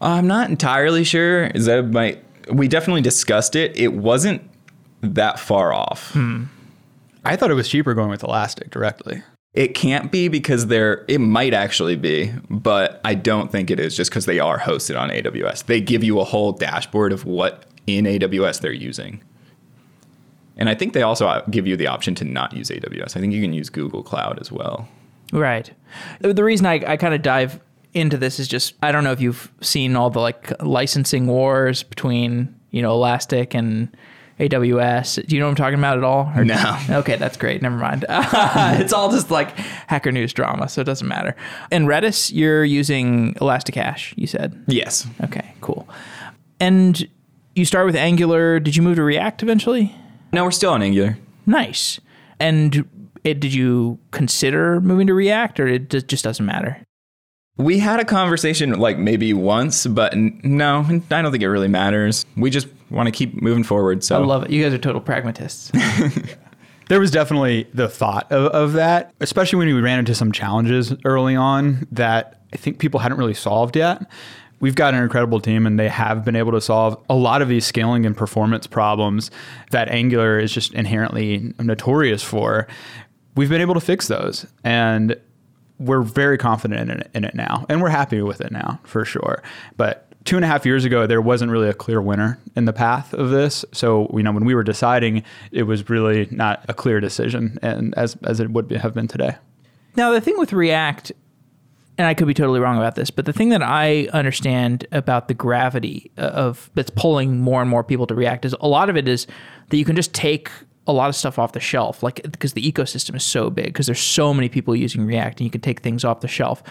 I'm 0.00 0.26
not 0.26 0.48
entirely 0.48 1.04
sure. 1.04 1.44
Is 1.48 1.66
that 1.66 1.88
might 1.88 2.24
we 2.50 2.66
definitely 2.66 3.02
discussed 3.02 3.56
it. 3.56 3.76
It 3.76 3.92
wasn't 3.92 4.47
that 5.00 5.38
far 5.38 5.72
off. 5.72 6.12
Hmm. 6.12 6.44
I 7.24 7.36
thought 7.36 7.50
it 7.50 7.54
was 7.54 7.68
cheaper 7.68 7.94
going 7.94 8.10
with 8.10 8.22
Elastic 8.22 8.70
directly. 8.70 9.22
It 9.54 9.74
can't 9.74 10.12
be 10.12 10.28
because 10.28 10.66
they're 10.66 11.04
it 11.08 11.20
might 11.20 11.54
actually 11.54 11.96
be, 11.96 12.32
but 12.48 13.00
I 13.04 13.14
don't 13.14 13.50
think 13.50 13.70
it 13.70 13.80
is 13.80 13.96
just 13.96 14.10
because 14.10 14.26
they 14.26 14.38
are 14.38 14.58
hosted 14.58 14.98
on 14.98 15.10
AWS. 15.10 15.66
They 15.66 15.80
give 15.80 16.04
you 16.04 16.20
a 16.20 16.24
whole 16.24 16.52
dashboard 16.52 17.12
of 17.12 17.24
what 17.24 17.64
in 17.86 18.04
AWS 18.04 18.60
they're 18.60 18.72
using. 18.72 19.22
And 20.56 20.68
I 20.68 20.74
think 20.74 20.92
they 20.92 21.02
also 21.02 21.26
uh, 21.26 21.44
give 21.50 21.66
you 21.66 21.76
the 21.76 21.86
option 21.86 22.14
to 22.16 22.24
not 22.24 22.52
use 22.52 22.68
AWS. 22.68 23.16
I 23.16 23.20
think 23.20 23.32
you 23.32 23.40
can 23.40 23.52
use 23.52 23.70
Google 23.70 24.02
Cloud 24.02 24.38
as 24.40 24.52
well. 24.52 24.88
right? 25.32 25.70
The 26.20 26.34
the 26.34 26.44
reason 26.44 26.66
I, 26.66 26.82
I 26.86 26.96
kind 26.96 27.14
of 27.14 27.22
dive 27.22 27.60
into 27.94 28.16
this 28.16 28.38
is 28.38 28.48
just 28.48 28.74
I 28.82 28.92
don't 28.92 29.04
know 29.04 29.12
if 29.12 29.20
you've 29.20 29.50
seen 29.60 29.96
all 29.96 30.10
the 30.10 30.20
like 30.20 30.52
licensing 30.62 31.26
wars 31.26 31.82
between 31.82 32.54
you 32.70 32.82
know 32.82 32.92
Elastic 32.92 33.54
and 33.54 33.96
AWS. 34.40 35.26
Do 35.26 35.34
you 35.34 35.40
know 35.40 35.46
what 35.46 35.50
I'm 35.50 35.56
talking 35.56 35.78
about 35.78 35.98
at 35.98 36.04
all? 36.04 36.32
Or- 36.36 36.44
No. 36.44 36.78
Okay, 36.90 37.16
that's 37.16 37.36
great. 37.36 37.60
Never 37.62 37.76
mind. 37.76 38.04
it's 38.10 38.92
all 38.92 39.10
just 39.10 39.30
like 39.30 39.56
Hacker 39.88 40.12
News 40.12 40.32
drama, 40.32 40.68
so 40.68 40.80
it 40.80 40.84
doesn't 40.84 41.08
matter. 41.08 41.34
In 41.70 41.86
Redis, 41.86 42.32
you're 42.32 42.64
using 42.64 43.34
Elasticache, 43.40 44.14
you 44.16 44.26
said. 44.26 44.62
Yes. 44.68 45.06
Okay, 45.24 45.54
cool. 45.60 45.88
And 46.60 47.08
you 47.54 47.64
start 47.64 47.86
with 47.86 47.96
Angular. 47.96 48.60
Did 48.60 48.76
you 48.76 48.82
move 48.82 48.96
to 48.96 49.02
React 49.02 49.42
eventually? 49.42 49.94
No, 50.32 50.44
we're 50.44 50.50
still 50.50 50.72
on 50.72 50.82
Angular. 50.82 51.18
Nice. 51.46 51.98
And 52.40 52.88
it, 53.24 53.40
did 53.40 53.52
you 53.52 53.98
consider 54.12 54.80
moving 54.80 55.06
to 55.08 55.14
React, 55.14 55.60
or 55.60 55.66
it 55.66 55.90
just 55.90 56.06
just 56.08 56.24
doesn't 56.24 56.44
matter? 56.44 56.82
We 57.56 57.80
had 57.80 57.98
a 57.98 58.04
conversation 58.04 58.78
like 58.78 58.98
maybe 58.98 59.32
once, 59.32 59.86
but 59.86 60.14
no, 60.16 60.86
I 61.10 61.22
don't 61.22 61.32
think 61.32 61.42
it 61.42 61.48
really 61.48 61.66
matters. 61.66 62.24
We 62.36 62.50
just 62.50 62.68
want 62.90 63.06
to 63.06 63.12
keep 63.12 63.40
moving 63.40 63.64
forward. 63.64 64.02
So 64.04 64.20
I 64.20 64.24
love 64.24 64.44
it. 64.44 64.50
You 64.50 64.62
guys 64.62 64.72
are 64.72 64.78
total 64.78 65.00
pragmatists. 65.00 65.70
There 66.88 66.98
was 66.98 67.10
definitely 67.10 67.68
the 67.74 67.88
thought 67.88 68.32
of, 68.32 68.46
of 68.46 68.72
that, 68.72 69.12
especially 69.20 69.58
when 69.58 69.74
we 69.74 69.80
ran 69.80 69.98
into 69.98 70.14
some 70.14 70.32
challenges 70.32 70.94
early 71.04 71.36
on 71.36 71.86
that 71.92 72.40
I 72.52 72.56
think 72.56 72.78
people 72.78 72.98
hadn't 73.00 73.18
really 73.18 73.34
solved 73.34 73.76
yet. 73.76 74.10
We've 74.60 74.74
got 74.74 74.94
an 74.94 75.02
incredible 75.02 75.38
team 75.38 75.66
and 75.66 75.78
they 75.78 75.88
have 75.88 76.24
been 76.24 76.34
able 76.34 76.52
to 76.52 76.60
solve 76.60 77.00
a 77.08 77.14
lot 77.14 77.42
of 77.42 77.48
these 77.48 77.64
scaling 77.66 78.06
and 78.06 78.16
performance 78.16 78.66
problems 78.66 79.30
that 79.70 79.88
Angular 79.88 80.40
is 80.40 80.50
just 80.50 80.72
inherently 80.72 81.52
notorious 81.60 82.22
for. 82.22 82.66
We've 83.36 83.50
been 83.50 83.60
able 83.60 83.74
to 83.74 83.80
fix 83.80 84.08
those 84.08 84.46
and 84.64 85.14
we're 85.78 86.02
very 86.02 86.38
confident 86.38 86.90
in 86.90 87.00
it, 87.00 87.10
in 87.14 87.24
it 87.24 87.34
now 87.34 87.66
and 87.68 87.82
we're 87.82 87.90
happy 87.90 88.22
with 88.22 88.40
it 88.40 88.50
now 88.50 88.80
for 88.82 89.04
sure. 89.04 89.42
But 89.76 90.07
two 90.28 90.36
and 90.36 90.44
a 90.44 90.48
half 90.48 90.66
years 90.66 90.84
ago, 90.84 91.06
there 91.06 91.22
wasn't 91.22 91.50
really 91.50 91.70
a 91.70 91.74
clear 91.74 92.02
winner 92.02 92.38
in 92.54 92.66
the 92.66 92.72
path 92.72 93.14
of 93.14 93.30
this. 93.30 93.64
So, 93.72 94.10
you 94.14 94.22
know, 94.22 94.30
when 94.30 94.44
we 94.44 94.54
were 94.54 94.62
deciding, 94.62 95.22
it 95.52 95.62
was 95.62 95.88
really 95.88 96.28
not 96.30 96.66
a 96.68 96.74
clear 96.74 97.00
decision 97.00 97.58
and 97.62 97.94
as, 97.96 98.14
as 98.24 98.38
it 98.38 98.50
would 98.50 98.68
be, 98.68 98.76
have 98.76 98.92
been 98.92 99.08
today. 99.08 99.36
Now, 99.96 100.12
the 100.12 100.20
thing 100.20 100.36
with 100.36 100.52
React, 100.52 101.12
and 101.96 102.06
I 102.06 102.12
could 102.12 102.26
be 102.26 102.34
totally 102.34 102.60
wrong 102.60 102.76
about 102.76 102.94
this, 102.94 103.10
but 103.10 103.24
the 103.24 103.32
thing 103.32 103.48
that 103.48 103.62
I 103.62 104.06
understand 104.12 104.86
about 104.92 105.28
the 105.28 105.34
gravity 105.34 106.10
of 106.18 106.70
that's 106.74 106.90
pulling 106.90 107.40
more 107.40 107.62
and 107.62 107.70
more 107.70 107.82
people 107.82 108.06
to 108.08 108.14
React 108.14 108.44
is 108.44 108.54
a 108.60 108.68
lot 108.68 108.90
of 108.90 108.98
it 108.98 109.08
is 109.08 109.26
that 109.70 109.78
you 109.78 109.84
can 109.86 109.96
just 109.96 110.12
take 110.12 110.50
a 110.86 110.92
lot 110.92 111.08
of 111.08 111.16
stuff 111.16 111.38
off 111.38 111.52
the 111.52 111.60
shelf, 111.60 112.02
like 112.02 112.20
because 112.22 112.52
the 112.52 112.70
ecosystem 112.70 113.16
is 113.16 113.24
so 113.24 113.48
big, 113.48 113.66
because 113.66 113.86
there's 113.86 113.98
so 113.98 114.34
many 114.34 114.50
people 114.50 114.76
using 114.76 115.06
React, 115.06 115.40
and 115.40 115.46
you 115.46 115.50
can 115.50 115.62
take 115.62 115.80
things 115.80 116.04
off 116.04 116.20
the 116.20 116.28
shelf. 116.28 116.62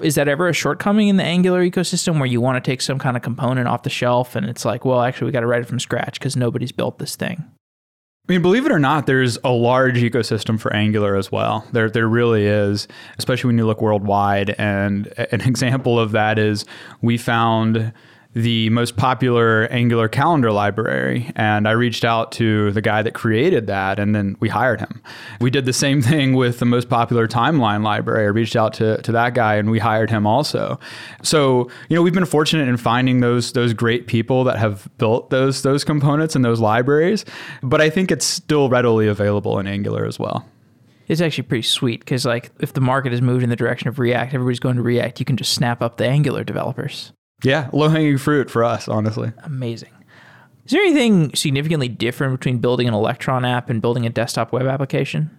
Is 0.00 0.16
that 0.16 0.28
ever 0.28 0.48
a 0.48 0.52
shortcoming 0.52 1.08
in 1.08 1.16
the 1.16 1.24
Angular 1.24 1.64
ecosystem 1.64 2.18
where 2.18 2.26
you 2.26 2.40
want 2.40 2.62
to 2.62 2.70
take 2.70 2.80
some 2.80 2.98
kind 2.98 3.16
of 3.16 3.22
component 3.22 3.68
off 3.68 3.82
the 3.82 3.90
shelf, 3.90 4.34
and 4.36 4.46
it's 4.46 4.64
like, 4.64 4.84
well, 4.84 5.00
actually, 5.00 5.26
we 5.26 5.32
got 5.32 5.40
to 5.40 5.46
write 5.46 5.62
it 5.62 5.68
from 5.68 5.80
scratch 5.80 6.18
because 6.18 6.36
nobody's 6.36 6.72
built 6.72 6.98
this 6.98 7.16
thing? 7.16 7.44
I 8.26 8.32
mean, 8.32 8.40
believe 8.40 8.64
it 8.64 8.72
or 8.72 8.78
not, 8.78 9.06
there's 9.06 9.36
a 9.44 9.50
large 9.50 9.96
ecosystem 9.96 10.58
for 10.58 10.72
Angular 10.72 11.14
as 11.14 11.30
well. 11.30 11.66
There, 11.72 11.90
there 11.90 12.08
really 12.08 12.46
is, 12.46 12.88
especially 13.18 13.48
when 13.48 13.58
you 13.58 13.66
look 13.66 13.82
worldwide. 13.82 14.50
And 14.56 15.12
an 15.30 15.40
example 15.46 16.00
of 16.00 16.12
that 16.12 16.38
is 16.38 16.64
we 17.02 17.18
found 17.18 17.92
the 18.34 18.68
most 18.70 18.96
popular 18.96 19.66
Angular 19.70 20.08
calendar 20.08 20.50
library. 20.50 21.30
And 21.36 21.68
I 21.68 21.72
reached 21.72 22.04
out 22.04 22.32
to 22.32 22.72
the 22.72 22.82
guy 22.82 23.02
that 23.02 23.14
created 23.14 23.68
that, 23.68 23.98
and 23.98 24.14
then 24.14 24.36
we 24.40 24.48
hired 24.48 24.80
him. 24.80 25.00
We 25.40 25.50
did 25.50 25.64
the 25.64 25.72
same 25.72 26.02
thing 26.10 26.34
with 26.34 26.58
the 26.58 26.64
most 26.64 26.88
popular 26.88 27.28
timeline 27.28 27.82
library. 27.82 28.24
I 28.24 28.28
reached 28.28 28.56
out 28.56 28.74
to, 28.74 29.00
to 29.02 29.12
that 29.12 29.34
guy, 29.34 29.54
and 29.54 29.70
we 29.70 29.78
hired 29.78 30.10
him 30.10 30.26
also. 30.26 30.78
So, 31.22 31.70
you 31.88 31.96
know, 31.96 32.02
we've 32.02 32.14
been 32.14 32.26
fortunate 32.26 32.68
in 32.68 32.76
finding 32.76 33.20
those 33.20 33.52
those 33.52 33.72
great 33.72 34.06
people 34.06 34.44
that 34.44 34.58
have 34.58 34.88
built 34.98 35.30
those 35.30 35.62
those 35.62 35.84
components 35.84 36.34
and 36.34 36.44
those 36.44 36.60
libraries. 36.60 37.24
But 37.62 37.80
I 37.80 37.88
think 37.90 38.10
it's 38.10 38.26
still 38.26 38.68
readily 38.68 39.06
available 39.06 39.58
in 39.58 39.66
Angular 39.66 40.06
as 40.06 40.18
well. 40.18 40.46
It's 41.06 41.20
actually 41.20 41.44
pretty 41.44 41.62
sweet 41.62 42.00
because, 42.00 42.24
like, 42.24 42.50
if 42.60 42.72
the 42.72 42.80
market 42.80 43.12
has 43.12 43.20
moved 43.20 43.42
in 43.42 43.50
the 43.50 43.56
direction 43.56 43.88
of 43.88 43.98
React, 43.98 44.34
everybody's 44.34 44.58
going 44.58 44.76
to 44.76 44.82
React. 44.82 45.20
You 45.20 45.26
can 45.26 45.36
just 45.36 45.52
snap 45.52 45.82
up 45.82 45.98
the 45.98 46.06
Angular 46.06 46.44
developers. 46.44 47.12
Yeah, 47.44 47.68
low 47.72 47.88
hanging 47.88 48.18
fruit 48.18 48.50
for 48.50 48.64
us, 48.64 48.88
honestly. 48.88 49.32
Amazing. 49.44 49.90
Is 50.64 50.72
there 50.72 50.80
anything 50.80 51.34
significantly 51.34 51.88
different 51.88 52.38
between 52.38 52.58
building 52.58 52.88
an 52.88 52.94
Electron 52.94 53.44
app 53.44 53.68
and 53.68 53.82
building 53.82 54.06
a 54.06 54.10
desktop 54.10 54.50
web 54.50 54.66
application? 54.66 55.30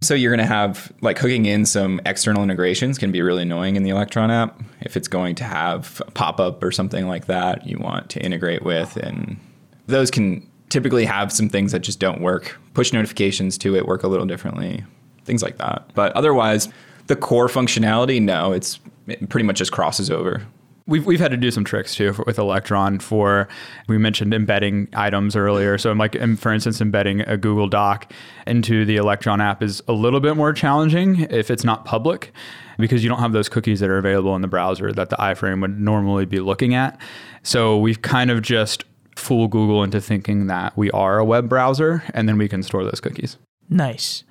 So 0.00 0.14
you're 0.14 0.34
going 0.34 0.46
to 0.46 0.52
have 0.52 0.92
like 1.02 1.18
hooking 1.18 1.46
in 1.46 1.66
some 1.66 2.00
external 2.04 2.42
integrations 2.42 2.98
can 2.98 3.12
be 3.12 3.22
really 3.22 3.42
annoying 3.42 3.76
in 3.76 3.82
the 3.82 3.90
Electron 3.90 4.30
app. 4.30 4.60
If 4.80 4.96
it's 4.96 5.08
going 5.08 5.34
to 5.36 5.44
have 5.44 6.02
a 6.06 6.10
pop-up 6.10 6.62
or 6.62 6.72
something 6.72 7.06
like 7.06 7.26
that 7.26 7.66
you 7.66 7.78
want 7.78 8.10
to 8.10 8.20
integrate 8.20 8.62
with 8.62 8.96
and 8.96 9.38
those 9.86 10.10
can 10.10 10.46
typically 10.68 11.04
have 11.04 11.30
some 11.32 11.48
things 11.48 11.72
that 11.72 11.80
just 11.80 12.00
don't 12.00 12.20
work. 12.20 12.58
Push 12.74 12.92
notifications 12.92 13.56
to 13.58 13.76
it 13.76 13.86
work 13.86 14.02
a 14.02 14.08
little 14.08 14.26
differently. 14.26 14.84
Things 15.24 15.42
like 15.42 15.58
that. 15.58 15.88
But 15.94 16.12
otherwise, 16.12 16.68
the 17.06 17.16
core 17.16 17.48
functionality, 17.48 18.20
no, 18.20 18.52
it's 18.52 18.80
it 19.06 19.28
pretty 19.28 19.46
much 19.46 19.56
just 19.56 19.72
crosses 19.72 20.10
over. 20.10 20.42
We've, 20.86 21.06
we've 21.06 21.20
had 21.20 21.30
to 21.30 21.38
do 21.38 21.50
some 21.50 21.64
tricks 21.64 21.94
too 21.94 22.12
for, 22.12 22.24
with 22.26 22.38
Electron 22.38 22.98
for, 22.98 23.48
we 23.88 23.96
mentioned 23.96 24.34
embedding 24.34 24.88
items 24.92 25.34
earlier. 25.34 25.78
So, 25.78 25.92
like, 25.92 26.14
for 26.36 26.52
instance, 26.52 26.80
embedding 26.80 27.22
a 27.22 27.38
Google 27.38 27.68
Doc 27.68 28.12
into 28.46 28.84
the 28.84 28.96
Electron 28.96 29.40
app 29.40 29.62
is 29.62 29.82
a 29.88 29.92
little 29.92 30.20
bit 30.20 30.36
more 30.36 30.52
challenging 30.52 31.20
if 31.30 31.50
it's 31.50 31.64
not 31.64 31.86
public 31.86 32.32
because 32.78 33.02
you 33.02 33.08
don't 33.08 33.20
have 33.20 33.32
those 33.32 33.48
cookies 33.48 33.80
that 33.80 33.88
are 33.88 33.96
available 33.96 34.36
in 34.36 34.42
the 34.42 34.48
browser 34.48 34.92
that 34.92 35.08
the 35.08 35.16
iframe 35.16 35.62
would 35.62 35.80
normally 35.80 36.26
be 36.26 36.40
looking 36.40 36.74
at. 36.74 37.00
So, 37.42 37.78
we've 37.78 38.02
kind 38.02 38.30
of 38.30 38.42
just 38.42 38.84
fool 39.16 39.48
Google 39.48 39.82
into 39.82 40.00
thinking 40.00 40.48
that 40.48 40.76
we 40.76 40.90
are 40.90 41.18
a 41.18 41.24
web 41.24 41.48
browser 41.48 42.02
and 42.12 42.28
then 42.28 42.36
we 42.36 42.48
can 42.48 42.62
store 42.62 42.84
those 42.84 43.00
cookies. 43.00 43.38
Nice. 43.70 44.24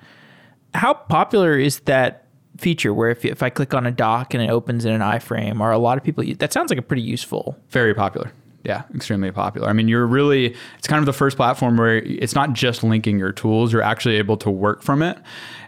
How 0.74 0.94
popular 0.94 1.58
is 1.58 1.80
that 1.80 2.23
feature 2.56 2.94
where 2.94 3.10
if, 3.10 3.24
if 3.24 3.42
I 3.42 3.50
click 3.50 3.74
on 3.74 3.86
a 3.86 3.90
doc 3.90 4.34
and 4.34 4.42
it 4.42 4.50
opens 4.50 4.84
in 4.84 4.92
an 4.92 5.00
iframe, 5.00 5.60
or 5.60 5.70
a 5.70 5.78
lot 5.78 5.98
of 5.98 6.04
people, 6.04 6.24
that 6.38 6.52
sounds 6.52 6.70
like 6.70 6.78
a 6.78 6.82
pretty 6.82 7.02
useful. 7.02 7.58
Very 7.70 7.94
popular. 7.94 8.32
Yeah, 8.64 8.84
extremely 8.94 9.30
popular. 9.30 9.68
I 9.68 9.74
mean, 9.74 9.88
you're 9.88 10.06
really, 10.06 10.56
it's 10.78 10.86
kind 10.86 10.98
of 10.98 11.04
the 11.04 11.12
first 11.12 11.36
platform 11.36 11.76
where 11.76 11.96
it's 11.98 12.34
not 12.34 12.54
just 12.54 12.82
linking 12.82 13.18
your 13.18 13.30
tools, 13.32 13.72
you're 13.72 13.82
actually 13.82 14.16
able 14.16 14.38
to 14.38 14.50
work 14.50 14.82
from 14.82 15.02
it. 15.02 15.18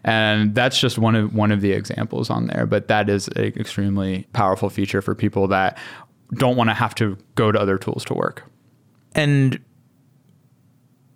And 0.04 0.54
that's 0.54 0.80
just 0.80 0.98
one 0.98 1.14
of 1.14 1.34
one 1.34 1.52
of 1.52 1.60
the 1.60 1.72
examples 1.72 2.30
on 2.30 2.46
there, 2.46 2.64
but 2.64 2.88
that 2.88 3.10
is 3.10 3.28
an 3.28 3.44
extremely 3.44 4.26
powerful 4.32 4.70
feature 4.70 5.02
for 5.02 5.14
people 5.14 5.46
that 5.48 5.76
don't 6.34 6.56
want 6.56 6.70
to 6.70 6.74
have 6.74 6.94
to 6.94 7.18
go 7.34 7.52
to 7.52 7.60
other 7.60 7.76
tools 7.76 8.04
to 8.06 8.14
work. 8.14 8.44
And 9.14 9.60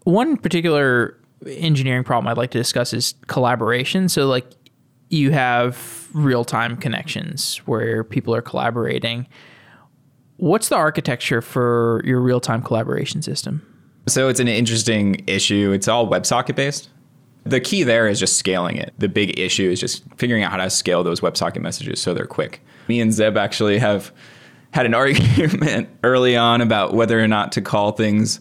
one 0.05 0.37
particular 0.37 1.17
engineering 1.47 2.05
problem 2.05 2.31
I'd 2.31 2.37
like 2.37 2.51
to 2.51 2.59
discuss 2.59 2.93
is 2.93 3.15
collaboration. 3.27 4.09
So, 4.11 4.27
like, 4.27 4.45
you 5.11 5.33
have 5.33 6.09
real 6.15 6.45
time 6.45 6.77
connections 6.77 7.59
where 7.67 8.03
people 8.03 8.35
are 8.35 8.41
collaborating. 8.41 9.27
What's 10.37 10.69
the 10.69 10.77
architecture 10.77 11.43
for 11.43 12.01
your 12.05 12.21
real 12.21 12.41
time 12.41 12.63
collaboration 12.63 13.21
system? 13.21 13.67
So 14.07 14.29
it's 14.29 14.41
an 14.41 14.49
interesting 14.49 15.23
issue. 15.27 15.73
It's 15.73 15.89
all 15.89 16.09
WebSocket 16.09 16.55
based. 16.55 16.89
The 17.45 17.61
key 17.61 17.83
there 17.83 18.07
is 18.07 18.19
just 18.19 18.39
scaling 18.39 18.77
it. 18.77 18.95
The 18.99 19.09
big 19.09 19.39
issue 19.39 19.69
is 19.71 19.81
just 19.81 20.05
figuring 20.17 20.43
out 20.43 20.53
how 20.53 20.59
to 20.59 20.71
scale 20.71 21.03
those 21.03 21.21
WebSocket 21.21 21.61
messages 21.61 22.01
so 22.01 22.15
they're 22.15 22.27
quick. 22.27 22.61
Me 22.89 23.01
and 23.01 23.13
Zeb 23.13 23.37
actually 23.37 23.79
have 23.79 24.13
had 24.73 24.87
an 24.87 24.95
argument 24.95 25.89
early 26.05 26.37
on 26.37 26.61
about 26.61 26.95
whether 26.95 27.21
or 27.21 27.29
not 27.29 27.53
to 27.53 27.61
call 27.61 27.93
things 27.93 28.41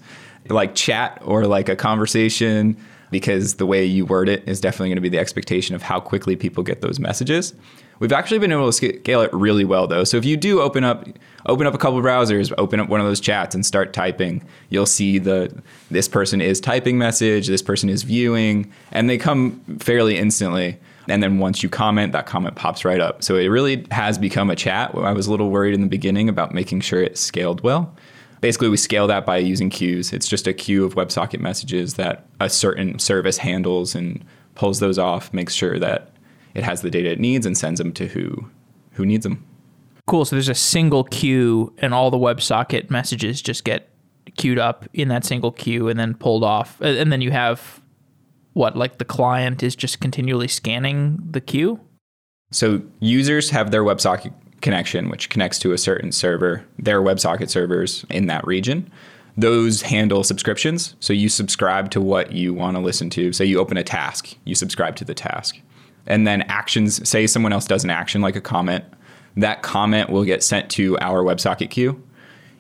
like 0.50 0.76
chat 0.76 1.20
or 1.24 1.46
like 1.46 1.68
a 1.68 1.76
conversation 1.76 2.78
because 3.12 3.56
the 3.56 3.66
way 3.66 3.84
you 3.86 4.06
word 4.06 4.30
it 4.30 4.48
is 4.48 4.62
definitely 4.62 4.90
going 4.90 4.98
to 4.98 5.02
be 5.02 5.10
the 5.10 5.20
expectation 5.20 5.76
of 5.76 5.82
how 5.82 6.00
quickly 6.00 6.36
people 6.36 6.64
get 6.64 6.82
those 6.82 7.00
messages. 7.00 7.54
We've 8.00 8.14
actually 8.14 8.40
been 8.40 8.52
able 8.52 8.72
to 8.72 8.74
scale 8.74 9.22
it 9.22 9.34
really 9.34 9.66
well 9.66 9.86
though. 9.86 10.06
So 10.06 10.18
if 10.18 10.24
you 10.24 10.38
do 10.38 10.62
open 10.62 10.84
up 10.84 11.08
open 11.46 11.68
up 11.68 11.74
a 11.74 11.78
couple 11.78 12.00
browsers, 12.02 12.54
open 12.58 12.80
up 12.80 12.90
one 12.90 13.00
of 13.00 13.06
those 13.06 13.20
chats 13.20 13.56
and 13.56 13.66
start 13.66 13.94
typing, 13.94 14.44
you'll 14.70 14.86
see 14.86 15.18
the 15.18 15.54
this 15.92 16.08
person 16.08 16.42
is 16.42 16.62
typing 16.62 16.98
message, 16.98 17.48
this 17.48 17.62
person 17.62 17.90
is 17.90 18.04
viewing, 18.04 18.72
and 18.92 19.10
they 19.10 19.18
come 19.18 19.60
fairly 19.80 20.18
instantly. 20.18 20.78
And 21.10 21.24
then 21.24 21.40
once 21.40 21.64
you 21.64 21.70
comment, 21.70 22.14
that 22.14 22.28
comment 22.28 22.56
pops 22.56 22.86
right 22.86 23.00
up. 23.00 23.24
So 23.24 23.36
it 23.36 23.48
really 23.48 23.86
has 23.90 24.18
become 24.18 24.50
a 24.50 24.56
chat. 24.56 24.94
I 24.96 25.12
was 25.12 25.26
a 25.26 25.32
little 25.32 25.50
worried 25.50 25.74
in 25.74 25.82
the 25.82 25.88
beginning 25.88 26.30
about 26.30 26.54
making 26.54 26.82
sure 26.82 27.02
it 27.02 27.18
scaled 27.18 27.62
well. 27.62 27.96
Basically, 28.42 28.70
we 28.70 28.78
scale 28.78 29.08
that 29.08 29.26
by 29.26 29.38
using 29.38 29.70
queues. 29.70 30.14
It's 30.14 30.28
just 30.28 30.48
a 30.48 30.54
queue 30.54 30.86
of 30.86 30.96
WebSocket 30.96 31.40
messages 31.40 31.96
that 31.96 32.26
a 32.40 32.50
certain 32.50 33.00
service 33.00 33.38
handles 33.38 33.96
and 33.96 34.24
pulls 34.56 34.80
those 34.80 34.98
off, 34.98 35.34
makes 35.34 35.54
sure 35.54 35.78
that 35.80 36.12
it 36.54 36.64
has 36.64 36.82
the 36.82 36.90
data 36.90 37.12
it 37.12 37.20
needs, 37.20 37.46
and 37.46 37.58
sends 37.58 37.80
them 37.80 37.92
to 37.94 38.08
who 38.08 38.50
who 38.94 39.06
needs 39.06 39.24
them. 39.24 39.46
Cool. 40.08 40.26
So 40.26 40.36
there's 40.36 40.50
a 40.50 40.56
single 40.56 41.04
queue, 41.04 41.74
and 41.78 41.94
all 41.94 42.10
the 42.12 42.18
WebSocket 42.18 42.90
messages 42.90 43.42
just 43.42 43.64
get 43.64 43.90
queued 44.38 44.60
up 44.60 44.86
in 44.94 45.08
that 45.10 45.26
single 45.26 45.52
queue 45.52 45.88
and 45.88 46.00
then 46.00 46.14
pulled 46.14 46.44
off. 46.44 46.80
And 46.82 47.12
then 47.12 47.22
you 47.22 47.32
have 47.32 47.82
what, 48.54 48.76
like 48.76 48.98
the 48.98 49.06
client 49.06 49.64
is 49.64 49.76
just 49.76 50.00
continually 50.00 50.48
scanning 50.48 51.20
the 51.32 51.42
queue? 51.42 51.80
So 52.52 52.82
users 53.00 53.52
have 53.52 53.72
their 53.72 53.84
WebSocket 53.84 54.34
connection, 54.62 55.10
which 55.10 55.30
connects 55.30 55.60
to 55.60 55.72
a 55.72 55.78
certain 55.78 56.12
server, 56.12 56.66
their 56.78 57.02
WebSocket 57.02 57.50
servers 57.50 58.06
in 58.10 58.28
that 58.28 58.46
region. 58.46 58.92
those 59.40 59.82
handle 59.82 60.24
subscriptions. 60.24 60.96
So 61.00 61.14
you 61.14 61.30
subscribe 61.30 61.92
to 61.92 62.02
what 62.02 62.32
you 62.32 62.54
want 62.54 62.76
to 62.76 62.82
listen 62.82 63.10
to. 63.12 63.32
Say 63.34 63.46
you 63.46 63.60
open 63.60 63.78
a 63.78 63.84
task, 63.84 64.36
you 64.44 64.56
subscribe 64.56 64.96
to 64.98 65.06
the 65.06 65.14
task. 65.14 65.60
And 66.08 66.28
then 66.28 66.42
actions, 66.44 67.08
say 67.08 67.28
someone 67.28 67.54
else 67.54 67.68
does 67.68 67.84
an 67.84 67.90
action 67.90 68.22
like 68.22 68.36
a 68.36 68.42
comment, 68.42 68.84
that 69.38 69.62
comment 69.62 70.10
will 70.10 70.24
get 70.24 70.44
sent 70.44 70.70
to 70.72 70.98
our 71.00 71.24
WebSocket 71.24 71.70
queue. 71.70 72.02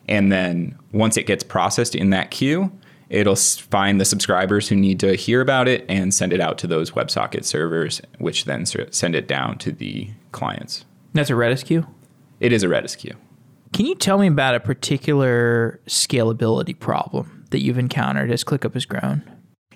And 0.08 0.32
then 0.32 0.78
once 0.92 1.18
it 1.18 1.28
gets 1.28 1.44
processed 1.44 1.96
in 1.96 2.12
that 2.12 2.32
queue, 2.32 2.72
it'll 3.10 3.36
find 3.36 4.00
the 4.00 4.06
subscribers 4.06 4.70
who 4.70 4.76
need 4.76 5.00
to 5.00 5.16
hear 5.16 5.42
about 5.42 5.68
it 5.68 5.86
and 5.90 6.14
send 6.14 6.32
it 6.32 6.40
out 6.40 6.58
to 6.60 6.68
those 6.68 6.92
WebSocket 6.92 7.44
servers, 7.44 8.02
which 8.20 8.46
then 8.46 8.66
send 8.66 9.16
it 9.16 9.28
down 9.28 9.58
to 9.60 9.72
the 9.72 10.10
clients. 10.32 10.86
That's 11.14 11.30
a 11.30 11.34
Redis 11.34 11.66
queue? 11.66 11.88
It 12.40 12.54
is 12.54 12.64
a 12.64 12.68
Redis 12.68 12.98
queue. 12.98 13.16
Can 13.74 13.86
you 13.86 13.96
tell 13.96 14.18
me 14.18 14.28
about 14.28 14.56
a 14.56 14.60
particular 14.60 15.80
scalability 15.88 16.78
problem 16.78 17.46
that 17.52 17.60
you've 17.60 17.78
encountered 17.78 18.32
as 18.32 18.44
ClickUp 18.44 18.74
has 18.74 18.86
grown? 18.86 19.24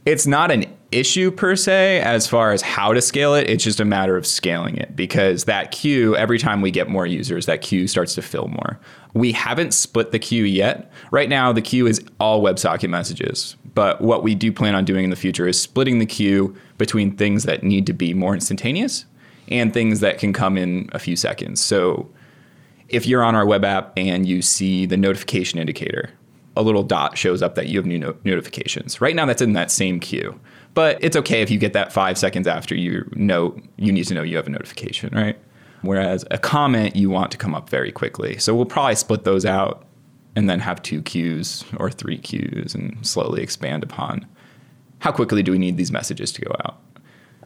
It's 0.05 0.27
not 0.27 0.51
an 0.51 0.65
issue 0.91 1.31
per 1.31 1.55
se 1.55 2.01
as 2.01 2.27
far 2.27 2.51
as 2.51 2.61
how 2.61 2.93
to 2.93 3.01
scale 3.01 3.33
it. 3.35 3.49
It's 3.49 3.63
just 3.63 3.79
a 3.79 3.85
matter 3.85 4.17
of 4.17 4.27
scaling 4.27 4.75
it 4.75 4.95
because 4.95 5.45
that 5.45 5.71
queue, 5.71 6.15
every 6.17 6.37
time 6.37 6.61
we 6.61 6.71
get 6.71 6.89
more 6.89 7.05
users, 7.05 7.45
that 7.45 7.61
queue 7.61 7.87
starts 7.87 8.13
to 8.15 8.21
fill 8.21 8.47
more. 8.47 8.79
We 9.13 9.31
haven't 9.31 9.73
split 9.73 10.11
the 10.11 10.19
queue 10.19 10.43
yet. 10.43 10.91
Right 11.11 11.29
now, 11.29 11.53
the 11.53 11.61
queue 11.61 11.87
is 11.87 12.03
all 12.19 12.43
WebSocket 12.43 12.89
messages. 12.89 13.55
But 13.73 14.01
what 14.01 14.23
we 14.23 14.35
do 14.35 14.51
plan 14.51 14.75
on 14.75 14.85
doing 14.85 15.05
in 15.05 15.09
the 15.09 15.15
future 15.15 15.47
is 15.47 15.59
splitting 15.59 15.99
the 15.99 16.05
queue 16.05 16.55
between 16.77 17.15
things 17.15 17.43
that 17.43 17.63
need 17.63 17.85
to 17.87 17.93
be 17.93 18.13
more 18.13 18.33
instantaneous 18.33 19.05
and 19.53 19.73
things 19.73 19.99
that 20.01 20.17
can 20.17 20.33
come 20.33 20.57
in 20.57 20.89
a 20.91 20.99
few 20.99 21.15
seconds. 21.15 21.61
So 21.61 22.09
if 22.89 23.05
you're 23.05 23.23
on 23.23 23.35
our 23.35 23.45
web 23.45 23.63
app 23.63 23.93
and 23.95 24.27
you 24.27 24.41
see 24.41 24.85
the 24.85 24.97
notification 24.97 25.59
indicator, 25.59 26.09
a 26.57 26.61
little 26.61 26.83
dot 26.83 27.17
shows 27.17 27.41
up 27.41 27.55
that 27.55 27.67
you 27.67 27.77
have 27.77 27.85
new 27.85 27.99
no- 27.99 28.15
notifications. 28.23 28.99
Right 28.99 29.15
now, 29.15 29.25
that's 29.25 29.41
in 29.41 29.53
that 29.53 29.71
same 29.71 29.99
queue. 29.99 30.39
But 30.73 30.97
it's 31.03 31.15
okay 31.15 31.41
if 31.41 31.51
you 31.51 31.59
get 31.59 31.73
that 31.73 31.93
five 31.93 32.17
seconds 32.17 32.47
after 32.47 32.75
you 32.75 33.07
know 33.13 33.55
you 33.77 33.91
need 33.91 34.05
to 34.05 34.15
know 34.15 34.23
you 34.23 34.37
have 34.37 34.47
a 34.47 34.49
notification, 34.49 35.15
right? 35.15 35.37
Whereas 35.81 36.25
a 36.31 36.37
comment 36.37 36.95
you 36.95 37.09
want 37.09 37.31
to 37.31 37.37
come 37.37 37.53
up 37.53 37.69
very 37.69 37.91
quickly. 37.91 38.37
So 38.37 38.55
we'll 38.55 38.65
probably 38.65 38.95
split 38.95 39.23
those 39.23 39.45
out 39.45 39.85
and 40.35 40.49
then 40.49 40.59
have 40.59 40.81
two 40.81 41.01
queues 41.03 41.63
or 41.77 41.91
three 41.91 42.17
queues 42.17 42.73
and 42.73 43.05
slowly 43.05 43.43
expand 43.43 43.83
upon 43.83 44.25
how 44.99 45.11
quickly 45.11 45.43
do 45.43 45.51
we 45.51 45.59
need 45.59 45.77
these 45.77 45.91
messages 45.91 46.31
to 46.31 46.41
go 46.41 46.55
out. 46.65 46.79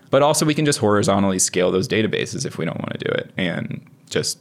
But 0.10 0.22
also 0.22 0.46
we 0.46 0.54
can 0.54 0.66
just 0.66 0.80
horizontally 0.80 1.40
scale 1.40 1.72
those 1.72 1.88
databases 1.88 2.46
if 2.46 2.58
we 2.58 2.66
don't 2.66 2.78
want 2.80 2.98
to 2.98 3.06
do 3.06 3.12
it 3.12 3.32
and 3.38 3.86
just 4.10 4.40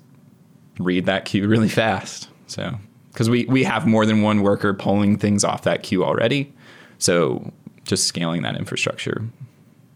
read 0.79 1.07
that 1.07 1.25
queue 1.25 1.49
really 1.49 1.69
fast. 1.69 2.29
So 2.47 2.79
because 3.13 3.31
we, 3.31 3.47
we 3.47 3.65
have 3.65 3.87
more 3.87 4.05
than 4.05 4.23
one 4.23 4.43
worker 4.43 4.75
pulling 4.75 5.17
things 5.17 5.43
off 5.43 5.63
that 5.63 5.83
queue 5.83 6.05
already. 6.05 6.53
So 6.99 7.53
just 7.85 8.07
scaling 8.07 8.43
that 8.43 8.57
infrastructure. 8.57 9.25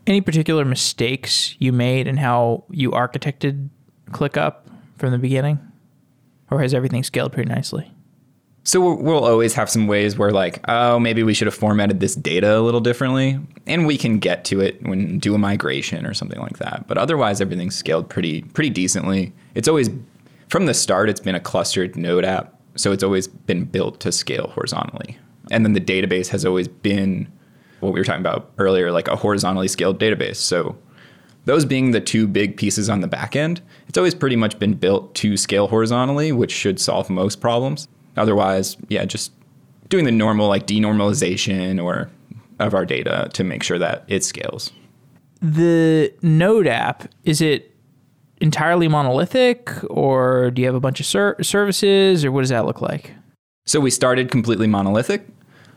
Any 0.06 0.20
particular 0.20 0.64
mistakes 0.64 1.54
you 1.58 1.72
made 1.72 2.06
in 2.06 2.16
how 2.16 2.64
you 2.70 2.92
architected 2.92 3.68
ClickUp 4.10 4.56
from 4.96 5.10
the 5.12 5.18
beginning? 5.18 5.58
Or 6.50 6.60
has 6.62 6.74
everything 6.74 7.04
scaled 7.04 7.32
pretty 7.32 7.48
nicely? 7.48 7.92
So 8.62 8.94
we'll 8.94 9.24
always 9.24 9.54
have 9.54 9.70
some 9.70 9.86
ways 9.86 10.18
where 10.18 10.30
like, 10.30 10.60
oh, 10.68 10.98
maybe 10.98 11.22
we 11.22 11.32
should 11.32 11.46
have 11.46 11.54
formatted 11.54 12.00
this 12.00 12.14
data 12.14 12.58
a 12.58 12.60
little 12.60 12.80
differently, 12.80 13.40
and 13.66 13.86
we 13.86 13.96
can 13.96 14.18
get 14.18 14.44
to 14.46 14.60
it 14.60 14.82
when 14.82 15.18
do 15.18 15.34
a 15.34 15.38
migration 15.38 16.04
or 16.04 16.12
something 16.12 16.38
like 16.40 16.58
that. 16.58 16.86
But 16.86 16.98
otherwise, 16.98 17.40
everything's 17.40 17.74
scaled 17.74 18.10
pretty 18.10 18.42
pretty 18.42 18.70
decently. 18.70 19.32
It's 19.54 19.66
always 19.66 19.88
from 20.48 20.66
the 20.66 20.74
start. 20.74 21.08
It's 21.08 21.20
been 21.20 21.34
a 21.34 21.40
clustered 21.40 21.96
Node 21.96 22.24
app, 22.24 22.54
so 22.76 22.92
it's 22.92 23.02
always 23.02 23.28
been 23.28 23.64
built 23.64 23.98
to 24.00 24.12
scale 24.12 24.48
horizontally. 24.48 25.16
And 25.50 25.64
then 25.64 25.72
the 25.72 25.80
database 25.80 26.28
has 26.28 26.44
always 26.44 26.68
been 26.68 27.32
what 27.80 27.94
we 27.94 28.00
were 28.00 28.04
talking 28.04 28.20
about 28.20 28.50
earlier, 28.58 28.92
like 28.92 29.08
a 29.08 29.16
horizontally 29.16 29.68
scaled 29.68 29.98
database. 29.98 30.36
So 30.36 30.76
those 31.46 31.64
being 31.64 31.92
the 31.92 32.00
two 32.00 32.26
big 32.26 32.58
pieces 32.58 32.90
on 32.90 33.00
the 33.00 33.08
back 33.08 33.34
end, 33.34 33.62
it's 33.88 33.96
always 33.96 34.14
pretty 34.14 34.36
much 34.36 34.58
been 34.58 34.74
built 34.74 35.14
to 35.16 35.38
scale 35.38 35.66
horizontally, 35.66 36.30
which 36.30 36.52
should 36.52 36.78
solve 36.78 37.08
most 37.08 37.40
problems. 37.40 37.88
Otherwise, 38.16 38.76
yeah, 38.88 39.04
just 39.04 39.32
doing 39.88 40.04
the 40.04 40.12
normal 40.12 40.48
like 40.48 40.66
denormalization 40.66 41.82
or 41.82 42.10
of 42.58 42.74
our 42.74 42.84
data 42.84 43.28
to 43.32 43.44
make 43.44 43.62
sure 43.62 43.78
that 43.78 44.04
it 44.08 44.24
scales. 44.24 44.72
The 45.40 46.12
Node 46.22 46.66
app, 46.66 47.08
is 47.24 47.40
it 47.40 47.74
entirely 48.40 48.88
monolithic 48.88 49.72
or 49.88 50.50
do 50.50 50.62
you 50.62 50.66
have 50.66 50.74
a 50.74 50.80
bunch 50.80 51.00
of 51.00 51.06
ser- 51.06 51.42
services 51.42 52.24
or 52.24 52.32
what 52.32 52.40
does 52.40 52.50
that 52.50 52.66
look 52.66 52.80
like? 52.82 53.14
So 53.66 53.80
we 53.80 53.90
started 53.90 54.30
completely 54.30 54.66
monolithic 54.66 55.26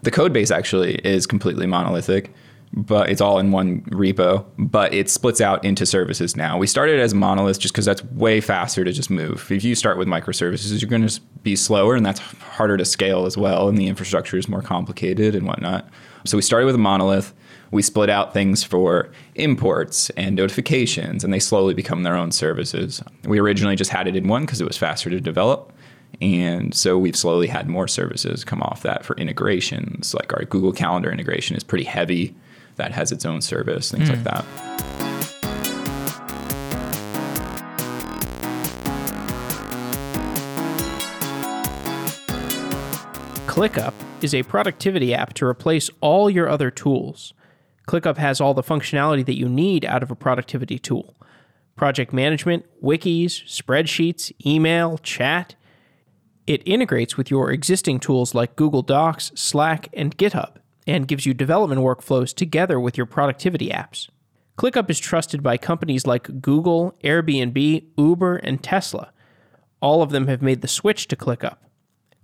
the 0.04 0.12
code 0.12 0.34
base 0.34 0.52
actually 0.52 0.96
is 0.96 1.26
completely 1.26 1.66
monolithic, 1.66 2.32
but 2.76 3.10
it's 3.10 3.22
all 3.22 3.38
in 3.38 3.52
one 3.52 3.82
repo, 3.84 4.46
but 4.58 4.94
it 4.94 5.10
splits 5.10 5.40
out 5.40 5.64
into 5.64 5.86
services 5.86 6.36
now. 6.36 6.58
We 6.58 6.68
started 6.68 7.00
as 7.00 7.14
monolith 7.14 7.60
just 7.60 7.74
because 7.74 7.86
that's 7.86 8.04
way 8.06 8.42
faster 8.42 8.84
to 8.84 8.92
just 8.92 9.10
move. 9.10 9.52
If 9.52 9.64
you 9.64 9.76
start 9.76 9.98
with 9.98 10.08
microservices, 10.08 10.82
you're 10.82 10.90
going 10.90 11.08
to 11.08 11.22
be 11.44 11.56
slower 11.56 11.96
and 11.96 12.06
that's 12.06 12.20
harder 12.20 12.78
to 12.78 12.86
scale 12.86 13.26
as 13.26 13.38
well, 13.38 13.70
and 13.70 13.78
the 13.78 13.88
infrastructure 13.88 14.38
is 14.38 14.50
more 14.50 14.62
complicated 14.62 15.36
and 15.36 15.46
whatnot. 15.46 15.88
So 16.26 16.38
we 16.38 16.42
started 16.42 16.66
with 16.66 16.76
a 16.76 16.80
monolith. 16.80 17.34
We 17.72 17.82
split 17.82 18.10
out 18.10 18.34
things 18.34 18.64
for 18.64 19.12
imports 19.36 20.10
and 20.12 20.36
notifications, 20.36 21.24
and 21.24 21.34
they 21.34 21.40
slowly 21.40 21.74
become 21.74 22.04
their 22.04 22.16
own 22.16 22.32
services. 22.32 23.04
We 23.26 23.40
originally 23.40 23.76
just 23.76 23.92
had 23.92 24.08
it 24.08 24.16
in 24.16 24.28
one 24.28 24.44
because 24.44 24.62
it 24.62 24.68
was 24.68 24.78
faster 24.78 25.10
to 25.10 25.20
develop. 25.20 25.74
And 26.22 26.74
so 26.76 26.98
we've 26.98 27.16
slowly 27.16 27.48
had 27.48 27.68
more 27.68 27.88
services 27.88 28.44
come 28.44 28.62
off 28.62 28.84
that 28.84 29.04
for 29.04 29.16
integrations. 29.18 30.14
Like 30.14 30.32
our 30.34 30.46
Google 30.46 30.72
Calendar 30.72 31.12
integration 31.12 31.56
is 31.56 31.64
pretty 31.64 31.84
heavy, 31.84 32.36
that 32.76 32.92
has 32.92 33.12
its 33.12 33.26
own 33.26 33.42
service, 33.42 33.92
things 33.92 34.10
mm. 34.10 34.16
like 34.16 34.24
that. 34.24 34.46
ClickUp 43.48 43.94
is 44.22 44.34
a 44.34 44.44
productivity 44.44 45.14
app 45.14 45.34
to 45.36 45.46
replace 45.46 45.90
all 46.02 46.30
your 46.30 46.50
other 46.50 46.72
tools. 46.72 47.34
ClickUp 47.88 48.18
has 48.18 48.42
all 48.42 48.54
the 48.54 48.64
functionality 48.64 49.26
that 49.26 49.38
you 49.38 49.48
need 49.48 49.86
out 49.86 50.02
of 50.02 50.12
a 50.12 50.16
productivity 50.16 50.80
tool 50.80 51.16
project 51.76 52.14
management, 52.14 52.66
wikis, 52.84 53.44
spreadsheets, 53.46 54.32
email, 54.46 55.00
chat 55.00 55.56
it 56.46 56.62
integrates 56.66 57.16
with 57.16 57.32
your 57.32 57.52
existing 57.52 58.00
tools 58.00 58.36
like 58.36 58.56
Google 58.56 58.82
Docs, 58.82 59.32
Slack, 59.36 59.88
and 59.94 60.18
GitHub, 60.18 60.56
and 60.86 61.08
gives 61.08 61.26
you 61.26 61.34
development 61.34 61.82
workflows 61.82 62.34
together 62.34 62.80
with 62.80 62.98
your 62.98 63.06
productivity 63.06 63.70
apps. 63.70 64.10
ClickUp 64.58 64.90
is 64.90 65.00
trusted 65.00 65.42
by 65.42 65.58
companies 65.58 66.06
like 66.06 66.42
Google, 66.42 66.98
Airbnb, 67.04 67.86
Uber, 67.98 68.36
and 68.38 68.62
Tesla. 68.62 69.12
All 69.82 70.02
of 70.02 70.12
them 70.12 70.28
have 70.28 70.42
made 70.42 70.62
the 70.62 70.68
switch 70.68 71.08
to 71.08 71.16
ClickUp. 71.16 71.58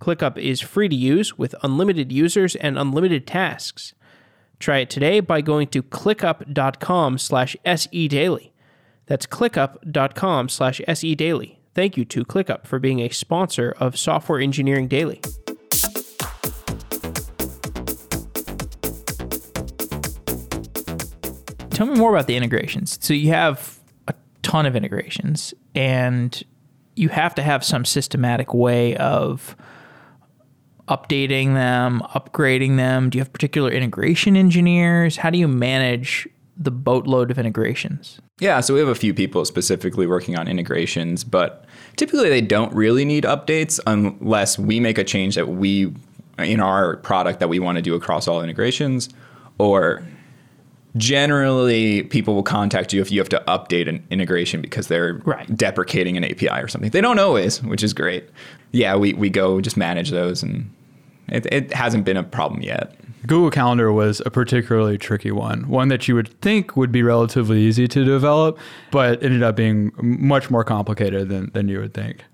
ClickUp 0.00 0.38
is 0.38 0.60
free 0.60 0.88
to 0.88 0.96
use 0.96 1.36
with 1.36 1.54
unlimited 1.62 2.10
users 2.10 2.56
and 2.56 2.78
unlimited 2.78 3.26
tasks. 3.26 3.94
Try 4.58 4.78
it 4.78 4.90
today 4.90 5.20
by 5.20 5.40
going 5.40 5.68
to 5.68 5.82
clickup.com 5.82 7.18
slash 7.18 7.56
sedaily. 7.66 8.52
That's 9.06 9.26
clickup.com 9.26 10.48
slash 10.48 10.80
sedaily. 10.86 11.56
Thank 11.74 11.96
you 11.96 12.04
to 12.06 12.24
ClickUp 12.24 12.66
for 12.66 12.78
being 12.78 13.00
a 13.00 13.08
sponsor 13.08 13.74
of 13.78 13.98
Software 13.98 14.40
Engineering 14.40 14.88
Daily. 14.88 15.20
Tell 21.80 21.86
me 21.86 21.94
more 21.94 22.10
about 22.10 22.26
the 22.26 22.36
integrations. 22.36 22.98
So 23.00 23.14
you 23.14 23.30
have 23.30 23.78
a 24.06 24.12
ton 24.42 24.66
of 24.66 24.76
integrations 24.76 25.54
and 25.74 26.42
you 26.94 27.08
have 27.08 27.34
to 27.36 27.42
have 27.42 27.64
some 27.64 27.86
systematic 27.86 28.52
way 28.52 28.98
of 28.98 29.56
updating 30.88 31.54
them, 31.54 32.02
upgrading 32.14 32.76
them. 32.76 33.08
Do 33.08 33.16
you 33.16 33.22
have 33.22 33.32
particular 33.32 33.70
integration 33.70 34.36
engineers? 34.36 35.16
How 35.16 35.30
do 35.30 35.38
you 35.38 35.48
manage 35.48 36.28
the 36.54 36.70
boatload 36.70 37.30
of 37.30 37.38
integrations? 37.38 38.20
Yeah, 38.40 38.60
so 38.60 38.74
we 38.74 38.80
have 38.80 38.90
a 38.90 38.94
few 38.94 39.14
people 39.14 39.46
specifically 39.46 40.06
working 40.06 40.36
on 40.36 40.48
integrations, 40.48 41.24
but 41.24 41.64
typically 41.96 42.28
they 42.28 42.42
don't 42.42 42.74
really 42.74 43.06
need 43.06 43.24
updates 43.24 43.80
unless 43.86 44.58
we 44.58 44.80
make 44.80 44.98
a 44.98 45.04
change 45.04 45.34
that 45.34 45.48
we 45.48 45.94
in 46.36 46.60
our 46.60 46.96
product 46.96 47.40
that 47.40 47.48
we 47.48 47.58
want 47.58 47.76
to 47.76 47.82
do 47.82 47.94
across 47.94 48.28
all 48.28 48.42
integrations 48.42 49.08
or 49.56 50.02
generally 50.96 52.02
people 52.04 52.34
will 52.34 52.42
contact 52.42 52.92
you 52.92 53.00
if 53.00 53.10
you 53.10 53.20
have 53.20 53.28
to 53.28 53.42
update 53.46 53.88
an 53.88 54.04
integration 54.10 54.60
because 54.60 54.88
they're 54.88 55.14
right. 55.24 55.54
deprecating 55.56 56.16
an 56.16 56.24
API 56.24 56.48
or 56.48 56.68
something. 56.68 56.90
They 56.90 57.00
don't 57.00 57.18
always, 57.18 57.62
which 57.62 57.82
is 57.82 57.92
great. 57.92 58.28
Yeah, 58.72 58.96
we, 58.96 59.14
we 59.14 59.30
go 59.30 59.60
just 59.60 59.76
manage 59.76 60.10
those 60.10 60.42
and 60.42 60.70
it, 61.28 61.46
it 61.52 61.72
hasn't 61.72 62.04
been 62.04 62.16
a 62.16 62.24
problem 62.24 62.62
yet. 62.62 62.94
Google 63.26 63.50
Calendar 63.50 63.92
was 63.92 64.20
a 64.24 64.30
particularly 64.30 64.96
tricky 64.96 65.30
one, 65.30 65.68
one 65.68 65.88
that 65.88 66.08
you 66.08 66.14
would 66.14 66.28
think 66.40 66.76
would 66.76 66.90
be 66.90 67.02
relatively 67.02 67.60
easy 67.60 67.86
to 67.86 68.04
develop, 68.04 68.58
but 68.90 69.22
ended 69.22 69.42
up 69.42 69.56
being 69.56 69.92
much 69.98 70.50
more 70.50 70.64
complicated 70.64 71.28
than, 71.28 71.50
than 71.52 71.68
you 71.68 71.80
would 71.80 71.92
think. 71.92 72.24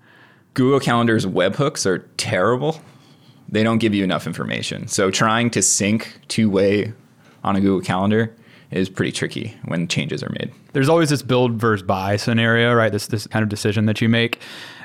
Google 0.53 0.79
Calendar's 0.79 1.25
webhooks 1.25 1.85
are 1.85 1.99
terrible. 2.17 2.81
They 3.49 3.63
don't 3.63 3.77
give 3.77 3.93
you 3.93 4.03
enough 4.03 4.25
information. 4.25 4.87
So 4.87 5.11
trying 5.11 5.51
to 5.51 5.61
sync 5.61 6.19
two 6.29 6.49
way 6.49 6.93
on 7.43 7.55
a 7.55 7.61
Google 7.61 7.81
Calendar 7.81 8.33
is 8.71 8.89
pretty 8.89 9.11
tricky 9.11 9.57
when 9.65 9.87
changes 9.87 10.23
are 10.23 10.29
made. 10.31 10.51
There's 10.73 10.89
always 10.89 11.09
this 11.09 11.21
build 11.21 11.53
versus 11.53 11.85
buy 11.85 12.17
scenario, 12.17 12.73
right? 12.73 12.91
This 12.91 13.07
this 13.07 13.27
kind 13.27 13.43
of 13.43 13.49
decision 13.49 13.85
that 13.85 14.01
you 14.01 14.09
make, 14.09 14.39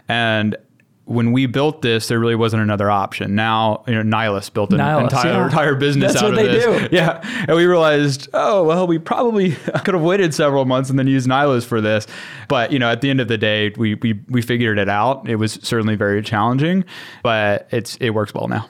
and 0.08 0.56
when 1.04 1.32
we 1.32 1.46
built 1.46 1.82
this, 1.82 2.08
there 2.08 2.18
really 2.20 2.36
wasn't 2.36 2.62
another 2.62 2.90
option. 2.90 3.34
Now, 3.34 3.82
you 3.88 3.94
know, 3.94 4.02
Nylas 4.02 4.52
built 4.52 4.72
an 4.72 4.78
Nylas, 4.78 5.04
entire 5.04 5.32
yeah. 5.32 5.44
entire 5.44 5.74
business 5.74 6.12
That's 6.12 6.22
out 6.22 6.32
what 6.32 6.38
of 6.38 6.46
they 6.46 6.58
this. 6.58 6.64
do. 6.64 6.88
Yeah, 6.96 7.20
and 7.48 7.56
we 7.56 7.66
realized, 7.66 8.28
oh 8.34 8.64
well, 8.64 8.86
we 8.86 8.98
probably 8.98 9.52
could 9.84 9.94
have 9.94 10.02
waited 10.02 10.32
several 10.32 10.64
months 10.64 10.90
and 10.90 10.98
then 10.98 11.06
used 11.08 11.28
Nylas 11.28 11.64
for 11.64 11.80
this. 11.80 12.06
But 12.48 12.72
you 12.72 12.78
know, 12.78 12.90
at 12.90 13.00
the 13.00 13.10
end 13.10 13.20
of 13.20 13.28
the 13.28 13.38
day, 13.38 13.72
we 13.76 13.94
we 13.94 14.20
we 14.28 14.42
figured 14.42 14.78
it 14.78 14.88
out. 14.88 15.28
It 15.28 15.36
was 15.36 15.54
certainly 15.62 15.96
very 15.96 16.22
challenging, 16.22 16.84
but 17.22 17.66
it's 17.70 17.96
it 17.96 18.10
works 18.10 18.32
well 18.32 18.48
now. 18.48 18.68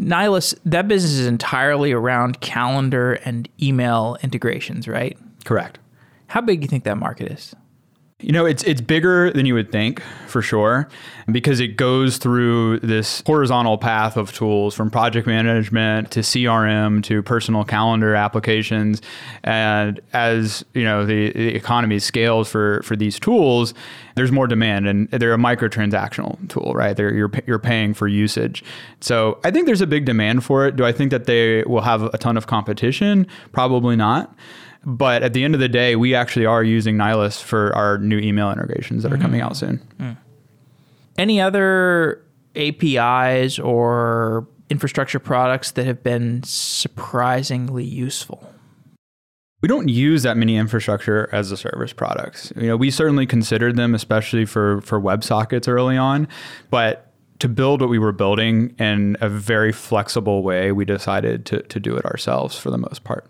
Nylas, 0.00 0.54
that 0.64 0.88
business 0.88 1.12
is 1.12 1.26
entirely 1.26 1.92
around 1.92 2.40
calendar 2.40 3.14
and 3.24 3.48
email 3.60 4.16
integrations, 4.22 4.86
right? 4.86 5.18
Correct. 5.44 5.78
How 6.28 6.40
big 6.40 6.60
do 6.60 6.64
you 6.64 6.68
think 6.68 6.84
that 6.84 6.96
market 6.96 7.32
is? 7.32 7.54
You 8.18 8.32
know, 8.32 8.46
it's 8.46 8.62
it's 8.62 8.80
bigger 8.80 9.30
than 9.30 9.44
you 9.44 9.52
would 9.52 9.70
think 9.70 10.00
for 10.26 10.40
sure, 10.40 10.88
because 11.30 11.60
it 11.60 11.76
goes 11.76 12.16
through 12.16 12.80
this 12.80 13.22
horizontal 13.26 13.76
path 13.76 14.16
of 14.16 14.32
tools 14.32 14.74
from 14.74 14.90
project 14.90 15.26
management 15.26 16.12
to 16.12 16.20
CRM 16.20 17.02
to 17.02 17.22
personal 17.22 17.62
calendar 17.62 18.14
applications, 18.14 19.02
and 19.44 20.00
as 20.14 20.64
you 20.72 20.82
know, 20.82 21.04
the, 21.04 21.30
the 21.32 21.54
economy 21.54 21.98
scales 21.98 22.48
for 22.48 22.80
for 22.84 22.96
these 22.96 23.20
tools, 23.20 23.74
there's 24.14 24.32
more 24.32 24.46
demand, 24.46 24.88
and 24.88 25.10
they're 25.10 25.34
a 25.34 25.38
microtransactional 25.38 26.48
tool, 26.48 26.72
right? 26.74 26.96
They're, 26.96 27.12
you're 27.12 27.30
you're 27.46 27.58
paying 27.58 27.92
for 27.92 28.08
usage, 28.08 28.64
so 29.02 29.38
I 29.44 29.50
think 29.50 29.66
there's 29.66 29.82
a 29.82 29.86
big 29.86 30.06
demand 30.06 30.42
for 30.42 30.66
it. 30.66 30.76
Do 30.76 30.86
I 30.86 30.92
think 30.92 31.10
that 31.10 31.26
they 31.26 31.64
will 31.64 31.82
have 31.82 32.04
a 32.04 32.16
ton 32.16 32.38
of 32.38 32.46
competition? 32.46 33.26
Probably 33.52 33.94
not. 33.94 34.34
But 34.86 35.24
at 35.24 35.32
the 35.32 35.42
end 35.42 35.54
of 35.54 35.60
the 35.60 35.68
day, 35.68 35.96
we 35.96 36.14
actually 36.14 36.46
are 36.46 36.62
using 36.62 36.96
Nylas 36.96 37.42
for 37.42 37.74
our 37.74 37.98
new 37.98 38.18
email 38.18 38.52
integrations 38.52 39.02
that 39.02 39.12
are 39.12 39.18
coming 39.18 39.40
out 39.40 39.52
mm. 39.52 39.56
soon. 39.56 39.88
Mm. 39.98 40.16
Any 41.18 41.40
other 41.40 42.24
APIs 42.54 43.58
or 43.58 44.46
infrastructure 44.70 45.18
products 45.18 45.72
that 45.72 45.86
have 45.86 46.04
been 46.04 46.42
surprisingly 46.44 47.84
useful? 47.84 48.52
We 49.60 49.68
don't 49.68 49.88
use 49.88 50.22
that 50.22 50.36
many 50.36 50.56
infrastructure 50.56 51.28
as 51.32 51.50
a 51.50 51.56
service 51.56 51.92
products. 51.92 52.52
You 52.54 52.68
know, 52.68 52.76
we 52.76 52.92
certainly 52.92 53.26
considered 53.26 53.74
them, 53.74 53.92
especially 53.92 54.44
for 54.44 54.80
for 54.82 55.00
WebSockets 55.00 55.66
early 55.66 55.96
on, 55.96 56.28
but 56.70 57.12
to 57.40 57.48
build 57.48 57.80
what 57.80 57.90
we 57.90 57.98
were 57.98 58.12
building 58.12 58.74
in 58.78 59.16
a 59.20 59.28
very 59.28 59.72
flexible 59.72 60.44
way, 60.44 60.70
we 60.70 60.84
decided 60.84 61.44
to 61.46 61.62
to 61.62 61.80
do 61.80 61.96
it 61.96 62.04
ourselves 62.04 62.56
for 62.56 62.70
the 62.70 62.78
most 62.78 63.02
part. 63.02 63.28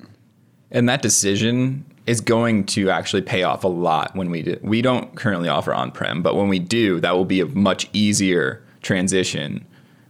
And 0.76 0.86
that 0.90 1.00
decision 1.00 1.86
is 2.06 2.20
going 2.20 2.66
to 2.66 2.90
actually 2.90 3.22
pay 3.22 3.42
off 3.44 3.64
a 3.64 3.68
lot 3.68 4.14
when 4.14 4.30
we 4.30 4.42
do. 4.42 4.60
We 4.62 4.82
don't 4.82 5.16
currently 5.16 5.48
offer 5.48 5.72
on 5.72 5.90
prem, 5.90 6.22
but 6.22 6.36
when 6.36 6.48
we 6.48 6.58
do, 6.58 7.00
that 7.00 7.16
will 7.16 7.24
be 7.24 7.40
a 7.40 7.46
much 7.46 7.88
easier 7.94 8.62
transition 8.82 9.66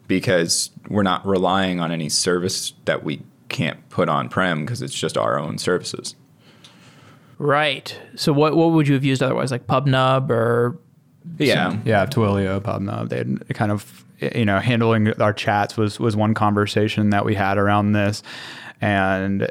because 0.09 0.71
we're 0.89 1.05
not 1.05 1.25
relying 1.25 1.79
on 1.79 1.93
any 1.93 2.09
service 2.09 2.73
that 2.85 3.05
we 3.05 3.23
can't 3.49 3.89
put 3.91 4.09
on 4.09 4.29
prem 4.29 4.65
because 4.65 4.83
it's 4.83 4.93
just 4.93 5.17
our 5.17 5.39
own 5.39 5.57
services. 5.57 6.17
Right. 7.39 7.97
So 8.17 8.33
what 8.33 8.57
what 8.57 8.73
would 8.73 8.89
you 8.89 8.95
have 8.95 9.05
used 9.05 9.23
otherwise, 9.23 9.53
like 9.53 9.69
PubNub 9.69 10.31
or 10.31 10.77
Yeah. 11.39 11.79
Yeah, 11.85 12.07
Twilio, 12.07 12.61
PubNub, 12.61 13.09
they 13.09 13.55
kind 13.55 13.71
of 13.71 14.05
you 14.19 14.45
know 14.45 14.59
handling 14.59 15.13
our 15.21 15.33
chats 15.33 15.77
was 15.77 16.01
was 16.01 16.17
one 16.17 16.35
conversation 16.35 17.11
that 17.11 17.25
we 17.25 17.37
had 17.37 17.57
around 17.57 17.93
this, 17.93 18.25
and 18.81 19.49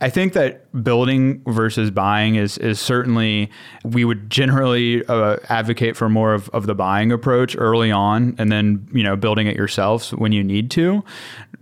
I 0.00 0.10
think 0.10 0.32
that 0.34 0.82
building 0.84 1.40
versus 1.46 1.90
buying 1.90 2.34
is 2.34 2.58
is 2.58 2.80
certainly 2.80 3.50
we 3.84 4.04
would 4.04 4.28
generally 4.28 5.04
uh, 5.06 5.36
advocate 5.48 5.96
for 5.96 6.08
more 6.08 6.34
of, 6.34 6.48
of 6.50 6.66
the 6.66 6.74
buying 6.74 7.12
approach 7.12 7.56
early 7.58 7.90
on, 7.90 8.34
and 8.38 8.50
then 8.52 8.86
you 8.92 9.02
know 9.02 9.16
building 9.16 9.46
it 9.46 9.56
yourselves 9.56 10.10
when 10.12 10.32
you 10.32 10.42
need 10.44 10.70
to. 10.72 11.02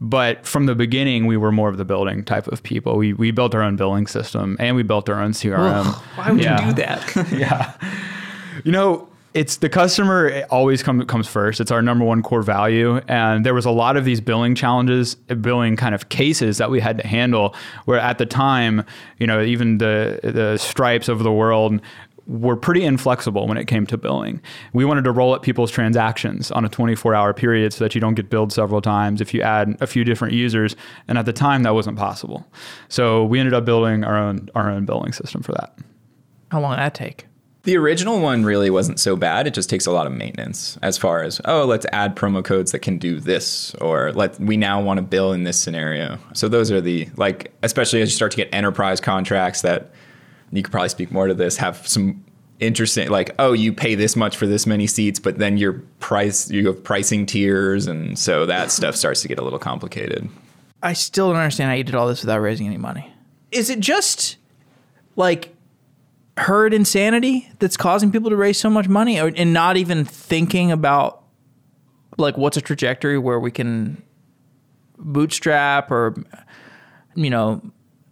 But 0.01 0.45
from 0.47 0.67
the 0.67 0.75
beginning, 0.75 1.27
we 1.27 1.37
were 1.37 1.53
more 1.53 1.69
of 1.69 1.77
the 1.77 1.85
building 1.85 2.25
type 2.25 2.49
of 2.49 2.63
people. 2.63 2.97
We 2.97 3.13
we 3.13 3.31
built 3.31 3.55
our 3.55 3.63
own 3.63 3.77
billing 3.77 4.07
system 4.09 4.57
and 4.59 4.75
we 4.75 4.83
built 4.83 5.09
our 5.09 5.21
own 5.23 5.33
CRM. 5.33 5.85
why 6.17 6.33
would 6.33 6.43
Yeah. 6.43 6.67
you 6.69 6.75
do 6.75 6.83
that? 6.83 7.33
yeah. 7.33 7.75
You 8.65 8.73
know, 8.73 9.09
it's 9.35 9.57
the 9.57 9.69
customer 9.69 10.45
always 10.51 10.83
come, 10.83 11.05
comes 11.07 11.27
first. 11.27 11.61
It's 11.61 11.71
our 11.71 11.83
number 11.83 12.05
one 12.05 12.23
core 12.23 12.43
value. 12.43 13.01
And 13.09 13.47
there 13.47 13.55
was 13.55 13.65
a 13.65 13.71
lot 13.71 13.97
of 13.97 14.05
these 14.05 14.21
billing 14.21 14.55
challenges, 14.55 15.15
billing 15.15 15.77
kind 15.77 15.95
of 15.95 16.09
cases 16.09 16.59
that 16.59 16.71
we 16.71 16.81
had 16.81 16.99
to 16.99 17.07
handle 17.07 17.55
where 17.87 17.99
at 17.99 18.19
the 18.19 18.27
time, 18.27 18.85
you 19.19 19.27
know, 19.27 19.43
even 19.43 19.79
the 19.79 20.21
the 20.23 20.59
stripes 20.59 21.09
of 21.09 21.21
the 21.21 21.33
world 21.33 21.81
were 22.27 22.57
pretty 22.57 22.85
inflexible 22.85 23.49
when 23.49 23.57
it 23.57 23.67
came 23.67 23.87
to 23.87 23.97
billing. 23.97 24.41
We 24.73 24.85
wanted 24.85 25.05
to 25.05 25.11
roll 25.11 25.35
up 25.35 25.43
people's 25.43 25.71
transactions 25.71 26.51
on 26.53 26.65
a 26.65 26.69
24 26.69 27.15
hour 27.15 27.35
period 27.35 27.73
so 27.73 27.85
that 27.85 27.95
you 27.95 28.01
don't 28.01 28.15
get 28.15 28.31
billed 28.31 28.53
several 28.53 28.81
times 28.81 29.21
if 29.21 29.35
you 29.35 29.43
add 29.43 29.77
a 29.81 29.87
few 29.87 30.05
different 30.05 30.35
users. 30.35 30.77
And 31.09 31.19
at 31.19 31.27
the 31.27 31.33
time 31.33 31.65
that 31.65 31.75
wasn't 31.75 31.99
possible. 31.99 32.47
So 32.89 33.25
we 33.25 33.41
ended 33.41 33.55
up 33.55 33.65
building 33.65 34.05
our 34.05 34.17
own 34.17 34.51
our 34.55 34.71
own 34.71 34.85
billing 34.85 35.13
system 35.13 35.43
for 35.43 35.53
that. 35.53 35.77
How 36.51 36.61
long 36.61 36.73
did 36.73 36.81
that 36.81 36.95
take? 36.95 37.27
The 37.65 37.77
original 37.77 38.21
one 38.21 38.45
really 38.45 38.71
wasn't 38.71 38.99
so 38.99 39.15
bad. 39.15 39.47
It 39.47 39.55
just 39.55 39.71
takes 39.71 39.87
a 39.87 39.93
lot 39.93 40.09
of 40.09 40.13
maintenance 40.13 40.79
as 40.83 40.99
far 40.99 41.23
as, 41.23 41.41
oh, 41.45 41.65
let's 41.65 41.87
add 41.93 42.17
promo 42.17 42.45
codes 42.45 42.73
that 42.73 42.81
can 42.81 42.99
do 42.99 43.21
this, 43.21 43.73
or 43.77 44.13
let 44.13 44.39
we 44.41 44.57
now 44.57 44.83
want 44.83 44.99
to 44.99 45.03
bill 45.03 45.33
in 45.33 45.45
this 45.45 45.61
scenario. 45.61 46.19
So 46.33 46.49
those 46.49 46.73
are 46.73 46.81
the 46.81 47.09
like, 47.17 47.53
especially 47.63 48.03
as 48.03 48.11
you 48.11 48.17
start 48.17 48.33
to 48.33 48.37
get 48.37 48.49
enterprise 48.53 49.01
contracts 49.01 49.63
that 49.63 49.93
you 50.51 50.63
could 50.63 50.73
probably 50.73 50.89
speak 50.89 51.13
more 51.13 51.29
to 51.29 51.35
this, 51.35 51.57
have 51.59 51.87
some 51.87 52.25
interesting 52.59 53.09
like, 53.11 53.33
oh, 53.39 53.53
you 53.53 53.73
pay 53.73 53.95
this 53.95 54.17
much 54.17 54.37
for 54.37 54.47
this 54.47 54.67
many 54.67 54.89
seats, 54.89 55.21
but 55.21 55.39
then 55.39 55.57
your 55.57 55.75
price 56.01 56.51
you 56.51 56.67
have 56.67 56.83
pricing 56.83 57.27
tiers, 57.27 57.87
and 57.87 58.19
so 58.19 58.45
that 58.47 58.71
stuff 58.73 58.97
starts 58.97 59.23
to 59.23 59.29
get 59.29 59.39
a 59.39 59.43
little 59.43 59.61
complicated. 59.61 60.29
I 60.83 60.95
still 60.95 61.29
don't 61.29 61.37
understand 61.37 61.71
how 61.71 61.77
you 61.77 61.85
did 61.85 61.95
all 61.95 62.09
this 62.09 62.23
without 62.23 62.39
raising 62.39 62.67
any 62.67 62.77
money. 62.77 63.13
Is 63.53 63.71
it 63.71 63.79
just 63.79 64.37
like 65.15 65.55
herd 66.37 66.73
insanity 66.73 67.51
that's 67.59 67.77
causing 67.77 68.11
people 68.11 68.31
to 68.31 68.37
raise 68.37 68.59
so 68.59 68.71
much 68.71 68.89
money 68.89 69.21
or, 69.21 69.33
and 69.37 69.53
not 69.53 69.77
even 69.77 70.05
thinking 70.05 70.73
about 70.73 71.23
like 72.19 72.37
what's 72.39 72.57
a 72.57 72.61
trajectory 72.61 73.19
where 73.19 73.39
we 73.39 73.51
can 73.51 74.03
bootstrap 74.99 75.91
or 75.91 76.15
you 77.15 77.29
know 77.29 77.61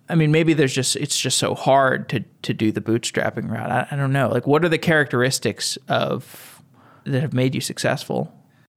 I 0.09 0.17
mean 0.17 0.33
maybe 0.33 0.53
there's 0.53 0.75
just 0.75 0.97
it's 0.97 1.19
just 1.19 1.39
so 1.39 1.55
hard 1.55 2.09
to 2.11 2.21
to 2.43 2.53
do 2.53 2.73
the 2.73 2.81
bootstrapping 2.81 3.51
route. 3.51 3.71
I, 3.71 3.89
I 3.91 3.97
don't 3.97 4.13
know. 4.13 4.29
Like 4.29 4.47
what 4.47 4.65
are 4.65 4.69
the 4.69 4.79
characteristics 4.79 5.79
of 5.89 6.63
that 7.05 7.23
have 7.23 7.33
made 7.33 7.55
you 7.55 7.61
successful? 7.61 8.33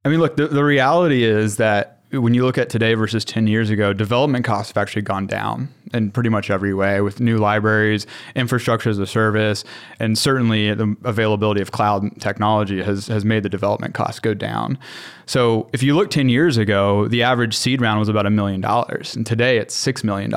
I 0.06 0.10
mean, 0.10 0.20
look, 0.20 0.36
the, 0.36 0.48
the 0.48 0.64
reality 0.64 1.24
is 1.24 1.58
that 1.58 2.03
when 2.14 2.36
you 2.36 2.46
look 2.46 2.58
at 2.58 2.70
today 2.70 2.94
versus 2.94 3.26
10 3.26 3.48
years 3.48 3.70
ago, 3.72 3.92
development 3.92 4.46
costs 4.46 4.72
have 4.72 4.82
actually 4.82 5.02
gone 5.02 5.26
down 5.26 5.70
in 5.94 6.12
pretty 6.12 6.30
much 6.30 6.50
every 6.50 6.74
way 6.74 7.02
with 7.02 7.20
new 7.20 7.38
libraries, 7.38 8.06
infrastructure 8.36 8.90
as 8.90 9.00
a 9.00 9.08
service, 9.08 9.64
and 10.00 10.18
certainly 10.18 10.74
the 10.74 10.96
availability 11.04 11.62
of 11.62 11.72
cloud 11.72 12.10
technology 12.20 12.84
has, 12.84 13.08
has 13.08 13.26
made 13.26 13.44
the 13.44 13.50
development 13.50 13.96
costs 13.96 14.20
go 14.20 14.34
down. 14.34 14.78
So 15.26 15.70
if 15.74 15.82
you 15.82 15.96
look 15.96 16.12
10 16.12 16.30
years 16.30 16.58
ago, 16.58 17.08
the 17.08 17.24
average 17.24 17.56
seed 17.56 17.82
round 17.82 18.00
was 18.00 18.10
about 18.10 18.26
a 18.26 18.32
million 18.32 18.62
dollars, 18.62 19.16
and 19.16 19.26
today 19.26 19.58
it's 19.58 19.76
$6 19.76 20.04
million. 20.04 20.32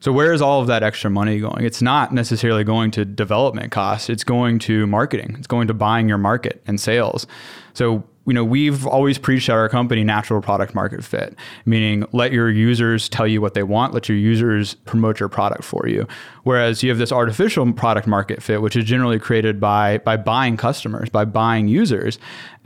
So 0.00 0.12
where 0.12 0.32
is 0.32 0.42
all 0.42 0.60
of 0.60 0.66
that 0.66 0.82
extra 0.82 1.10
money 1.10 1.38
going? 1.38 1.64
It's 1.64 1.82
not 1.82 2.12
necessarily 2.12 2.64
going 2.64 2.90
to 2.92 3.04
development 3.04 3.70
costs, 3.70 4.08
it's 4.08 4.24
going 4.24 4.58
to 4.60 4.86
marketing, 4.86 5.36
it's 5.38 5.46
going 5.46 5.68
to 5.68 5.74
buying 5.74 6.08
your 6.08 6.18
market 6.18 6.62
and 6.66 6.80
sales. 6.80 7.26
So 7.74 8.04
you 8.28 8.34
know, 8.34 8.44
we've 8.44 8.86
always 8.86 9.16
preached 9.16 9.48
at 9.48 9.54
our 9.54 9.70
company 9.70 10.04
natural 10.04 10.42
product 10.42 10.74
market 10.74 11.02
fit, 11.02 11.34
meaning 11.64 12.04
let 12.12 12.30
your 12.30 12.50
users 12.50 13.08
tell 13.08 13.26
you 13.26 13.40
what 13.40 13.54
they 13.54 13.62
want, 13.62 13.94
let 13.94 14.06
your 14.06 14.18
users 14.18 14.74
promote 14.74 15.18
your 15.18 15.30
product 15.30 15.64
for 15.64 15.88
you. 15.88 16.06
Whereas 16.42 16.82
you 16.82 16.90
have 16.90 16.98
this 16.98 17.10
artificial 17.10 17.72
product 17.72 18.06
market 18.06 18.42
fit, 18.42 18.60
which 18.60 18.76
is 18.76 18.84
generally 18.84 19.18
created 19.18 19.58
by 19.58 19.98
by 19.98 20.18
buying 20.18 20.58
customers, 20.58 21.08
by 21.08 21.24
buying 21.24 21.68
users. 21.68 22.18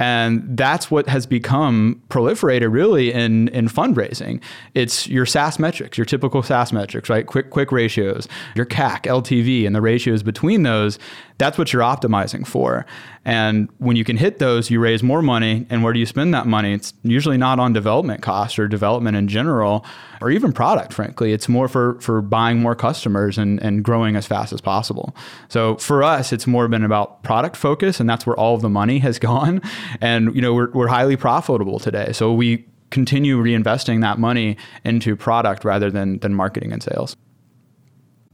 And 0.03 0.57
that's 0.57 0.91
what 0.91 1.07
has 1.07 1.27
become 1.27 2.03
proliferated 2.09 2.73
really 2.73 3.13
in, 3.13 3.47
in 3.51 3.69
fundraising. 3.69 4.43
It's 4.75 5.07
your 5.07 5.25
SaaS 5.25 5.61
metrics, 5.61 5.97
your 5.97 6.05
typical 6.05 6.43
SaaS 6.43 6.73
metrics, 6.73 7.09
right? 7.09 7.25
Quick, 7.25 7.51
quick 7.51 7.71
ratios, 7.71 8.27
your 8.57 8.67
CAC, 8.67 9.03
LTV, 9.03 9.65
and 9.65 9.77
the 9.77 9.81
ratios 9.81 10.25
between 10.25 10.65
those. 10.65 10.99
That's 11.39 11.57
what 11.57 11.73
you're 11.73 11.83
optimizing 11.83 12.45
for. 12.45 12.85
And 13.25 13.69
when 13.79 13.97
you 13.97 14.05
can 14.05 14.17
hit 14.17 14.41
those, 14.41 14.71
you 14.71 14.81
raise 14.81 15.03
more 15.03 15.23
money. 15.23 15.67
And 15.71 15.85
where 15.85 15.93
do 15.93 16.01
you 16.01 16.07
spend 16.07 16.35
that 16.35 16.47
money? 16.47 16.73
It's 16.73 16.93
usually 17.05 17.37
not 17.37 17.61
on 17.61 17.73
development 17.73 18.23
costs 18.23 18.59
or 18.59 18.67
development 18.67 19.17
in 19.17 19.29
general, 19.29 19.87
or 20.21 20.31
even 20.31 20.53
product, 20.53 20.93
frankly. 20.93 21.33
It's 21.33 21.49
more 21.49 21.69
for, 21.69 22.01
for 22.01 22.21
buying 22.21 22.61
more 22.61 22.75
customers 22.75 23.39
and, 23.39 23.61
and 23.63 23.85
growing 23.85 24.17
as 24.17 24.27
fast 24.27 24.53
as 24.53 24.61
possible. 24.61 25.15
So 25.49 25.77
for 25.77 26.03
us, 26.03 26.33
it's 26.33 26.47
more 26.47 26.67
been 26.67 26.85
about 26.85 27.23
product 27.23 27.57
focus, 27.57 28.01
and 28.01 28.11
that's 28.11 28.27
where 28.27 28.37
all 28.37 28.55
of 28.55 28.63
the 28.63 28.69
money 28.69 28.99
has 29.01 29.19
gone. 29.33 29.63
And 30.01 30.35
you 30.35 30.41
know, 30.41 30.55
we're, 30.55 30.71
we're 30.71 30.89
highly 30.89 31.17
profitable 31.17 31.79
today. 31.79 32.13
So 32.13 32.33
we 32.33 32.67
continue 32.91 33.43
reinvesting 33.43 34.03
that 34.03 34.19
money 34.19 34.57
into 34.85 35.17
product 35.17 35.65
rather 35.65 35.91
than 35.91 36.19
than 36.19 36.35
marketing 36.35 36.73
and 36.73 36.83
sales. 36.83 37.17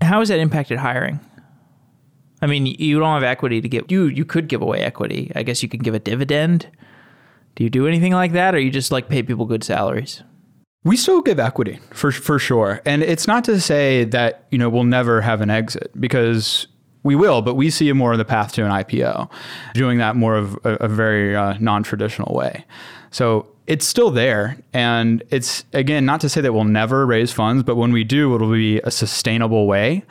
How 0.00 0.20
has 0.20 0.28
that 0.28 0.38
impacted 0.38 0.78
hiring? 0.78 1.20
I 2.40 2.46
mean, 2.46 2.66
you 2.66 2.98
don't 2.98 3.14
have 3.14 3.24
equity 3.24 3.60
to 3.60 3.68
give. 3.68 3.86
You 3.88 4.04
you 4.04 4.24
could 4.24 4.48
give 4.48 4.62
away 4.62 4.80
equity. 4.80 5.32
I 5.34 5.42
guess 5.42 5.62
you 5.62 5.68
could 5.68 5.82
give 5.82 5.94
a 5.94 5.98
dividend. 5.98 6.68
Do 7.56 7.64
you 7.64 7.70
do 7.70 7.88
anything 7.88 8.12
like 8.12 8.32
that, 8.32 8.54
or 8.54 8.60
you 8.60 8.70
just 8.70 8.92
like 8.92 9.08
pay 9.08 9.22
people 9.22 9.44
good 9.44 9.64
salaries? 9.64 10.22
We 10.84 10.96
still 10.96 11.20
give 11.20 11.40
equity 11.40 11.80
for 11.92 12.12
for 12.12 12.38
sure, 12.38 12.80
and 12.84 13.02
it's 13.02 13.26
not 13.26 13.44
to 13.44 13.60
say 13.60 14.04
that 14.04 14.46
you 14.50 14.58
know 14.58 14.68
we'll 14.68 14.84
never 14.84 15.20
have 15.20 15.40
an 15.40 15.50
exit 15.50 15.90
because 16.00 16.68
we 17.02 17.14
will, 17.14 17.42
but 17.42 17.54
we 17.54 17.70
see 17.70 17.92
more 17.92 18.12
of 18.12 18.18
the 18.18 18.24
path 18.24 18.52
to 18.52 18.64
an 18.64 18.70
IPO, 18.70 19.30
doing 19.74 19.98
that 19.98 20.16
more 20.16 20.36
of 20.36 20.54
a, 20.64 20.74
a 20.74 20.88
very 20.88 21.34
uh, 21.34 21.56
non-traditional 21.60 22.34
way. 22.34 22.64
So 23.10 23.46
it's 23.66 23.86
still 23.86 24.10
there, 24.10 24.56
and 24.72 25.22
it's 25.30 25.64
again 25.72 26.04
not 26.04 26.20
to 26.22 26.28
say 26.28 26.40
that 26.40 26.52
we'll 26.52 26.64
never 26.64 27.06
raise 27.06 27.32
funds, 27.32 27.62
but 27.62 27.76
when 27.76 27.92
we 27.92 28.04
do, 28.04 28.34
it'll 28.34 28.50
be 28.50 28.80
a 28.80 28.90
sustainable 28.90 29.66
way, 29.66 30.04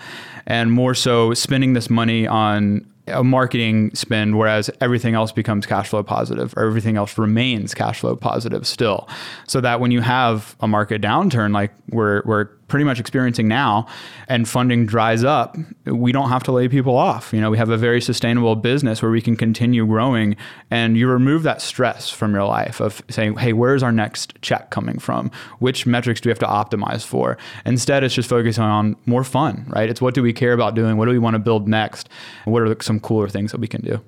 and 0.45 0.71
more 0.71 0.93
so 0.93 1.33
spending 1.33 1.73
this 1.73 1.89
money 1.89 2.27
on 2.27 2.85
a 3.07 3.23
marketing 3.23 3.93
spend, 3.93 4.37
whereas 4.37 4.69
everything 4.81 5.15
else 5.15 5.31
becomes 5.31 5.65
cash 5.65 5.89
flow 5.89 6.03
positive 6.03 6.53
or 6.57 6.65
everything 6.65 6.97
else 6.97 7.17
remains 7.17 7.73
cash 7.73 8.01
flow 8.01 8.15
positive 8.15 8.67
still. 8.67 9.07
So 9.47 9.61
that 9.61 9.79
when 9.79 9.91
you 9.91 10.01
have 10.01 10.55
a 10.59 10.67
market 10.67 11.01
downturn 11.01 11.53
like 11.53 11.71
we're, 11.89 12.21
we're 12.25 12.49
pretty 12.67 12.83
much 12.83 12.99
experiencing 12.99 13.47
now 13.47 13.87
and 14.27 14.47
funding 14.47 14.85
dries 14.85 15.23
up, 15.23 15.57
we 15.85 16.11
don't 16.11 16.29
have 16.29 16.43
to 16.43 16.51
lay 16.51 16.67
people 16.67 16.97
off. 16.97 17.31
You 17.33 17.39
know, 17.39 17.49
we 17.49 17.57
have 17.57 17.69
a 17.69 17.77
very 17.77 18.01
sustainable 18.01 18.55
business 18.55 19.01
where 19.01 19.11
we 19.11 19.21
can 19.21 19.35
continue 19.35 19.85
growing 19.85 20.35
and 20.69 20.97
you 20.97 21.07
remove 21.07 21.43
that 21.43 21.61
stress 21.61 22.09
from 22.09 22.33
your 22.33 22.43
life 22.43 22.81
of 22.81 23.01
saying, 23.09 23.37
hey, 23.37 23.53
where's 23.53 23.83
our 23.83 23.91
next 23.91 24.41
check 24.41 24.69
coming 24.69 24.99
from? 24.99 25.31
Which 25.59 25.85
metrics 25.85 26.19
do 26.19 26.29
we 26.29 26.31
have 26.31 26.39
to 26.39 26.45
optimize 26.45 27.05
for? 27.05 27.37
Instead, 27.65 28.03
it's 28.03 28.13
just 28.13 28.29
focusing 28.29 28.63
on 28.63 28.95
more 29.05 29.23
fun, 29.23 29.65
right? 29.69 29.89
It's 29.89 30.01
what 30.01 30.13
do 30.13 30.21
we 30.21 30.33
care 30.33 30.53
about 30.53 30.75
doing? 30.75 30.97
What 30.97 31.05
do 31.05 31.11
we 31.11 31.19
want 31.19 31.35
to 31.35 31.39
build 31.39 31.67
next? 31.67 32.09
What 32.45 32.63
are 32.63 32.75
some 32.81 32.99
cooler 32.99 33.29
things 33.29 33.51
that 33.51 33.61
we 33.61 33.67
can 33.67 33.81
do? 33.81 34.01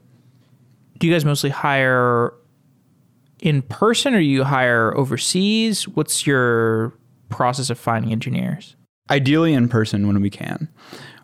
Do 0.97 1.07
you 1.07 1.13
guys 1.13 1.23
mostly 1.23 1.49
hire 1.49 2.33
in 3.39 3.61
person 3.61 4.13
or 4.13 4.19
you 4.19 4.43
hire 4.43 4.93
overseas? 4.97 5.87
What's 5.87 6.27
your 6.27 6.93
process 7.29 7.69
of 7.69 7.79
finding 7.79 8.11
engineers? 8.11 8.75
Ideally, 9.09 9.53
in 9.53 9.69
person 9.69 10.07
when 10.07 10.21
we 10.21 10.29
can. 10.29 10.69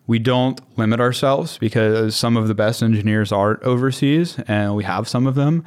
We 0.08 0.20
don't 0.20 0.60
limit 0.78 0.99
ourselves 0.99 1.58
because 1.58 2.16
some 2.16 2.38
of 2.38 2.47
the 2.47 2.53
best 2.53 2.84
engineers 2.84 3.32
are 3.32 3.60
overseas 3.64 4.38
and 4.47 4.76
we 4.76 4.84
have 4.84 5.08
some 5.08 5.26
of 5.26 5.36
them. 5.36 5.64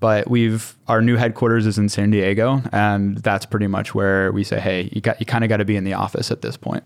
But 0.00 0.30
we've 0.30 0.76
our 0.86 1.02
new 1.02 1.16
headquarters 1.16 1.66
is 1.66 1.76
in 1.76 1.88
San 1.88 2.10
Diego, 2.10 2.62
and 2.70 3.18
that's 3.18 3.44
pretty 3.44 3.66
much 3.66 3.94
where 3.96 4.30
we 4.30 4.44
say, 4.44 4.60
hey, 4.60 4.88
you 4.92 5.00
got 5.00 5.18
you 5.18 5.26
kind 5.26 5.42
of 5.42 5.48
got 5.48 5.56
to 5.56 5.64
be 5.64 5.74
in 5.74 5.82
the 5.82 5.94
office 5.94 6.30
at 6.30 6.40
this 6.40 6.56
point. 6.56 6.84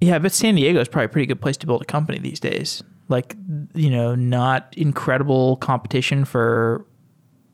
Yeah, 0.00 0.18
but 0.18 0.32
San 0.32 0.54
Diego 0.54 0.80
is 0.80 0.88
probably 0.88 1.06
a 1.06 1.08
pretty 1.10 1.26
good 1.26 1.40
place 1.42 1.58
to 1.58 1.66
build 1.66 1.82
a 1.82 1.84
company 1.84 2.18
these 2.18 2.40
days. 2.40 2.82
Like, 3.08 3.36
you 3.74 3.90
know, 3.90 4.14
not 4.14 4.72
incredible 4.76 5.56
competition 5.56 6.24
for. 6.24 6.86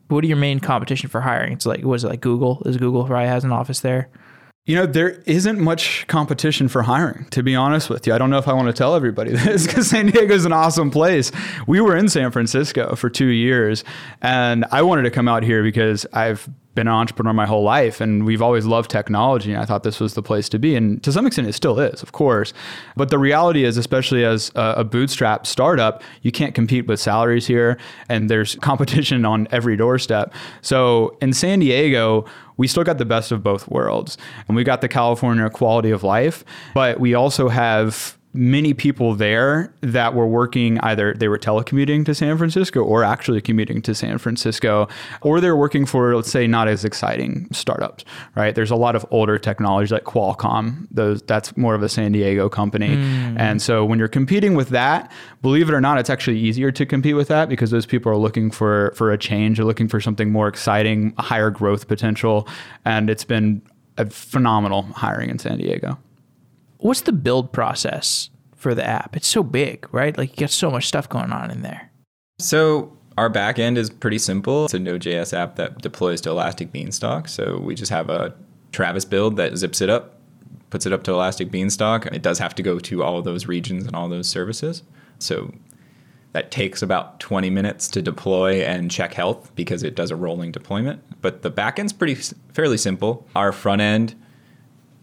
What 0.07 0.23
are 0.23 0.27
your 0.27 0.37
main 0.37 0.59
competition 0.59 1.09
for 1.09 1.21
hiring? 1.21 1.53
It's 1.53 1.65
like, 1.65 1.83
was 1.83 2.03
it 2.03 2.07
like 2.07 2.21
Google? 2.21 2.63
Is 2.65 2.77
Google 2.77 3.05
probably 3.05 3.27
has 3.27 3.43
an 3.43 3.51
office 3.51 3.81
there? 3.81 4.09
You 4.69 4.75
know, 4.75 4.85
there 4.85 5.23
isn't 5.25 5.59
much 5.59 6.05
competition 6.05 6.67
for 6.67 6.83
hiring, 6.83 7.25
to 7.31 7.41
be 7.41 7.55
honest 7.55 7.89
with 7.89 8.05
you. 8.05 8.13
I 8.13 8.19
don't 8.19 8.29
know 8.29 8.37
if 8.37 8.47
I 8.47 8.53
want 8.53 8.67
to 8.67 8.73
tell 8.73 8.93
everybody 8.93 9.31
this 9.35 9.65
because 9.65 9.87
San 9.87 10.05
Diego 10.05 10.31
is 10.31 10.45
an 10.45 10.53
awesome 10.53 10.91
place. 10.91 11.31
We 11.65 11.81
were 11.81 11.97
in 11.97 12.07
San 12.07 12.29
Francisco 12.29 12.93
for 12.95 13.09
two 13.09 13.29
years, 13.29 13.83
and 14.21 14.65
I 14.69 14.83
wanted 14.83 15.01
to 15.05 15.09
come 15.09 15.27
out 15.27 15.41
here 15.41 15.63
because 15.63 16.05
I've 16.13 16.47
been 16.79 16.87
an 16.87 16.93
entrepreneur 16.93 17.33
my 17.33 17.45
whole 17.45 17.63
life 17.63 17.99
and 17.99 18.25
we've 18.25 18.41
always 18.41 18.65
loved 18.65 18.89
technology 18.89 19.51
and 19.51 19.61
I 19.61 19.65
thought 19.65 19.83
this 19.83 19.99
was 19.99 20.13
the 20.13 20.23
place 20.23 20.47
to 20.47 20.57
be. 20.57 20.77
And 20.77 21.03
to 21.03 21.11
some 21.11 21.27
extent 21.27 21.49
it 21.49 21.53
still 21.53 21.77
is 21.77 22.01
of 22.01 22.13
course. 22.13 22.53
But 22.95 23.09
the 23.09 23.19
reality 23.19 23.65
is 23.65 23.75
especially 23.75 24.23
as 24.23 24.49
a, 24.55 24.75
a 24.77 24.83
bootstrap 24.85 25.45
startup 25.45 26.01
you 26.21 26.31
can't 26.31 26.55
compete 26.55 26.87
with 26.87 27.01
salaries 27.01 27.47
here 27.47 27.77
and 28.07 28.29
there's 28.29 28.55
competition 28.69 29.25
on 29.25 29.47
every 29.51 29.75
doorstep. 29.75 30.33
So 30.61 31.17
in 31.21 31.33
San 31.33 31.59
Diego 31.59 32.25
we 32.55 32.65
still 32.65 32.85
got 32.85 32.97
the 32.97 33.05
best 33.05 33.33
of 33.33 33.43
both 33.43 33.67
worlds. 33.67 34.17
And 34.47 34.55
we 34.55 34.63
got 34.63 34.79
the 34.79 34.87
California 34.87 35.49
quality 35.49 35.91
of 35.91 36.03
life 36.03 36.45
but 36.73 36.97
we 37.01 37.13
also 37.13 37.49
have 37.49 38.17
many 38.31 38.75
people 38.75 39.15
there 39.15 39.73
that 39.81 40.13
were 40.13 40.27
working 40.27 40.79
either 40.81 41.15
they 41.15 41.27
were 41.27 41.37
telecommuting 41.37 42.05
to 42.05 42.13
San 42.13 42.37
Francisco 42.37 42.83
or 42.83 43.03
actually 43.03 43.41
commuting 43.41 43.81
to 43.81 43.95
San 43.95 44.19
Francisco 44.19 44.87
or 45.21 45.41
they're 45.41 45.55
working 45.55 45.83
for 45.83 46.15
let's 46.15 46.29
say 46.29 46.45
not 46.45 46.67
as 46.67 46.85
exciting 46.85 47.47
startups 47.51 48.05
right? 48.35 48.53
There's 48.53 48.69
a 48.69 48.75
lot 48.75 48.95
of 48.95 49.03
older 49.09 49.39
technology 49.39 49.91
like 49.91 50.03
Qualcomm 50.03 50.87
those 50.91 51.23
that's 51.23 51.57
more 51.57 51.73
of 51.73 51.81
a 51.81 51.89
San 51.89 52.11
Diego 52.11 52.49
company. 52.49 52.89
Mm. 52.89 53.39
and 53.39 53.61
so 53.61 53.83
when 53.83 53.97
you're 53.97 54.07
competing 54.07 54.53
with 54.53 54.69
that 54.69 55.11
believe 55.41 55.67
it 55.67 55.73
or 55.73 55.81
not 55.81 55.97
it's 55.97 56.09
actually 56.09 56.37
easier 56.37 56.71
to 56.71 56.85
compete 56.85 57.15
with 57.15 57.29
that 57.29 57.49
because 57.49 57.71
those 57.71 57.87
people 57.87 58.11
are 58.11 58.17
looking 58.17 58.51
for 58.51 58.93
for 58.95 59.11
a 59.11 59.17
change 59.17 59.57
they're 59.57 59.65
looking 59.65 59.87
for 59.87 59.99
something 59.99 60.31
more 60.31 60.47
exciting 60.47 61.13
higher 61.17 61.49
growth 61.49 61.87
potential 61.87 62.47
and 62.85 63.09
it's 63.09 63.23
been 63.23 63.59
a 63.97 64.05
phenomenal 64.05 64.83
hiring 64.83 65.29
in 65.29 65.39
San 65.39 65.57
Diego 65.57 65.97
what's 66.79 67.01
the 67.01 67.11
build 67.11 67.51
process 67.53 68.29
for 68.55 68.73
the 68.73 68.85
app? 68.85 69.15
It's 69.15 69.27
so 69.27 69.43
big, 69.43 69.87
right? 69.93 70.17
Like 70.17 70.31
you 70.31 70.35
get 70.37 70.49
so 70.49 70.71
much 70.71 70.87
stuff 70.87 71.07
going 71.07 71.31
on 71.31 71.51
in 71.51 71.61
there. 71.61 71.91
So 72.39 72.97
our 73.17 73.29
backend 73.29 73.77
is 73.77 73.89
pretty 73.89 74.17
simple. 74.17 74.65
It's 74.65 74.73
a 74.73 74.79
Node.js 74.79 75.37
app 75.37 75.55
that 75.57 75.81
deploys 75.81 76.21
to 76.21 76.29
Elastic 76.29 76.71
Beanstalk. 76.71 77.27
So 77.27 77.59
we 77.59 77.75
just 77.75 77.91
have 77.91 78.09
a 78.09 78.33
Travis 78.71 79.05
build 79.05 79.35
that 79.37 79.55
zips 79.57 79.81
it 79.81 79.89
up, 79.89 80.19
puts 80.69 80.85
it 80.85 80.93
up 80.93 81.03
to 81.03 81.11
Elastic 81.11 81.51
Beanstalk. 81.51 82.05
It 82.07 82.21
does 82.21 82.39
have 82.39 82.55
to 82.55 82.63
go 82.63 82.79
to 82.79 83.03
all 83.03 83.21
those 83.21 83.47
regions 83.47 83.85
and 83.85 83.95
all 83.95 84.07
those 84.07 84.29
services. 84.29 84.83
So 85.19 85.53
that 86.31 86.51
takes 86.51 86.81
about 86.81 87.19
20 87.19 87.49
minutes 87.49 87.87
to 87.89 88.01
deploy 88.01 88.61
and 88.61 88.89
check 88.89 89.13
health 89.13 89.53
because 89.55 89.83
it 89.83 89.95
does 89.95 90.11
a 90.11 90.15
rolling 90.15 90.51
deployment. 90.51 91.01
But 91.21 91.41
the 91.41 91.51
backend's 91.51 91.91
pretty 91.91 92.15
fairly 92.53 92.77
simple. 92.77 93.27
Our 93.35 93.51
front 93.51 93.81
end 93.81 94.15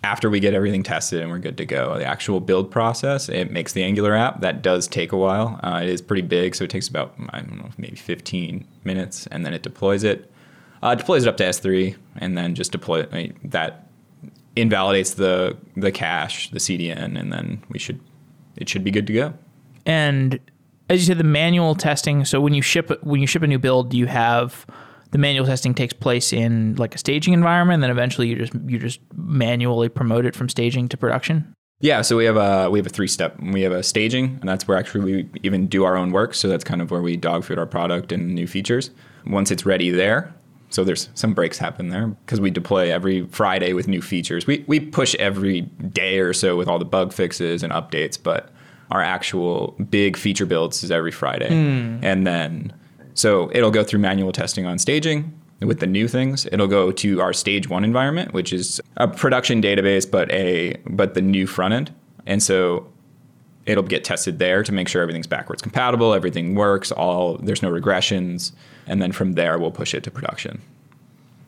after 0.07 0.31
we 0.31 0.39
get 0.39 0.55
everything 0.55 0.85
tested 0.85 1.21
and 1.21 1.31
we're 1.33 1.41
good 1.41 1.57
to 1.57 1.67
go, 1.67 1.99
the 1.99 2.05
actual 2.05 2.39
build 2.39 2.71
process, 2.71 3.29
it 3.29 3.51
makes 3.51 3.73
the 3.73 3.83
Angular 3.83 4.15
app. 4.15 4.41
That 4.41 4.63
does 4.63 4.87
take 4.87 5.11
a 5.11 5.17
while. 5.17 5.59
Uh, 5.65 5.81
it 5.83 5.89
is 5.89 6.01
pretty 6.01 6.23
big, 6.23 6.55
so 6.55 6.63
it 6.63 6.71
takes 6.71 6.87
about, 6.87 7.15
I 7.31 7.41
don't 7.41 7.59
know, 7.59 7.71
maybe 7.77 7.97
15 7.97 8.65
minutes, 8.85 9.27
and 9.33 9.45
then 9.45 9.53
it 9.53 9.65
deploys 9.65 10.05
it. 10.05 10.31
Uh, 10.81 10.95
deploys 10.95 11.25
it 11.25 11.29
up 11.29 11.37
to 11.39 11.45
S3, 11.45 11.97
and 12.19 12.39
then 12.39 12.55
just 12.55 12.71
deploy 12.71 13.01
it. 13.01 13.09
I 13.11 13.17
mean, 13.17 13.39
that 13.45 13.89
invalidates 14.55 15.15
the 15.15 15.57
the 15.77 15.91
cache, 15.91 16.51
the 16.51 16.59
CDN, 16.59 17.19
and 17.19 17.33
then 17.33 17.63
we 17.69 17.79
should 17.79 17.99
it 18.57 18.69
should 18.69 18.85
be 18.85 18.93
good 18.93 19.07
to 19.09 19.13
go. 19.13 19.35
And 19.87 20.39
as 20.89 21.01
you 21.01 21.07
said, 21.07 21.19
the 21.19 21.25
manual 21.25 21.75
testing. 21.75 22.25
So 22.25 22.41
when 22.41 22.55
you 22.55 22.63
ship 22.63 22.91
when 23.03 23.21
you 23.21 23.27
ship 23.27 23.43
a 23.43 23.47
new 23.47 23.59
build, 23.59 23.93
you 23.93 24.07
have 24.07 24.67
the 25.11 25.19
manual 25.19 25.47
testing 25.47 25.75
takes 25.75 25.93
place 25.93 26.33
in 26.33 26.77
like 26.77 26.95
a 26.95 26.99
staging 26.99 27.35
environment, 27.35 27.75
and 27.75 27.83
then 27.85 27.91
eventually 27.91 28.29
you 28.29 28.37
just 28.37 28.55
you 28.67 28.79
just 28.79 29.01
manually 29.15 29.89
promote 29.89 30.27
it 30.27 30.35
from 30.35 30.49
staging 30.49 30.89
to 30.89 30.97
production. 30.97 31.55
Yeah, 31.81 32.01
so 32.03 32.17
we 32.17 32.25
have 32.25 32.37
a 32.37 32.71
we 32.71 32.79
have 32.79 32.87
a 32.87 32.91
three 32.91 33.09
step. 33.09 33.39
We 33.41 33.63
have 33.63 33.73
a 33.73 33.83
staging, 33.83 34.39
and 34.41 34.49
that's 34.49 34.67
where 34.67 34.79
actually 34.79 35.05
we 35.05 35.31
even 35.43 35.67
do 35.67 35.85
our 35.85 35.97
own 35.97 36.11
work. 36.11 36.35
So 36.35 36.49
that's 36.49 36.65
kind 36.65 36.81
of 36.81 36.91
where 36.91 37.03
we 37.03 37.17
dog 37.17 37.45
food 37.45 37.59
our 37.59 37.67
product 37.67 38.13
and 38.13 38.35
new 38.35 38.47
features. 38.47 38.91
Once 39.27 39.51
it's 39.51 39.67
ready 39.67 39.91
there, 39.91 40.35
so 40.71 40.85
there's 40.85 41.11
some 41.15 41.35
breaks 41.35 41.59
happen 41.59 41.91
there 41.91 42.09
because 42.09 42.41
we 42.41 42.51
deploy 42.51 42.93
every 42.93 43.27
Friday 43.27 43.73
with 43.75 43.89
new 43.89 44.01
features. 44.01 44.47
We 44.47 44.65
we 44.67 44.81
push 44.81 45.15
every 45.17 45.63
day 45.63 46.19
or 46.19 46.33
so 46.33 46.57
with 46.57 46.67
all 46.67 46.79
the 46.79 46.87
bug 46.87 47.13
fixes 47.13 47.63
and 47.63 47.73
updates, 47.73 48.19
but 48.21 48.51
our 48.91 49.03
actual 49.03 49.77
big 49.91 50.17
feature 50.17 50.47
builds 50.47 50.83
is 50.83 50.91
every 50.91 51.11
Friday, 51.11 51.51
mm. 51.51 52.03
and 52.03 52.27
then 52.27 52.73
so 53.17 53.51
it'll 53.53 53.71
go 53.71 53.83
through 53.83 53.99
manual 53.99 54.31
testing 54.31 54.67
on 54.67 54.79
staging 54.79 55.33
with 55.61 55.81
the 55.81 55.87
new 55.87 56.07
things. 56.07 56.47
It'll 56.53 56.67
go 56.69 56.93
to 56.93 57.21
our 57.21 57.33
stage 57.33 57.69
one 57.69 57.83
environment, 57.83 58.35
which 58.35 58.53
is 58.53 58.81
a 58.99 59.09
production 59.09 59.63
database, 59.63 60.09
but 60.09 60.31
a 60.31 60.77
but 60.87 61.15
the 61.15 61.23
new 61.23 61.47
front 61.47 61.75
end. 61.75 61.95
And 62.27 62.43
so 62.43 62.87
it'll 63.65 63.83
get 63.83 64.05
tested 64.05 64.39
there 64.39 64.63
to 64.63 64.71
make 64.71 64.87
sure 64.87 65.01
everything's 65.01 65.27
backwards 65.27 65.63
compatible, 65.63 66.13
everything 66.13 66.55
works, 66.55 66.93
all 66.93 67.39
there's 67.39 67.63
no 67.63 67.71
regressions, 67.71 68.53
and 68.87 69.01
then 69.01 69.13
from 69.13 69.33
there 69.33 69.59
we'll 69.59 69.73
push 69.73 69.95
it 69.95 70.05
to 70.05 70.11
production. 70.11 70.61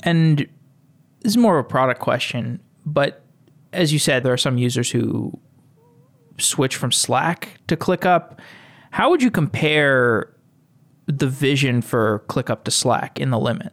And 0.02 0.38
this 1.20 1.32
is 1.32 1.36
more 1.36 1.58
of 1.58 1.66
a 1.66 1.68
product 1.68 2.00
question, 2.00 2.60
but 2.86 3.22
as 3.74 3.92
you 3.92 3.98
said, 3.98 4.22
there 4.22 4.32
are 4.32 4.38
some 4.38 4.56
users 4.56 4.90
who 4.90 5.38
switch 6.38 6.76
from 6.76 6.92
Slack 6.92 7.58
to 7.66 7.76
ClickUp. 7.76 8.38
How 8.90 9.10
would 9.10 9.22
you 9.22 9.30
compare 9.30 10.32
the 11.08 11.26
vision 11.26 11.82
for 11.82 12.22
ClickUp 12.28 12.64
to 12.64 12.70
Slack 12.70 13.18
in 13.18 13.30
the 13.30 13.38
limit? 13.38 13.72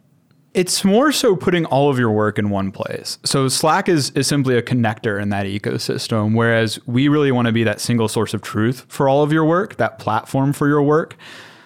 It's 0.54 0.86
more 0.86 1.12
so 1.12 1.36
putting 1.36 1.66
all 1.66 1.90
of 1.90 2.00
your 2.00 2.12
work 2.12 2.40
in 2.40 2.50
one 2.50 2.72
place. 2.72 3.20
So 3.26 3.50
Slack 3.50 3.90
is, 3.90 4.12
is 4.12 4.26
simply 4.26 4.58
a 4.58 4.62
connector 4.62 5.22
in 5.22 5.28
that 5.30 5.46
ecosystem, 5.46 6.34
whereas 6.34 6.80
we 6.88 7.10
really 7.10 7.32
want 7.32 7.48
to 7.48 7.52
be 7.52 7.66
that 7.66 7.82
single 7.82 8.08
source 8.08 8.34
of 8.34 8.42
truth 8.42 8.86
for 8.88 9.10
all 9.10 9.22
of 9.22 9.34
your 9.34 9.44
work, 9.44 9.76
that 9.76 10.00
platform 10.00 10.54
for 10.54 10.70
your 10.70 10.82
work. 10.82 11.18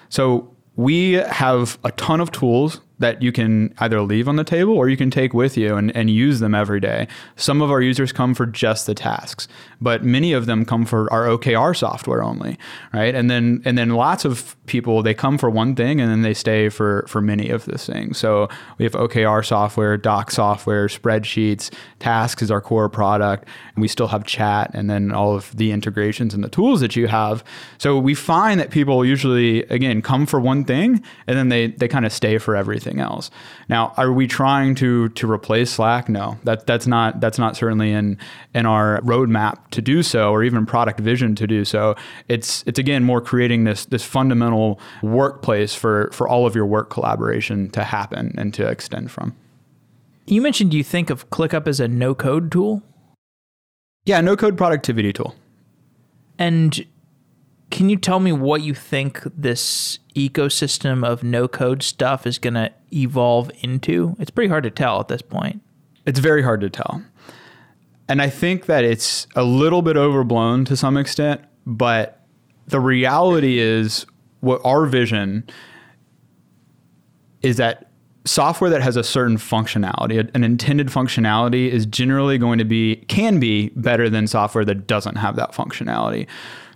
So 0.10 0.56
we 0.76 1.14
have 1.14 1.78
a 1.84 1.92
ton 1.92 2.20
of 2.20 2.32
tools 2.32 2.82
that 3.00 3.22
you 3.22 3.32
can 3.32 3.74
either 3.80 4.02
leave 4.02 4.28
on 4.28 4.36
the 4.36 4.43
table 4.43 4.74
or 4.74 4.89
you 4.89 4.97
can 4.97 5.10
take 5.10 5.34
with 5.34 5.58
you 5.58 5.76
and, 5.76 5.95
and 5.95 6.10
use 6.10 6.39
them 6.39 6.54
every 6.54 6.80
day. 6.80 7.08
Some 7.38 7.62
of 7.62 7.72
our 7.72 7.82
users 7.82 8.12
come 8.12 8.36
for 8.36 8.45
just 8.45 8.86
the 8.86 8.93
tasks, 8.93 9.47
but 9.82 10.04
many 10.04 10.34
of 10.34 10.45
them 10.45 10.66
come 10.66 10.86
for 10.86 11.12
our 11.12 11.26
OKR 11.26 11.76
software 11.76 12.22
only, 12.22 12.58
right? 12.93 13.16
And 13.16 13.32
then 13.32 13.62
and 13.66 13.78
then 13.78 13.91
lots 13.91 14.26
of 14.26 14.56
people 14.66 15.02
they 15.02 15.14
come 15.14 15.38
for 15.38 15.50
one 15.50 15.76
thing 15.76 16.00
and 16.00 16.12
then 16.12 16.22
they 16.22 16.34
stay 16.34 16.70
for 16.70 17.06
for 17.08 17.22
many 17.22 17.50
of 17.50 17.66
those 17.66 17.86
things. 17.86 18.18
So 18.18 18.50
we 18.78 18.84
have 18.84 18.93
OKR 18.93 19.45
software, 19.45 19.97
doc 19.97 20.32
software, 20.32 20.88
spreadsheets, 20.88 21.74
tasks 22.00 22.41
is 22.41 22.52
our 22.52 22.62
core 22.62 22.89
product, 22.89 23.47
and 23.76 23.82
we 23.82 23.88
still 23.88 24.08
have 24.08 24.26
chat 24.26 24.72
and 24.74 24.89
then 24.89 25.12
all 25.12 25.36
of 25.36 25.56
the 25.56 25.72
integrations 25.72 26.34
and 26.34 26.43
the 26.43 26.50
tools 26.50 26.82
that 26.82 26.95
you 26.95 27.08
have. 27.08 27.43
So 27.78 27.97
we 27.97 28.14
find 28.14 28.60
that 28.60 28.72
people 28.72 29.06
usually 29.06 29.64
again 29.64 30.02
come 30.02 30.26
for 30.26 30.39
one 30.39 30.66
thing 30.66 31.02
and 31.28 31.38
then 31.38 31.47
they 31.47 31.68
they 31.68 31.88
kind 31.88 32.06
of 32.06 32.12
stay 32.12 32.38
for 32.38 32.58
everything 32.58 32.89
else. 32.98 33.30
Now, 33.68 33.94
are 33.98 34.14
we 34.14 34.26
trying 34.26 34.74
to 34.76 35.10
to 35.10 35.30
replace 35.30 35.72
Slack? 35.72 36.08
No. 36.08 36.40
That 36.46 36.66
that's 36.66 36.88
not 36.88 37.20
that's 37.20 37.38
not 37.38 37.58
certainly 37.58 37.92
in 37.92 38.18
in 38.56 38.66
our 38.66 39.02
roadmap 39.02 39.70
to 39.72 39.82
do 39.82 40.02
so 40.02 40.32
or 40.32 40.46
even 40.46 40.66
product 40.66 41.02
vision 41.02 41.36
to 41.36 41.46
do 41.46 41.66
so. 41.66 41.98
It's 42.30 42.64
it's 42.66 42.80
again 42.80 43.04
more 43.04 43.20
creating 43.20 43.66
this 43.66 43.86
this 43.86 44.04
fundamental 44.04 44.80
workplace 45.04 45.76
for 45.76 46.10
for 46.14 46.28
all 46.28 46.46
of 46.46 46.56
your 46.56 46.66
work 46.66 46.90
collaboration 46.90 47.70
to 47.72 47.84
happen 47.84 48.34
and 48.38 48.54
to 48.54 48.66
extend 48.66 49.12
from. 49.12 49.36
You 50.26 50.42
mentioned 50.42 50.74
you 50.74 50.84
think 50.84 51.10
of 51.10 51.30
ClickUp 51.32 51.68
as 51.68 51.80
a 51.80 51.88
no 51.88 52.16
code 52.16 52.52
tool? 52.52 52.84
Yeah, 54.06 54.22
no 54.22 54.38
code 54.38 54.58
productivity 54.58 55.12
tool. 55.12 55.36
And 56.38 56.86
can 57.70 57.90
you 57.90 57.98
tell 57.98 58.20
me 58.20 58.32
what 58.32 58.62
you 58.62 58.74
think 58.74 59.22
this 59.26 60.00
ecosystem 60.16 61.06
of 61.06 61.24
no 61.24 61.48
code 61.48 61.84
stuff 61.84 62.26
is 62.26 62.40
going 62.40 62.56
to 62.56 62.72
evolve 62.94 63.52
into? 63.62 64.16
It's 64.20 64.32
pretty 64.32 64.50
hard 64.50 64.64
to 64.64 64.72
tell 64.72 65.00
at 65.00 65.08
this 65.08 65.22
point. 65.22 65.62
It's 66.06 66.20
very 66.20 66.42
hard 66.42 66.62
to 66.62 66.70
tell. 66.70 67.04
And 68.08 68.22
I 68.22 68.30
think 68.30 68.66
that 68.66 68.84
it's 68.84 69.28
a 69.36 69.44
little 69.44 69.82
bit 69.82 69.96
overblown 69.96 70.66
to 70.66 70.76
some 70.76 70.98
extent, 70.98 71.42
but 71.66 72.26
the 72.68 72.80
reality 72.80 73.60
is 73.60 74.06
what 74.40 74.62
our 74.66 74.86
vision 74.86 75.48
is 77.42 77.58
that 77.58 77.92
software 78.26 78.70
that 78.70 78.82
has 78.82 78.96
a 78.96 79.04
certain 79.04 79.38
functionality, 79.38 80.30
an 80.34 80.44
intended 80.44 80.88
functionality 80.88 81.70
is 81.70 81.86
generally 81.86 82.38
going 82.38 82.58
to 82.60 82.66
be 82.66 82.98
can 83.08 83.40
be 83.40 83.70
better 83.70 84.10
than 84.10 84.28
software 84.28 84.66
that 84.66 84.88
doesn't 84.88 85.16
have 85.16 85.36
that 85.36 85.52
functionality. 85.52 86.28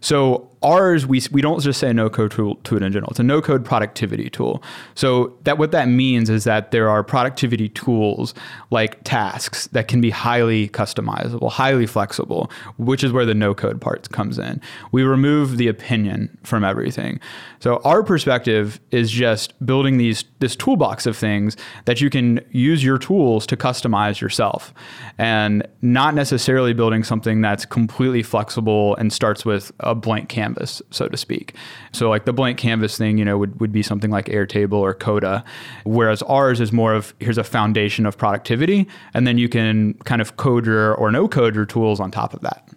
So 0.01 0.49
ours, 0.63 1.05
we, 1.05 1.21
we 1.31 1.41
don't 1.41 1.61
just 1.61 1.79
say 1.79 1.91
no 1.93 2.09
code 2.09 2.31
tool 2.31 2.55
to 2.55 2.77
it 2.77 2.83
in 2.83 2.91
general. 2.91 3.09
It's 3.11 3.19
a 3.19 3.23
no 3.23 3.41
code 3.41 3.65
productivity 3.65 4.29
tool. 4.29 4.63
So 4.95 5.37
that 5.43 5.57
what 5.57 5.71
that 5.71 5.87
means 5.87 6.29
is 6.29 6.45
that 6.45 6.71
there 6.71 6.89
are 6.89 7.03
productivity 7.03 7.69
tools 7.69 8.33
like 8.71 9.03
tasks 9.03 9.67
that 9.67 9.87
can 9.87 10.01
be 10.01 10.09
highly 10.09 10.69
customizable, 10.69 11.51
highly 11.51 11.85
flexible, 11.85 12.49
which 12.77 13.03
is 13.03 13.11
where 13.11 13.25
the 13.25 13.33
no 13.33 13.53
code 13.53 13.81
part 13.81 14.09
comes 14.11 14.39
in. 14.39 14.61
We 14.91 15.03
remove 15.03 15.57
the 15.57 15.67
opinion 15.67 16.35
from 16.43 16.63
everything. 16.63 17.19
So 17.59 17.77
our 17.83 18.03
perspective 18.03 18.79
is 18.91 19.11
just 19.11 19.53
building 19.65 19.97
these 19.97 20.25
this 20.39 20.55
toolbox 20.55 21.05
of 21.05 21.15
things 21.15 21.55
that 21.85 22.01
you 22.01 22.09
can 22.09 22.41
use 22.51 22.83
your 22.83 22.97
tools 22.97 23.45
to 23.47 23.57
customize 23.57 24.19
yourself 24.19 24.73
and 25.17 25.65
not 25.81 26.15
necessarily 26.15 26.73
building 26.73 27.03
something 27.03 27.41
that's 27.41 27.65
completely 27.65 28.23
flexible 28.23 28.95
and 28.97 29.13
starts 29.13 29.45
with 29.45 29.71
a 29.79 29.95
blank 29.95 30.29
canvas 30.29 30.52
canvas, 30.53 30.81
so 30.91 31.07
to 31.07 31.17
speak. 31.17 31.55
So 31.91 32.09
like 32.09 32.25
the 32.25 32.33
blank 32.33 32.57
canvas 32.57 32.97
thing, 32.97 33.17
you 33.17 33.25
know, 33.25 33.37
would, 33.37 33.59
would 33.59 33.71
be 33.71 33.83
something 33.83 34.11
like 34.11 34.25
Airtable 34.25 34.73
or 34.73 34.93
Coda, 34.93 35.43
whereas 35.83 36.21
ours 36.23 36.59
is 36.59 36.71
more 36.71 36.93
of 36.93 37.13
here's 37.19 37.37
a 37.37 37.43
foundation 37.43 38.05
of 38.05 38.17
productivity, 38.17 38.87
and 39.13 39.27
then 39.27 39.37
you 39.37 39.49
can 39.49 39.95
kind 40.05 40.21
of 40.21 40.37
code 40.37 40.65
your 40.65 40.93
or 40.95 41.11
no 41.11 41.27
code 41.27 41.55
your 41.55 41.65
tools 41.65 41.99
on 41.99 42.11
top 42.11 42.33
of 42.33 42.41
that. 42.41 42.69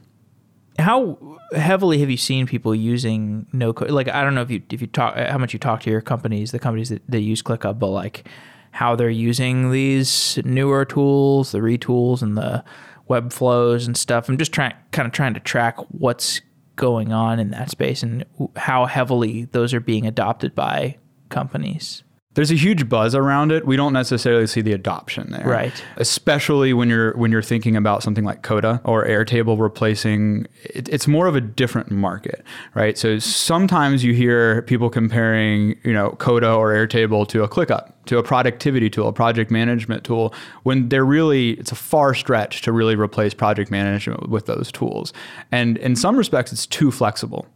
How 0.79 1.39
heavily 1.53 1.99
have 1.99 2.11
you 2.11 2.19
seen 2.19 2.47
people 2.47 2.75
using 2.75 3.47
no 3.53 3.73
code? 3.73 3.91
Like 3.91 4.09
I 4.09 4.23
don't 4.23 4.35
know 4.35 4.43
if 4.43 4.51
you 4.51 4.63
if 4.71 4.81
you 4.81 4.87
talk 4.87 5.17
how 5.17 5.39
much 5.39 5.53
you 5.53 5.59
talk 5.59 5.81
to 5.83 5.91
your 5.91 6.03
companies, 6.03 6.53
the 6.53 6.59
companies 6.59 6.91
that, 6.91 7.03
that 7.09 7.21
use 7.21 7.43
ClickUp, 7.43 7.79
but 7.79 7.89
like 7.89 8.29
how 8.73 8.95
they're 8.95 9.09
using 9.09 9.71
these 9.71 10.39
newer 10.45 10.85
tools, 10.85 11.53
the 11.53 11.61
retools 11.61 12.21
and 12.21 12.37
the 12.37 12.63
web 13.09 13.33
flows 13.33 13.87
and 13.87 13.97
stuff. 13.97 14.29
I'm 14.29 14.37
just 14.37 14.53
trying 14.53 14.75
kind 14.91 15.07
of 15.07 15.13
trying 15.13 15.33
to 15.33 15.41
track 15.41 15.79
what's 15.89 16.43
going 16.77 17.13
on 17.13 17.39
in 17.39 17.51
that 17.51 17.71
space 17.71 18.03
and 18.03 18.25
how 18.57 18.87
heavily 18.87 19.47
those 19.47 19.75
are 19.75 19.81
being 19.81 20.07
adopted 20.07 20.55
by 20.55 20.97
companies 21.29 22.05
there's 22.37 22.51
a 22.51 22.55
huge 22.55 22.87
buzz 22.89 23.15
around 23.15 23.51
it. 23.51 23.67
We 23.67 23.77
don't 23.77 23.95
necessarily 23.95 24.47
see 24.47 24.61
the 24.61 24.75
adoption 24.75 25.31
there, 25.31 25.49
right? 25.49 25.85
Especially 25.97 26.75
when 26.75 26.91
you're 26.91 27.17
when 27.17 27.33
you're 27.33 27.43
thinking 27.43 27.77
about 27.77 28.03
something 28.03 28.25
like 28.25 28.43
Coda 28.43 28.81
or 28.85 29.07
Airtable 29.07 29.59
replacing. 29.59 30.47
It, 30.63 30.87
it's 30.91 31.09
more 31.09 31.27
of 31.27 31.35
a 31.35 31.41
different 31.41 31.91
market, 31.91 32.45
right? 32.75 32.99
So 32.99 33.19
sometimes 33.19 34.05
you 34.05 34.13
hear 34.13 34.61
people 34.63 34.91
comparing, 34.91 35.79
you 35.83 35.95
know, 35.95 36.11
Coda 36.11 36.53
or 36.53 36.75
Airtable 36.75 37.27
to 37.29 37.43
a 37.43 37.49
ClickUp 37.49 37.93
to 38.07 38.19
a 38.19 38.23
productivity 38.23 38.89
tool, 38.89 39.09
a 39.09 39.13
project 39.13 39.51
management 39.51 40.05
tool, 40.05 40.33
when 40.63 40.89
they're 40.89 41.05
really, 41.05 41.51
it's 41.53 41.73
a 41.73 41.77
far 41.77 42.15
stretch 42.15 42.63
to 42.63 42.73
really 42.73 42.97
replace 42.97 43.35
project 43.35 43.71
management 43.71 44.29
with 44.29 44.47
those 44.47 44.73
tools. 44.73 45.13
And 45.53 45.77
in 45.79 45.97
some 45.97 46.17
respects, 46.17 46.53
it's 46.53 46.67
too 46.67 46.91
flexible, 46.91 47.47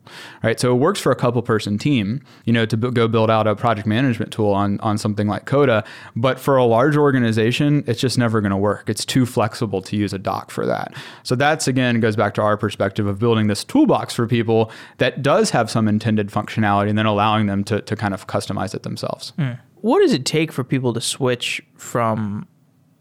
right? 0.42 0.59
So 0.59 0.72
it 0.72 0.78
works 0.78 1.01
for 1.01 1.12
a 1.12 1.16
couple 1.16 1.40
person 1.42 1.78
team, 1.78 2.22
you 2.44 2.53
know, 2.53 2.66
to 2.66 2.76
b- 2.76 2.90
go 2.90 3.09
build 3.09 3.30
out 3.30 3.46
a 3.46 3.57
project 3.57 3.86
management 3.86 4.32
tool 4.32 4.51
on, 4.51 4.78
on 4.80 4.98
something 4.98 5.26
like 5.26 5.46
Coda. 5.46 5.84
But 6.16 6.38
for 6.38 6.57
a 6.57 6.64
large 6.64 6.96
organization, 6.96 7.84
it's 7.86 8.01
just 8.01 8.18
never 8.18 8.40
going 8.40 8.51
to 8.51 8.57
work. 8.57 8.88
It's 8.88 9.05
too 9.05 9.26
flexible 9.26 9.82
to 9.82 9.96
use 9.96 10.12
a 10.12 10.18
doc 10.18 10.51
for 10.51 10.66
that. 10.66 10.94
So 11.22 11.34
that's, 11.34 11.68
again, 11.68 12.01
goes 12.01 12.16
back 12.16 12.34
to 12.34 12.42
our 12.42 12.57
perspective 12.57 13.07
of 13.07 13.18
building 13.18 13.46
this 13.46 13.64
toolbox 13.64 14.14
for 14.14 14.26
people 14.26 14.70
that 14.98 15.22
does 15.22 15.51
have 15.51 15.70
some 15.70 15.88
intended 15.88 16.28
functionality 16.28 16.88
and 16.88 16.98
then 16.98 17.07
allowing 17.07 17.46
them 17.46 17.64
to, 17.64 17.80
to 17.82 17.96
kind 17.96 18.14
of 18.14 18.26
customize 18.26 18.74
it 18.74 18.82
themselves. 18.82 19.32
Mm 19.38 19.59
what 19.83 20.01
does 20.01 20.12
it 20.12 20.24
take 20.24 20.53
for 20.53 20.64
people 20.64 20.93
to 20.93 21.01
switch 21.01 21.62
from 21.76 22.47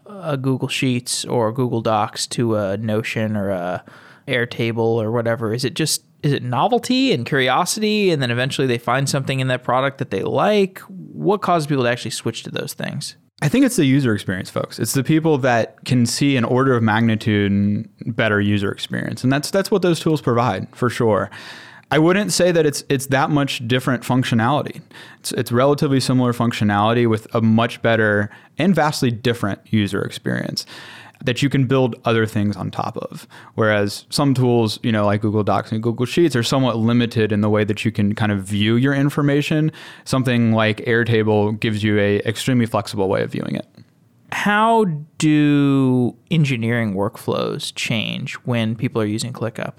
a 0.05 0.38
Google 0.38 0.67
Sheets 0.67 1.25
or 1.25 1.51
Google 1.51 1.82
Docs 1.82 2.27
to 2.27 2.55
a 2.55 2.77
Notion 2.77 3.36
or 3.36 3.49
a 3.49 3.84
Airtable 4.27 4.77
or 4.77 5.11
whatever? 5.11 5.53
Is 5.53 5.65
it 5.65 5.73
just 5.73 6.03
is 6.21 6.34
it 6.34 6.43
novelty 6.43 7.13
and 7.13 7.25
curiosity 7.25 8.11
and 8.11 8.21
then 8.21 8.30
eventually 8.30 8.67
they 8.67 8.77
find 8.77 9.07
something 9.07 9.39
in 9.39 9.47
that 9.47 9.63
product 9.63 9.97
that 9.99 10.11
they 10.11 10.23
like? 10.23 10.80
What 10.80 11.41
causes 11.41 11.67
people 11.67 11.84
to 11.84 11.89
actually 11.89 12.11
switch 12.11 12.43
to 12.43 12.51
those 12.51 12.73
things? 12.73 13.15
I 13.41 13.47
think 13.47 13.65
it's 13.65 13.77
the 13.77 13.86
user 13.86 14.13
experience, 14.13 14.49
folks. 14.49 14.80
It's 14.80 14.93
the 14.93 15.03
people 15.03 15.38
that 15.39 15.86
can 15.86 16.05
see 16.05 16.36
an 16.36 16.43
order 16.43 16.75
of 16.75 16.84
magnitude 16.84 17.88
better 18.15 18.41
user 18.41 18.71
experience. 18.71 19.23
And 19.23 19.32
that's 19.32 19.49
that's 19.49 19.71
what 19.71 19.82
those 19.82 19.99
tools 19.99 20.21
provide 20.21 20.67
for 20.75 20.89
sure. 20.89 21.30
I 21.91 21.97
wouldn't 21.97 22.31
say 22.31 22.51
that 22.51 22.65
it's 22.65 22.83
it's 22.87 23.07
that 23.07 23.31
much 23.31 23.67
different 23.67 24.03
functionality. 24.03 24.81
It's 25.19 25.31
it's 25.31 25.51
relatively 25.51 25.99
similar 25.99 26.33
functionality 26.33 27.09
with 27.09 27.33
a 27.33 27.41
much 27.41 27.81
better 27.81 28.29
and 28.57 28.75
vastly 28.75 29.09
different 29.09 29.61
user 29.71 30.01
experience 30.01 30.65
that 31.23 31.41
you 31.41 31.49
can 31.49 31.65
build 31.65 31.95
other 32.05 32.25
things 32.25 32.55
on 32.55 32.71
top 32.71 32.97
of. 32.97 33.27
Whereas 33.55 34.05
some 34.09 34.33
tools, 34.33 34.79
you 34.83 34.91
know, 34.91 35.05
like 35.05 35.21
Google 35.21 35.43
Docs 35.43 35.71
and 35.71 35.83
Google 35.83 36.05
Sheets 36.05 36.35
are 36.35 36.43
somewhat 36.43 36.77
limited 36.77 37.31
in 37.31 37.41
the 37.41 37.49
way 37.49 37.63
that 37.65 37.83
you 37.83 37.91
can 37.91 38.15
kind 38.15 38.31
of 38.31 38.43
view 38.43 38.75
your 38.75 38.93
information. 38.93 39.71
Something 40.05 40.53
like 40.53 40.77
Airtable 40.85 41.59
gives 41.59 41.83
you 41.83 41.99
a 41.99 42.19
extremely 42.19 42.65
flexible 42.65 43.09
way 43.09 43.21
of 43.21 43.31
viewing 43.31 43.55
it. 43.55 43.67
How 44.31 44.85
do 45.17 46.15
engineering 46.31 46.93
workflows 46.93 47.73
change 47.75 48.35
when 48.45 48.75
people 48.75 49.01
are 49.01 49.05
using 49.05 49.33
ClickUp? 49.33 49.73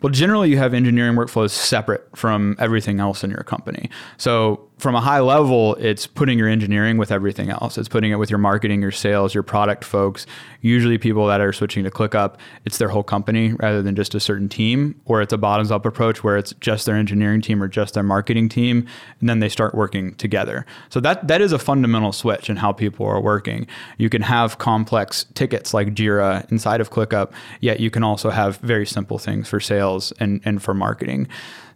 Well, 0.00 0.12
generally, 0.12 0.50
you 0.50 0.58
have 0.58 0.74
engineering 0.74 1.16
workflows 1.16 1.50
separate 1.50 2.06
from 2.16 2.56
everything 2.58 3.00
else 3.00 3.24
in 3.24 3.30
your 3.30 3.42
company. 3.42 3.90
So, 4.16 4.67
from 4.78 4.94
a 4.94 5.00
high 5.00 5.20
level, 5.20 5.74
it's 5.76 6.06
putting 6.06 6.38
your 6.38 6.48
engineering 6.48 6.98
with 6.98 7.10
everything 7.10 7.50
else. 7.50 7.76
It's 7.76 7.88
putting 7.88 8.12
it 8.12 8.16
with 8.16 8.30
your 8.30 8.38
marketing, 8.38 8.80
your 8.80 8.92
sales, 8.92 9.34
your 9.34 9.42
product 9.42 9.84
folks. 9.84 10.26
Usually, 10.60 10.98
people 10.98 11.26
that 11.26 11.40
are 11.40 11.52
switching 11.52 11.84
to 11.84 11.90
ClickUp, 11.90 12.36
it's 12.64 12.78
their 12.78 12.88
whole 12.88 13.02
company 13.02 13.52
rather 13.54 13.82
than 13.82 13.96
just 13.96 14.14
a 14.14 14.20
certain 14.20 14.48
team, 14.48 15.00
or 15.04 15.20
it's 15.20 15.32
a 15.32 15.38
bottoms 15.38 15.70
up 15.72 15.84
approach 15.84 16.22
where 16.22 16.36
it's 16.36 16.52
just 16.60 16.86
their 16.86 16.94
engineering 16.94 17.40
team 17.40 17.62
or 17.62 17.68
just 17.68 17.94
their 17.94 18.02
marketing 18.02 18.48
team, 18.48 18.86
and 19.20 19.28
then 19.28 19.40
they 19.40 19.48
start 19.48 19.74
working 19.74 20.14
together. 20.14 20.64
So 20.90 21.00
that 21.00 21.26
that 21.26 21.40
is 21.40 21.52
a 21.52 21.58
fundamental 21.58 22.12
switch 22.12 22.48
in 22.48 22.56
how 22.56 22.72
people 22.72 23.06
are 23.06 23.20
working. 23.20 23.66
You 23.96 24.08
can 24.08 24.22
have 24.22 24.58
complex 24.58 25.26
tickets 25.34 25.74
like 25.74 25.94
Jira 25.94 26.50
inside 26.52 26.80
of 26.80 26.90
ClickUp, 26.90 27.32
yet 27.60 27.80
you 27.80 27.90
can 27.90 28.04
also 28.04 28.30
have 28.30 28.58
very 28.58 28.86
simple 28.86 29.18
things 29.18 29.48
for 29.48 29.60
sales 29.60 30.12
and, 30.20 30.40
and 30.44 30.62
for 30.62 30.74
marketing. 30.74 31.28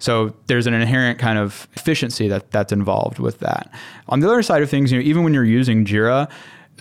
So 0.03 0.35
there's 0.49 0.67
an 0.67 0.75
inherent 0.75 1.21
kind 1.21 1.39
of 1.39 1.69
efficiency 1.75 2.27
that 2.27 2.51
that's 2.51 2.73
involved 2.73 3.21
with 3.21 3.39
that. 3.39 3.73
On 4.09 4.19
the 4.19 4.27
other 4.27 4.43
side 4.43 4.61
of 4.61 4.69
things, 4.69 4.91
you 4.91 4.99
know, 4.99 5.05
even 5.05 5.23
when 5.23 5.33
you're 5.33 5.45
using 5.45 5.85
Jira, 5.85 6.29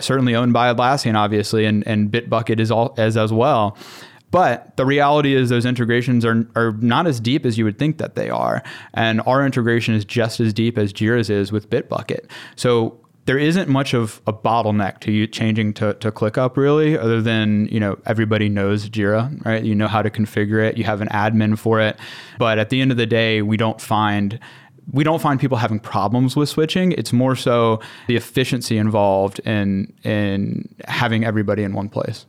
certainly 0.00 0.34
owned 0.34 0.52
by 0.52 0.74
Atlassian, 0.74 1.14
obviously, 1.14 1.64
and, 1.64 1.86
and 1.86 2.10
Bitbucket 2.10 2.58
is 2.58 2.72
all 2.72 2.94
as 2.98 3.16
as 3.16 3.32
well. 3.32 3.76
But 4.32 4.76
the 4.76 4.84
reality 4.84 5.36
is 5.36 5.50
those 5.50 5.64
integrations 5.64 6.24
are, 6.24 6.48
are 6.56 6.72
not 6.80 7.06
as 7.06 7.20
deep 7.20 7.46
as 7.46 7.56
you 7.56 7.64
would 7.64 7.78
think 7.78 7.98
that 7.98 8.16
they 8.16 8.28
are. 8.28 8.60
And 8.92 9.20
our 9.20 9.46
integration 9.46 9.94
is 9.94 10.04
just 10.04 10.40
as 10.40 10.52
deep 10.52 10.76
as 10.76 10.92
Jira's 10.92 11.30
is 11.30 11.52
with 11.52 11.70
Bitbucket. 11.70 12.28
So 12.56 12.98
there 13.24 13.38
isn't 13.38 13.68
much 13.68 13.94
of 13.94 14.20
a 14.26 14.32
bottleneck 14.32 14.98
to 15.00 15.12
you 15.12 15.26
changing 15.26 15.74
to, 15.74 15.94
to 15.94 16.10
ClickUp 16.10 16.56
really, 16.56 16.98
other 16.98 17.22
than, 17.22 17.68
you 17.68 17.78
know, 17.78 17.96
everybody 18.04 18.48
knows 18.48 18.88
Jira, 18.88 19.44
right? 19.44 19.62
You 19.62 19.74
know 19.74 19.86
how 19.86 20.02
to 20.02 20.10
configure 20.10 20.64
it, 20.66 20.76
you 20.76 20.84
have 20.84 21.00
an 21.00 21.08
admin 21.08 21.56
for 21.56 21.80
it. 21.80 21.98
But 22.38 22.58
at 22.58 22.70
the 22.70 22.80
end 22.80 22.90
of 22.90 22.96
the 22.96 23.06
day, 23.06 23.42
we 23.42 23.56
don't 23.56 23.80
find 23.80 24.38
we 24.90 25.04
don't 25.04 25.22
find 25.22 25.38
people 25.38 25.58
having 25.58 25.78
problems 25.78 26.34
with 26.34 26.48
switching. 26.48 26.90
It's 26.92 27.12
more 27.12 27.36
so 27.36 27.80
the 28.08 28.16
efficiency 28.16 28.76
involved 28.76 29.38
in 29.40 29.92
in 30.02 30.74
having 30.88 31.24
everybody 31.24 31.62
in 31.62 31.72
one 31.72 31.88
place. 31.88 32.26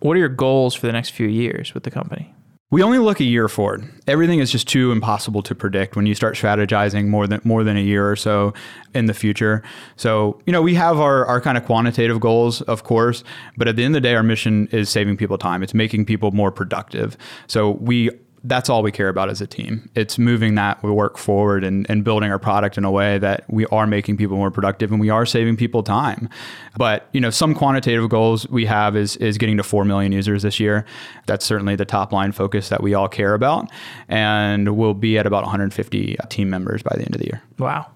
What 0.00 0.16
are 0.16 0.20
your 0.20 0.28
goals 0.30 0.74
for 0.74 0.86
the 0.86 0.92
next 0.92 1.10
few 1.10 1.26
years 1.26 1.74
with 1.74 1.82
the 1.82 1.90
company? 1.90 2.34
We 2.70 2.82
only 2.82 2.98
look 2.98 3.18
a 3.18 3.24
year 3.24 3.48
forward. 3.48 3.88
Everything 4.06 4.40
is 4.40 4.52
just 4.52 4.68
too 4.68 4.92
impossible 4.92 5.42
to 5.44 5.54
predict 5.54 5.96
when 5.96 6.04
you 6.04 6.14
start 6.14 6.34
strategizing 6.34 7.06
more 7.06 7.26
than 7.26 7.40
more 7.42 7.64
than 7.64 7.78
a 7.78 7.80
year 7.80 8.10
or 8.10 8.14
so 8.14 8.52
in 8.94 9.06
the 9.06 9.14
future. 9.14 9.62
So, 9.96 10.38
you 10.44 10.52
know, 10.52 10.60
we 10.60 10.74
have 10.74 11.00
our, 11.00 11.24
our 11.24 11.40
kind 11.40 11.56
of 11.56 11.64
quantitative 11.64 12.20
goals, 12.20 12.60
of 12.62 12.84
course, 12.84 13.24
but 13.56 13.68
at 13.68 13.76
the 13.76 13.84
end 13.84 13.96
of 13.96 14.02
the 14.02 14.06
day, 14.06 14.14
our 14.14 14.22
mission 14.22 14.68
is 14.70 14.90
saving 14.90 15.16
people 15.16 15.38
time. 15.38 15.62
It's 15.62 15.72
making 15.72 16.04
people 16.04 16.30
more 16.32 16.52
productive. 16.52 17.16
So 17.46 17.70
we 17.70 18.10
that's 18.48 18.68
all 18.68 18.82
we 18.82 18.90
care 18.90 19.08
about 19.08 19.28
as 19.28 19.40
a 19.40 19.46
team. 19.46 19.88
It's 19.94 20.18
moving 20.18 20.54
that 20.54 20.82
work 20.82 21.18
forward 21.18 21.64
and, 21.64 21.88
and 21.88 22.02
building 22.02 22.30
our 22.30 22.38
product 22.38 22.78
in 22.78 22.84
a 22.84 22.90
way 22.90 23.18
that 23.18 23.44
we 23.48 23.66
are 23.66 23.86
making 23.86 24.16
people 24.16 24.36
more 24.36 24.50
productive 24.50 24.90
and 24.90 25.00
we 25.00 25.10
are 25.10 25.26
saving 25.26 25.56
people 25.56 25.82
time. 25.82 26.28
But 26.76 27.08
you 27.12 27.20
know, 27.20 27.30
some 27.30 27.54
quantitative 27.54 28.08
goals 28.08 28.48
we 28.48 28.64
have 28.66 28.96
is 28.96 29.16
is 29.16 29.38
getting 29.38 29.56
to 29.58 29.62
four 29.62 29.84
million 29.84 30.12
users 30.12 30.42
this 30.42 30.58
year. 30.58 30.84
That's 31.26 31.44
certainly 31.44 31.76
the 31.76 31.84
top 31.84 32.12
line 32.12 32.32
focus 32.32 32.68
that 32.70 32.82
we 32.82 32.94
all 32.94 33.08
care 33.08 33.34
about, 33.34 33.70
and 34.08 34.76
we'll 34.76 34.94
be 34.94 35.18
at 35.18 35.26
about 35.26 35.42
150 35.44 36.16
team 36.28 36.50
members 36.50 36.82
by 36.82 36.94
the 36.96 37.02
end 37.02 37.14
of 37.14 37.20
the 37.20 37.26
year. 37.26 37.42
Wow. 37.58 37.90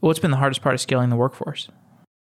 What's 0.00 0.18
been 0.18 0.30
the 0.30 0.36
hardest 0.36 0.62
part 0.62 0.74
of 0.74 0.80
scaling 0.80 1.10
the 1.10 1.16
workforce? 1.16 1.68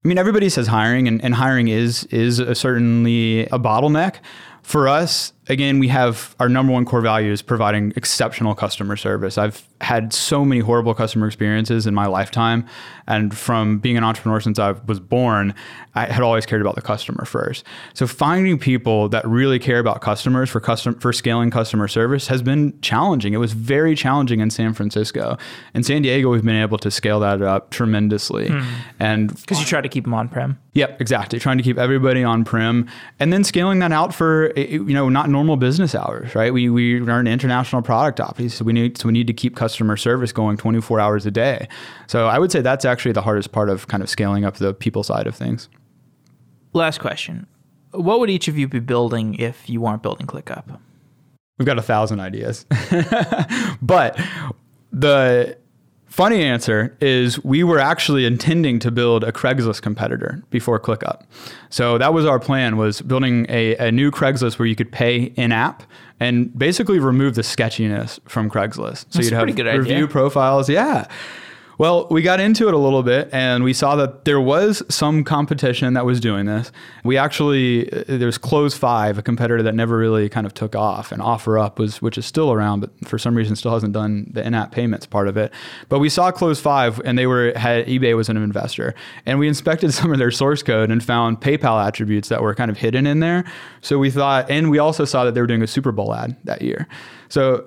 I 0.05 0.09
mean, 0.09 0.19
everybody 0.19 0.49
says 0.49 0.67
hiring, 0.67 1.07
and, 1.07 1.23
and 1.25 1.35
hiring 1.35 1.69
is 1.69 2.05
is 2.07 2.41
a 2.41 2.55
certainly 2.55 3.43
a 3.47 3.59
bottleneck. 3.59 4.17
For 4.63 4.89
us, 4.89 5.33
again, 5.49 5.79
we 5.79 5.89
have 5.89 6.37
our 6.39 6.49
number 6.49 6.73
one 6.73 6.85
core 6.85 7.01
value 7.01 7.33
is 7.33 7.43
providing 7.43 7.93
exceptional 7.97 8.55
customer 8.55 8.97
service. 8.97 9.39
I've 9.39 9.67
had 9.81 10.13
so 10.13 10.45
many 10.45 10.61
horrible 10.61 10.95
customer 10.95 11.27
experiences 11.27 11.87
in 11.87 11.95
my 11.95 12.07
lifetime. 12.07 12.65
And 13.09 13.37
from 13.37 13.79
being 13.81 13.97
an 13.97 14.05
entrepreneur 14.05 14.41
since 14.41 14.59
I 14.61 14.73
was 14.73 15.01
born, 15.01 15.55
I 15.95 16.07
had 16.07 16.23
always 16.23 16.47
cared 16.47 16.61
about 16.61 16.77
the 16.77 16.83
customer 16.83 17.25
first. 17.25 17.65
So 17.93 18.07
finding 18.07 18.59
people 18.59 19.09
that 19.09 19.27
really 19.27 19.59
care 19.59 19.81
about 19.81 20.01
customers 20.01 20.49
for 20.49 20.61
custom 20.61 20.95
for 21.01 21.13
scaling 21.13 21.51
customer 21.51 21.89
service 21.89 22.29
has 22.29 22.43
been 22.43 22.81
challenging. 22.81 23.35
It 23.35 23.39
was 23.39 23.53
very 23.53 23.97
challenging 23.97 24.39
in 24.41 24.51
San 24.51 24.73
Francisco. 24.73 25.37
In 25.75 25.83
San 25.83 26.03
Diego, 26.03 26.31
we've 26.31 26.45
been 26.45 26.63
able 26.63 26.79
to 26.79 26.91
scale 26.91 27.19
that 27.21 27.43
up 27.43 27.71
tremendously. 27.71 28.49
Mm. 28.49 28.67
And 29.01 29.37
because 29.41 29.59
you 29.59 29.67
try 29.67 29.81
to 29.81 29.89
keep 29.89 30.05
them 30.05 30.15
on 30.15 30.29
prem. 30.29 30.59
Yep, 30.75 31.01
exactly. 31.01 31.39
Trying 31.39 31.59
to 31.59 31.65
keep 31.65 31.77
everybody 31.77 32.25
on 32.25 32.45
prem 32.45 32.89
and 33.19 33.33
then 33.33 33.45
scaling 33.45 33.81
that 33.81 33.93
out 33.93 34.15
for 34.15 34.53
you 34.57 34.95
know 34.95 35.09
not 35.09 35.29
normal 35.33 35.57
business 35.57 35.95
hours, 35.95 36.35
right? 36.35 36.53
We 36.53 36.71
we 36.71 37.01
are 37.01 37.19
an 37.19 37.27
international 37.27 37.83
product 37.83 38.21
office, 38.21 38.55
so 38.55 38.65
we 38.65 38.73
need 38.73 38.99
so 38.99 39.07
we 39.07 39.13
need 39.13 39.27
to 39.27 39.33
keep 39.33 39.57
customer 39.57 39.97
service 39.97 40.33
going 40.33 40.57
24 40.57 41.01
hours 41.01 41.27
a 41.27 41.31
day. 41.31 41.69
So 42.07 42.29
I 42.29 42.39
would 42.39 42.53
say 42.53 42.61
that's 42.61 42.85
actually 42.85 43.13
the 43.13 43.23
hardest 43.23 43.53
part 43.53 43.69
of 43.69 43.89
kind 43.89 44.03
of 44.03 44.09
scaling 44.09 44.45
up 44.45 44.57
the 44.57 44.75
people 44.75 45.03
side 45.03 45.27
of 45.27 45.35
things. 45.35 45.69
Last 46.73 46.99
question. 46.99 47.47
What 47.91 48.21
would 48.21 48.31
each 48.31 48.49
of 48.49 48.57
you 48.57 48.69
be 48.69 48.81
building 48.81 49.35
if 49.35 49.69
you 49.69 49.81
weren't 49.81 50.03
building 50.03 50.27
ClickUp? 50.27 50.79
We've 51.59 51.67
got 51.67 51.79
a 51.79 51.83
thousand 51.83 52.21
ideas. 52.21 52.65
but 53.83 54.19
the 54.93 55.59
Funny 56.13 56.43
answer 56.43 56.95
is 57.01 57.43
we 57.43 57.65
were 57.65 57.79
actually 57.79 58.27
intending 58.27 58.79
to 58.81 58.91
build 58.91 59.25
a 59.25 59.33
Craigslist 59.33 59.81
competitor 59.81 60.43
before 60.51 60.79
ClickUp. 60.79 61.23
So 61.71 61.97
that 61.97 62.13
was 62.13 62.27
our 62.27 62.39
plan 62.39 62.77
was 62.77 63.01
building 63.01 63.47
a, 63.49 63.77
a 63.77 63.91
new 63.91 64.11
Craigslist 64.11 64.59
where 64.59 64.67
you 64.67 64.77
could 64.77 64.93
pay 64.93 65.33
in 65.37 65.53
app 65.53 65.85
and 66.21 66.57
basically 66.59 66.99
remove 66.99 67.35
the 67.35 67.43
sketchiness 67.43 68.21
from 68.27 68.51
Craigslist. 68.51 69.07
So 69.09 69.21
That's 69.21 69.31
you'd 69.31 69.67
have 69.67 69.79
review 69.79 69.95
idea. 69.95 70.07
profiles. 70.07 70.69
Yeah. 70.69 71.09
Well, 71.79 72.07
we 72.11 72.23
got 72.23 72.39
into 72.39 72.69
it 72.69 72.75
a 72.75 72.79
little 72.79 73.03
bit 73.03 73.31
and 73.33 73.65
we 73.65 73.73
saw 73.73 73.97
that 73.97 74.25
there 74.25 74.41
was 74.41 74.83
some 74.95 75.25
competition 75.25 75.95
that 75.95 76.05
was 76.05 76.21
doing 76.21 76.47
this. 76.47 76.71
We 77.03 77.17
actually, 77.17 77.91
uh, 77.91 78.05
there's 78.07 78.39
Close5, 78.39 79.19
a 79.19 79.23
competitor 79.23 79.63
that 79.63 79.75
never 79.75 79.97
really 79.97 80.29
kind 80.29 80.47
of 80.47 80.53
took 80.53 80.77
off, 80.77 81.13
and 81.13 81.23
OfferUp 81.23 81.79
was, 81.79 82.03
which 82.03 82.19
is 82.19 82.27
still 82.27 82.53
around, 82.53 82.81
but 82.81 82.91
for 83.09 83.19
some 83.19 83.35
reason 83.35 83.57
still 83.57 83.73
hasn't 83.73 83.95
done 83.95 84.31
the 84.33 84.47
in-app 84.47 84.71
payments 84.71 85.07
part 85.07 85.29
of 85.29 85.37
it. 85.37 85.53
But 85.89 85.99
we 85.99 86.09
saw 86.09 86.31
Close5 86.31 87.01
and 87.05 87.19
they 87.19 87.27
were, 87.27 87.53
had, 87.57 87.87
eBay 87.87 88.15
was 88.15 88.29
an 88.29 88.37
investor. 88.37 88.95
And 89.25 89.39
we 89.39 89.49
inspected 89.49 89.95
some 89.95 90.13
of 90.13 90.19
their 90.19 90.31
source 90.31 90.63
code 90.63 90.91
and 90.91 91.03
found 91.03 91.41
PayPal 91.41 91.85
attributes 91.85 92.29
that 92.29 92.43
were 92.43 92.55
kind 92.55 92.71
of 92.71 92.77
hidden 92.77 93.07
in 93.07 93.21
there. 93.21 93.45
So 93.81 93.99
we 93.99 94.11
thought, 94.11 94.51
and 94.51 94.71
we 94.71 94.79
also 94.79 95.05
saw 95.05 95.25
that 95.25 95.35
they 95.35 95.41
were 95.41 95.47
doing 95.47 95.63
a 95.63 95.67
Super 95.67 95.93
Bowl 95.93 96.15
ad 96.15 96.37
that 96.45 96.61
year. 96.63 96.87
So 97.29 97.67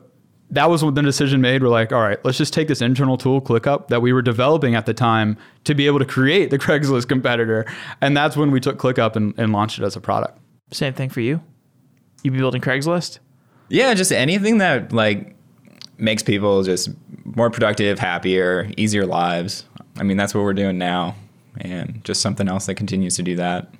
that 0.52 0.70
was 0.70 0.84
when 0.84 0.94
the 0.94 1.02
decision 1.02 1.42
made. 1.42 1.64
We're 1.64 1.70
like, 1.70 1.92
all 1.92 2.02
right, 2.02 2.24
let's 2.24 2.38
just 2.38 2.54
take 2.54 2.68
this 2.68 2.82
internal 2.82 3.18
tool, 3.18 3.42
ClickUp, 3.42 3.88
that 3.88 4.02
we 4.02 4.14
were 4.14 4.22
developing 4.22 4.76
at 4.76 4.86
the 4.86 4.94
time 4.94 5.38
to 5.64 5.74
be 5.74 5.88
able 5.88 6.00
to 6.00 6.06
create 6.06 6.50
the 6.50 6.60
Craigslist 6.60 7.08
competitor. 7.08 7.66
And 8.02 8.16
that's 8.16 8.38
when 8.38 8.52
we 8.52 8.60
took 8.60 8.78
ClickUp 8.78 9.16
and, 9.16 9.34
and 9.38 9.52
launched 9.52 9.80
it 9.80 9.84
as 9.84 9.96
a 9.96 10.02
product. 10.02 10.38
Same 10.72 10.94
thing 10.94 11.10
for 11.10 11.22
you. 11.22 11.42
You 12.24 12.32
be 12.32 12.38
building 12.38 12.62
Craigslist? 12.62 13.20
Yeah, 13.70 13.94
just 13.94 14.12
anything 14.12 14.60
that 14.60 14.94
like 14.94 15.36
makes 15.98 16.24
people 16.24 16.64
just 16.64 16.90
more 17.24 17.50
productive, 17.50 18.00
happier, 18.00 18.72
easier 18.78 19.06
lives. 19.06 19.66
I 19.98 20.04
mean, 20.04 20.18
that's 20.18 20.34
what 20.34 20.44
we're 20.44 20.54
doing 20.54 20.78
now. 20.78 21.16
And 21.62 22.04
just 22.04 22.22
something 22.22 22.48
else 22.48 22.66
that 22.66 22.76
continues 22.76 23.16
to 23.16 23.24
do 23.24 23.36
that. 23.38 23.74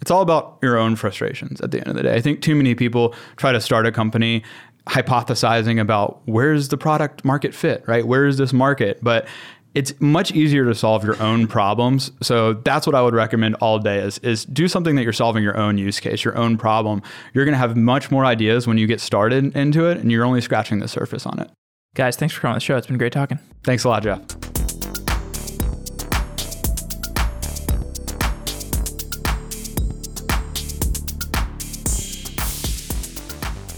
It's 0.00 0.10
all 0.10 0.22
about 0.22 0.58
your 0.62 0.78
own 0.78 0.96
frustrations 0.96 1.60
at 1.60 1.70
the 1.70 1.78
end 1.78 1.88
of 1.88 1.94
the 1.94 2.02
day. 2.04 2.14
I 2.14 2.20
think 2.20 2.40
too 2.40 2.54
many 2.54 2.74
people 2.74 3.14
try 3.36 3.52
to 3.52 3.60
start 3.60 3.86
a 3.86 3.92
company 3.92 4.42
hypothesizing 4.88 5.80
about 5.80 6.22
where's 6.24 6.68
the 6.68 6.76
product 6.76 7.24
market 7.24 7.54
fit, 7.54 7.84
right? 7.86 8.06
Where 8.06 8.26
is 8.26 8.38
this 8.38 8.52
market? 8.52 8.98
But 9.02 9.26
it's 9.74 9.92
much 10.00 10.32
easier 10.32 10.64
to 10.64 10.74
solve 10.74 11.04
your 11.04 11.20
own 11.22 11.46
problems. 11.46 12.10
So 12.22 12.54
that's 12.54 12.86
what 12.86 12.96
I 12.96 13.02
would 13.02 13.14
recommend 13.14 13.54
all 13.56 13.78
day 13.78 13.98
is, 13.98 14.18
is 14.18 14.44
do 14.44 14.66
something 14.66 14.96
that 14.96 15.04
you're 15.04 15.12
solving 15.12 15.44
your 15.44 15.56
own 15.56 15.78
use 15.78 16.00
case, 16.00 16.24
your 16.24 16.36
own 16.36 16.58
problem. 16.58 17.02
You're 17.34 17.44
going 17.44 17.52
to 17.52 17.58
have 17.58 17.76
much 17.76 18.10
more 18.10 18.24
ideas 18.24 18.66
when 18.66 18.78
you 18.78 18.86
get 18.86 19.00
started 19.00 19.56
into 19.56 19.86
it 19.86 19.98
and 19.98 20.10
you're 20.10 20.24
only 20.24 20.40
scratching 20.40 20.80
the 20.80 20.88
surface 20.88 21.24
on 21.24 21.38
it. 21.38 21.50
Guys, 21.94 22.16
thanks 22.16 22.34
for 22.34 22.40
coming 22.40 22.52
on 22.52 22.56
the 22.56 22.60
show. 22.60 22.76
It's 22.76 22.86
been 22.86 22.98
great 22.98 23.12
talking. 23.12 23.38
Thanks 23.62 23.84
a 23.84 23.88
lot, 23.88 24.02
Jeff. 24.02 24.59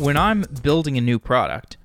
When 0.03 0.17
I'm 0.17 0.45
building 0.65 0.99
a 0.99 1.01
new 1.01 1.21
product, 1.21 1.77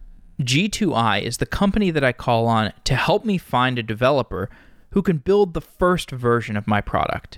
G2I 0.41 1.21
is 1.21 1.37
the 1.37 1.45
company 1.45 1.91
that 1.91 2.03
I 2.03 2.13
call 2.13 2.47
on 2.47 2.73
to 2.85 2.95
help 2.95 3.23
me 3.23 3.37
find 3.37 3.77
a 3.77 3.83
developer 3.83 4.49
who 4.93 5.03
can 5.03 5.19
build 5.19 5.53
the 5.53 5.61
first 5.61 6.09
version 6.09 6.57
of 6.57 6.65
my 6.65 6.81
product. 6.81 7.37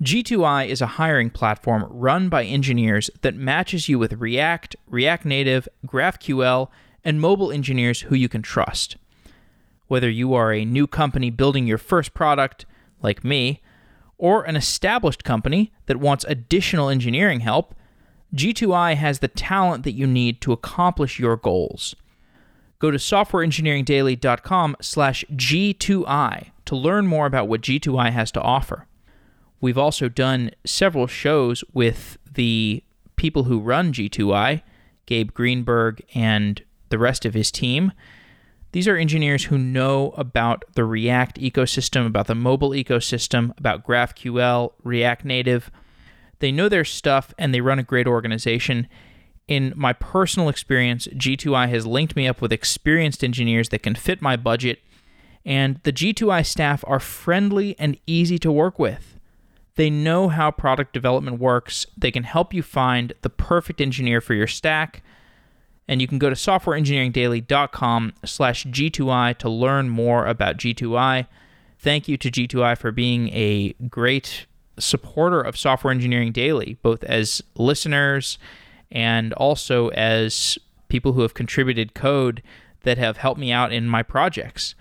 G2I 0.00 0.68
is 0.68 0.80
a 0.80 0.94
hiring 0.94 1.28
platform 1.28 1.88
run 1.90 2.28
by 2.28 2.44
engineers 2.44 3.10
that 3.22 3.34
matches 3.34 3.88
you 3.88 3.98
with 3.98 4.12
React, 4.12 4.76
React 4.86 5.24
Native, 5.24 5.68
GraphQL, 5.84 6.68
and 7.04 7.20
mobile 7.20 7.50
engineers 7.50 8.02
who 8.02 8.14
you 8.14 8.28
can 8.28 8.42
trust. 8.42 8.96
Whether 9.88 10.08
you 10.08 10.34
are 10.34 10.52
a 10.52 10.64
new 10.64 10.86
company 10.86 11.30
building 11.30 11.66
your 11.66 11.78
first 11.78 12.14
product, 12.14 12.64
like 13.02 13.24
me, 13.24 13.60
or 14.18 14.44
an 14.44 14.54
established 14.54 15.24
company 15.24 15.72
that 15.86 15.96
wants 15.96 16.24
additional 16.28 16.90
engineering 16.90 17.40
help, 17.40 17.74
G2I 18.34 18.94
has 18.94 19.18
the 19.18 19.28
talent 19.28 19.84
that 19.84 19.92
you 19.92 20.06
need 20.06 20.40
to 20.42 20.52
accomplish 20.52 21.18
your 21.18 21.36
goals. 21.36 21.96
Go 22.78 22.90
to 22.90 22.98
softwareengineeringdaily.com 22.98 24.76
slash 24.80 25.24
G2I 25.32 26.50
to 26.64 26.76
learn 26.76 27.06
more 27.06 27.26
about 27.26 27.48
what 27.48 27.60
G2I 27.60 28.10
has 28.12 28.30
to 28.32 28.40
offer. 28.40 28.86
We've 29.60 29.78
also 29.78 30.08
done 30.08 30.52
several 30.64 31.06
shows 31.06 31.62
with 31.74 32.16
the 32.32 32.82
people 33.16 33.44
who 33.44 33.60
run 33.60 33.92
G2I, 33.92 34.62
Gabe 35.04 35.32
Greenberg 35.34 36.02
and 36.14 36.62
the 36.88 36.98
rest 36.98 37.24
of 37.26 37.34
his 37.34 37.50
team. 37.50 37.92
These 38.72 38.86
are 38.86 38.96
engineers 38.96 39.44
who 39.44 39.58
know 39.58 40.14
about 40.16 40.64
the 40.74 40.84
React 40.84 41.40
ecosystem, 41.40 42.06
about 42.06 42.28
the 42.28 42.34
mobile 42.34 42.70
ecosystem, 42.70 43.56
about 43.58 43.84
GraphQL, 43.84 44.72
React 44.84 45.24
Native, 45.24 45.70
they 46.40 46.52
know 46.52 46.68
their 46.68 46.84
stuff 46.84 47.32
and 47.38 47.54
they 47.54 47.60
run 47.60 47.78
a 47.78 47.84
great 47.84 48.06
organization. 48.06 48.88
In 49.46 49.72
my 49.76 49.92
personal 49.92 50.48
experience, 50.48 51.06
G2I 51.08 51.68
has 51.68 51.86
linked 51.86 52.16
me 52.16 52.26
up 52.26 52.40
with 52.40 52.52
experienced 52.52 53.24
engineers 53.24 53.70
that 53.70 53.82
can 53.82 53.94
fit 53.94 54.22
my 54.22 54.36
budget, 54.36 54.80
and 55.44 55.80
the 55.84 55.92
G2I 55.92 56.44
staff 56.44 56.84
are 56.86 57.00
friendly 57.00 57.74
and 57.78 57.98
easy 58.06 58.38
to 58.38 58.52
work 58.52 58.78
with. 58.78 59.18
They 59.76 59.90
know 59.90 60.28
how 60.28 60.50
product 60.50 60.92
development 60.92 61.38
works. 61.40 61.86
They 61.96 62.10
can 62.10 62.24
help 62.24 62.52
you 62.52 62.62
find 62.62 63.12
the 63.22 63.30
perfect 63.30 63.80
engineer 63.80 64.20
for 64.20 64.34
your 64.34 64.46
stack. 64.46 65.02
And 65.88 66.00
you 66.00 66.06
can 66.06 66.18
go 66.18 66.28
to 66.28 66.36
softwareengineeringdaily.com 66.36 68.12
slash 68.24 68.66
G2I 68.66 69.38
to 69.38 69.48
learn 69.48 69.88
more 69.88 70.26
about 70.26 70.58
G2I. 70.58 71.26
thank 71.78 72.08
you 72.08 72.16
to 72.18 72.30
G2I 72.30 72.76
for 72.76 72.92
being 72.92 73.30
a 73.30 73.72
great 73.88 74.46
supporter 74.80 75.40
of 75.40 75.56
Software 75.56 75.92
Engineering 75.92 76.32
Daily, 76.32 76.78
both 76.82 77.04
as 77.04 77.42
listeners 77.54 78.38
and 78.90 79.32
also 79.34 79.88
as 79.88 80.58
people 80.88 81.12
who 81.12 81.22
have 81.22 81.34
contributed 81.34 81.94
code 81.94 82.42
that 82.82 82.98
have 82.98 83.18
helped 83.18 83.40
me 83.40 83.52
out 83.52 83.72
in 83.72 83.86
my 83.86 84.02
projects. 84.02 84.74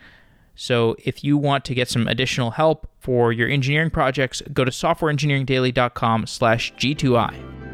So 0.55 0.95
if 1.05 1.23
you 1.23 1.37
want 1.37 1.63
to 1.65 1.73
get 1.73 1.87
some 1.87 2.07
additional 2.07 2.51
help 2.51 2.89
for 2.99 3.31
your 3.31 3.47
engineering 3.47 3.89
projects, 3.91 4.41
go 4.51 4.65
to 4.65 4.71
softwareengineeringdaily.com 4.71 6.27
slash 6.27 6.73
G2I. 6.73 7.68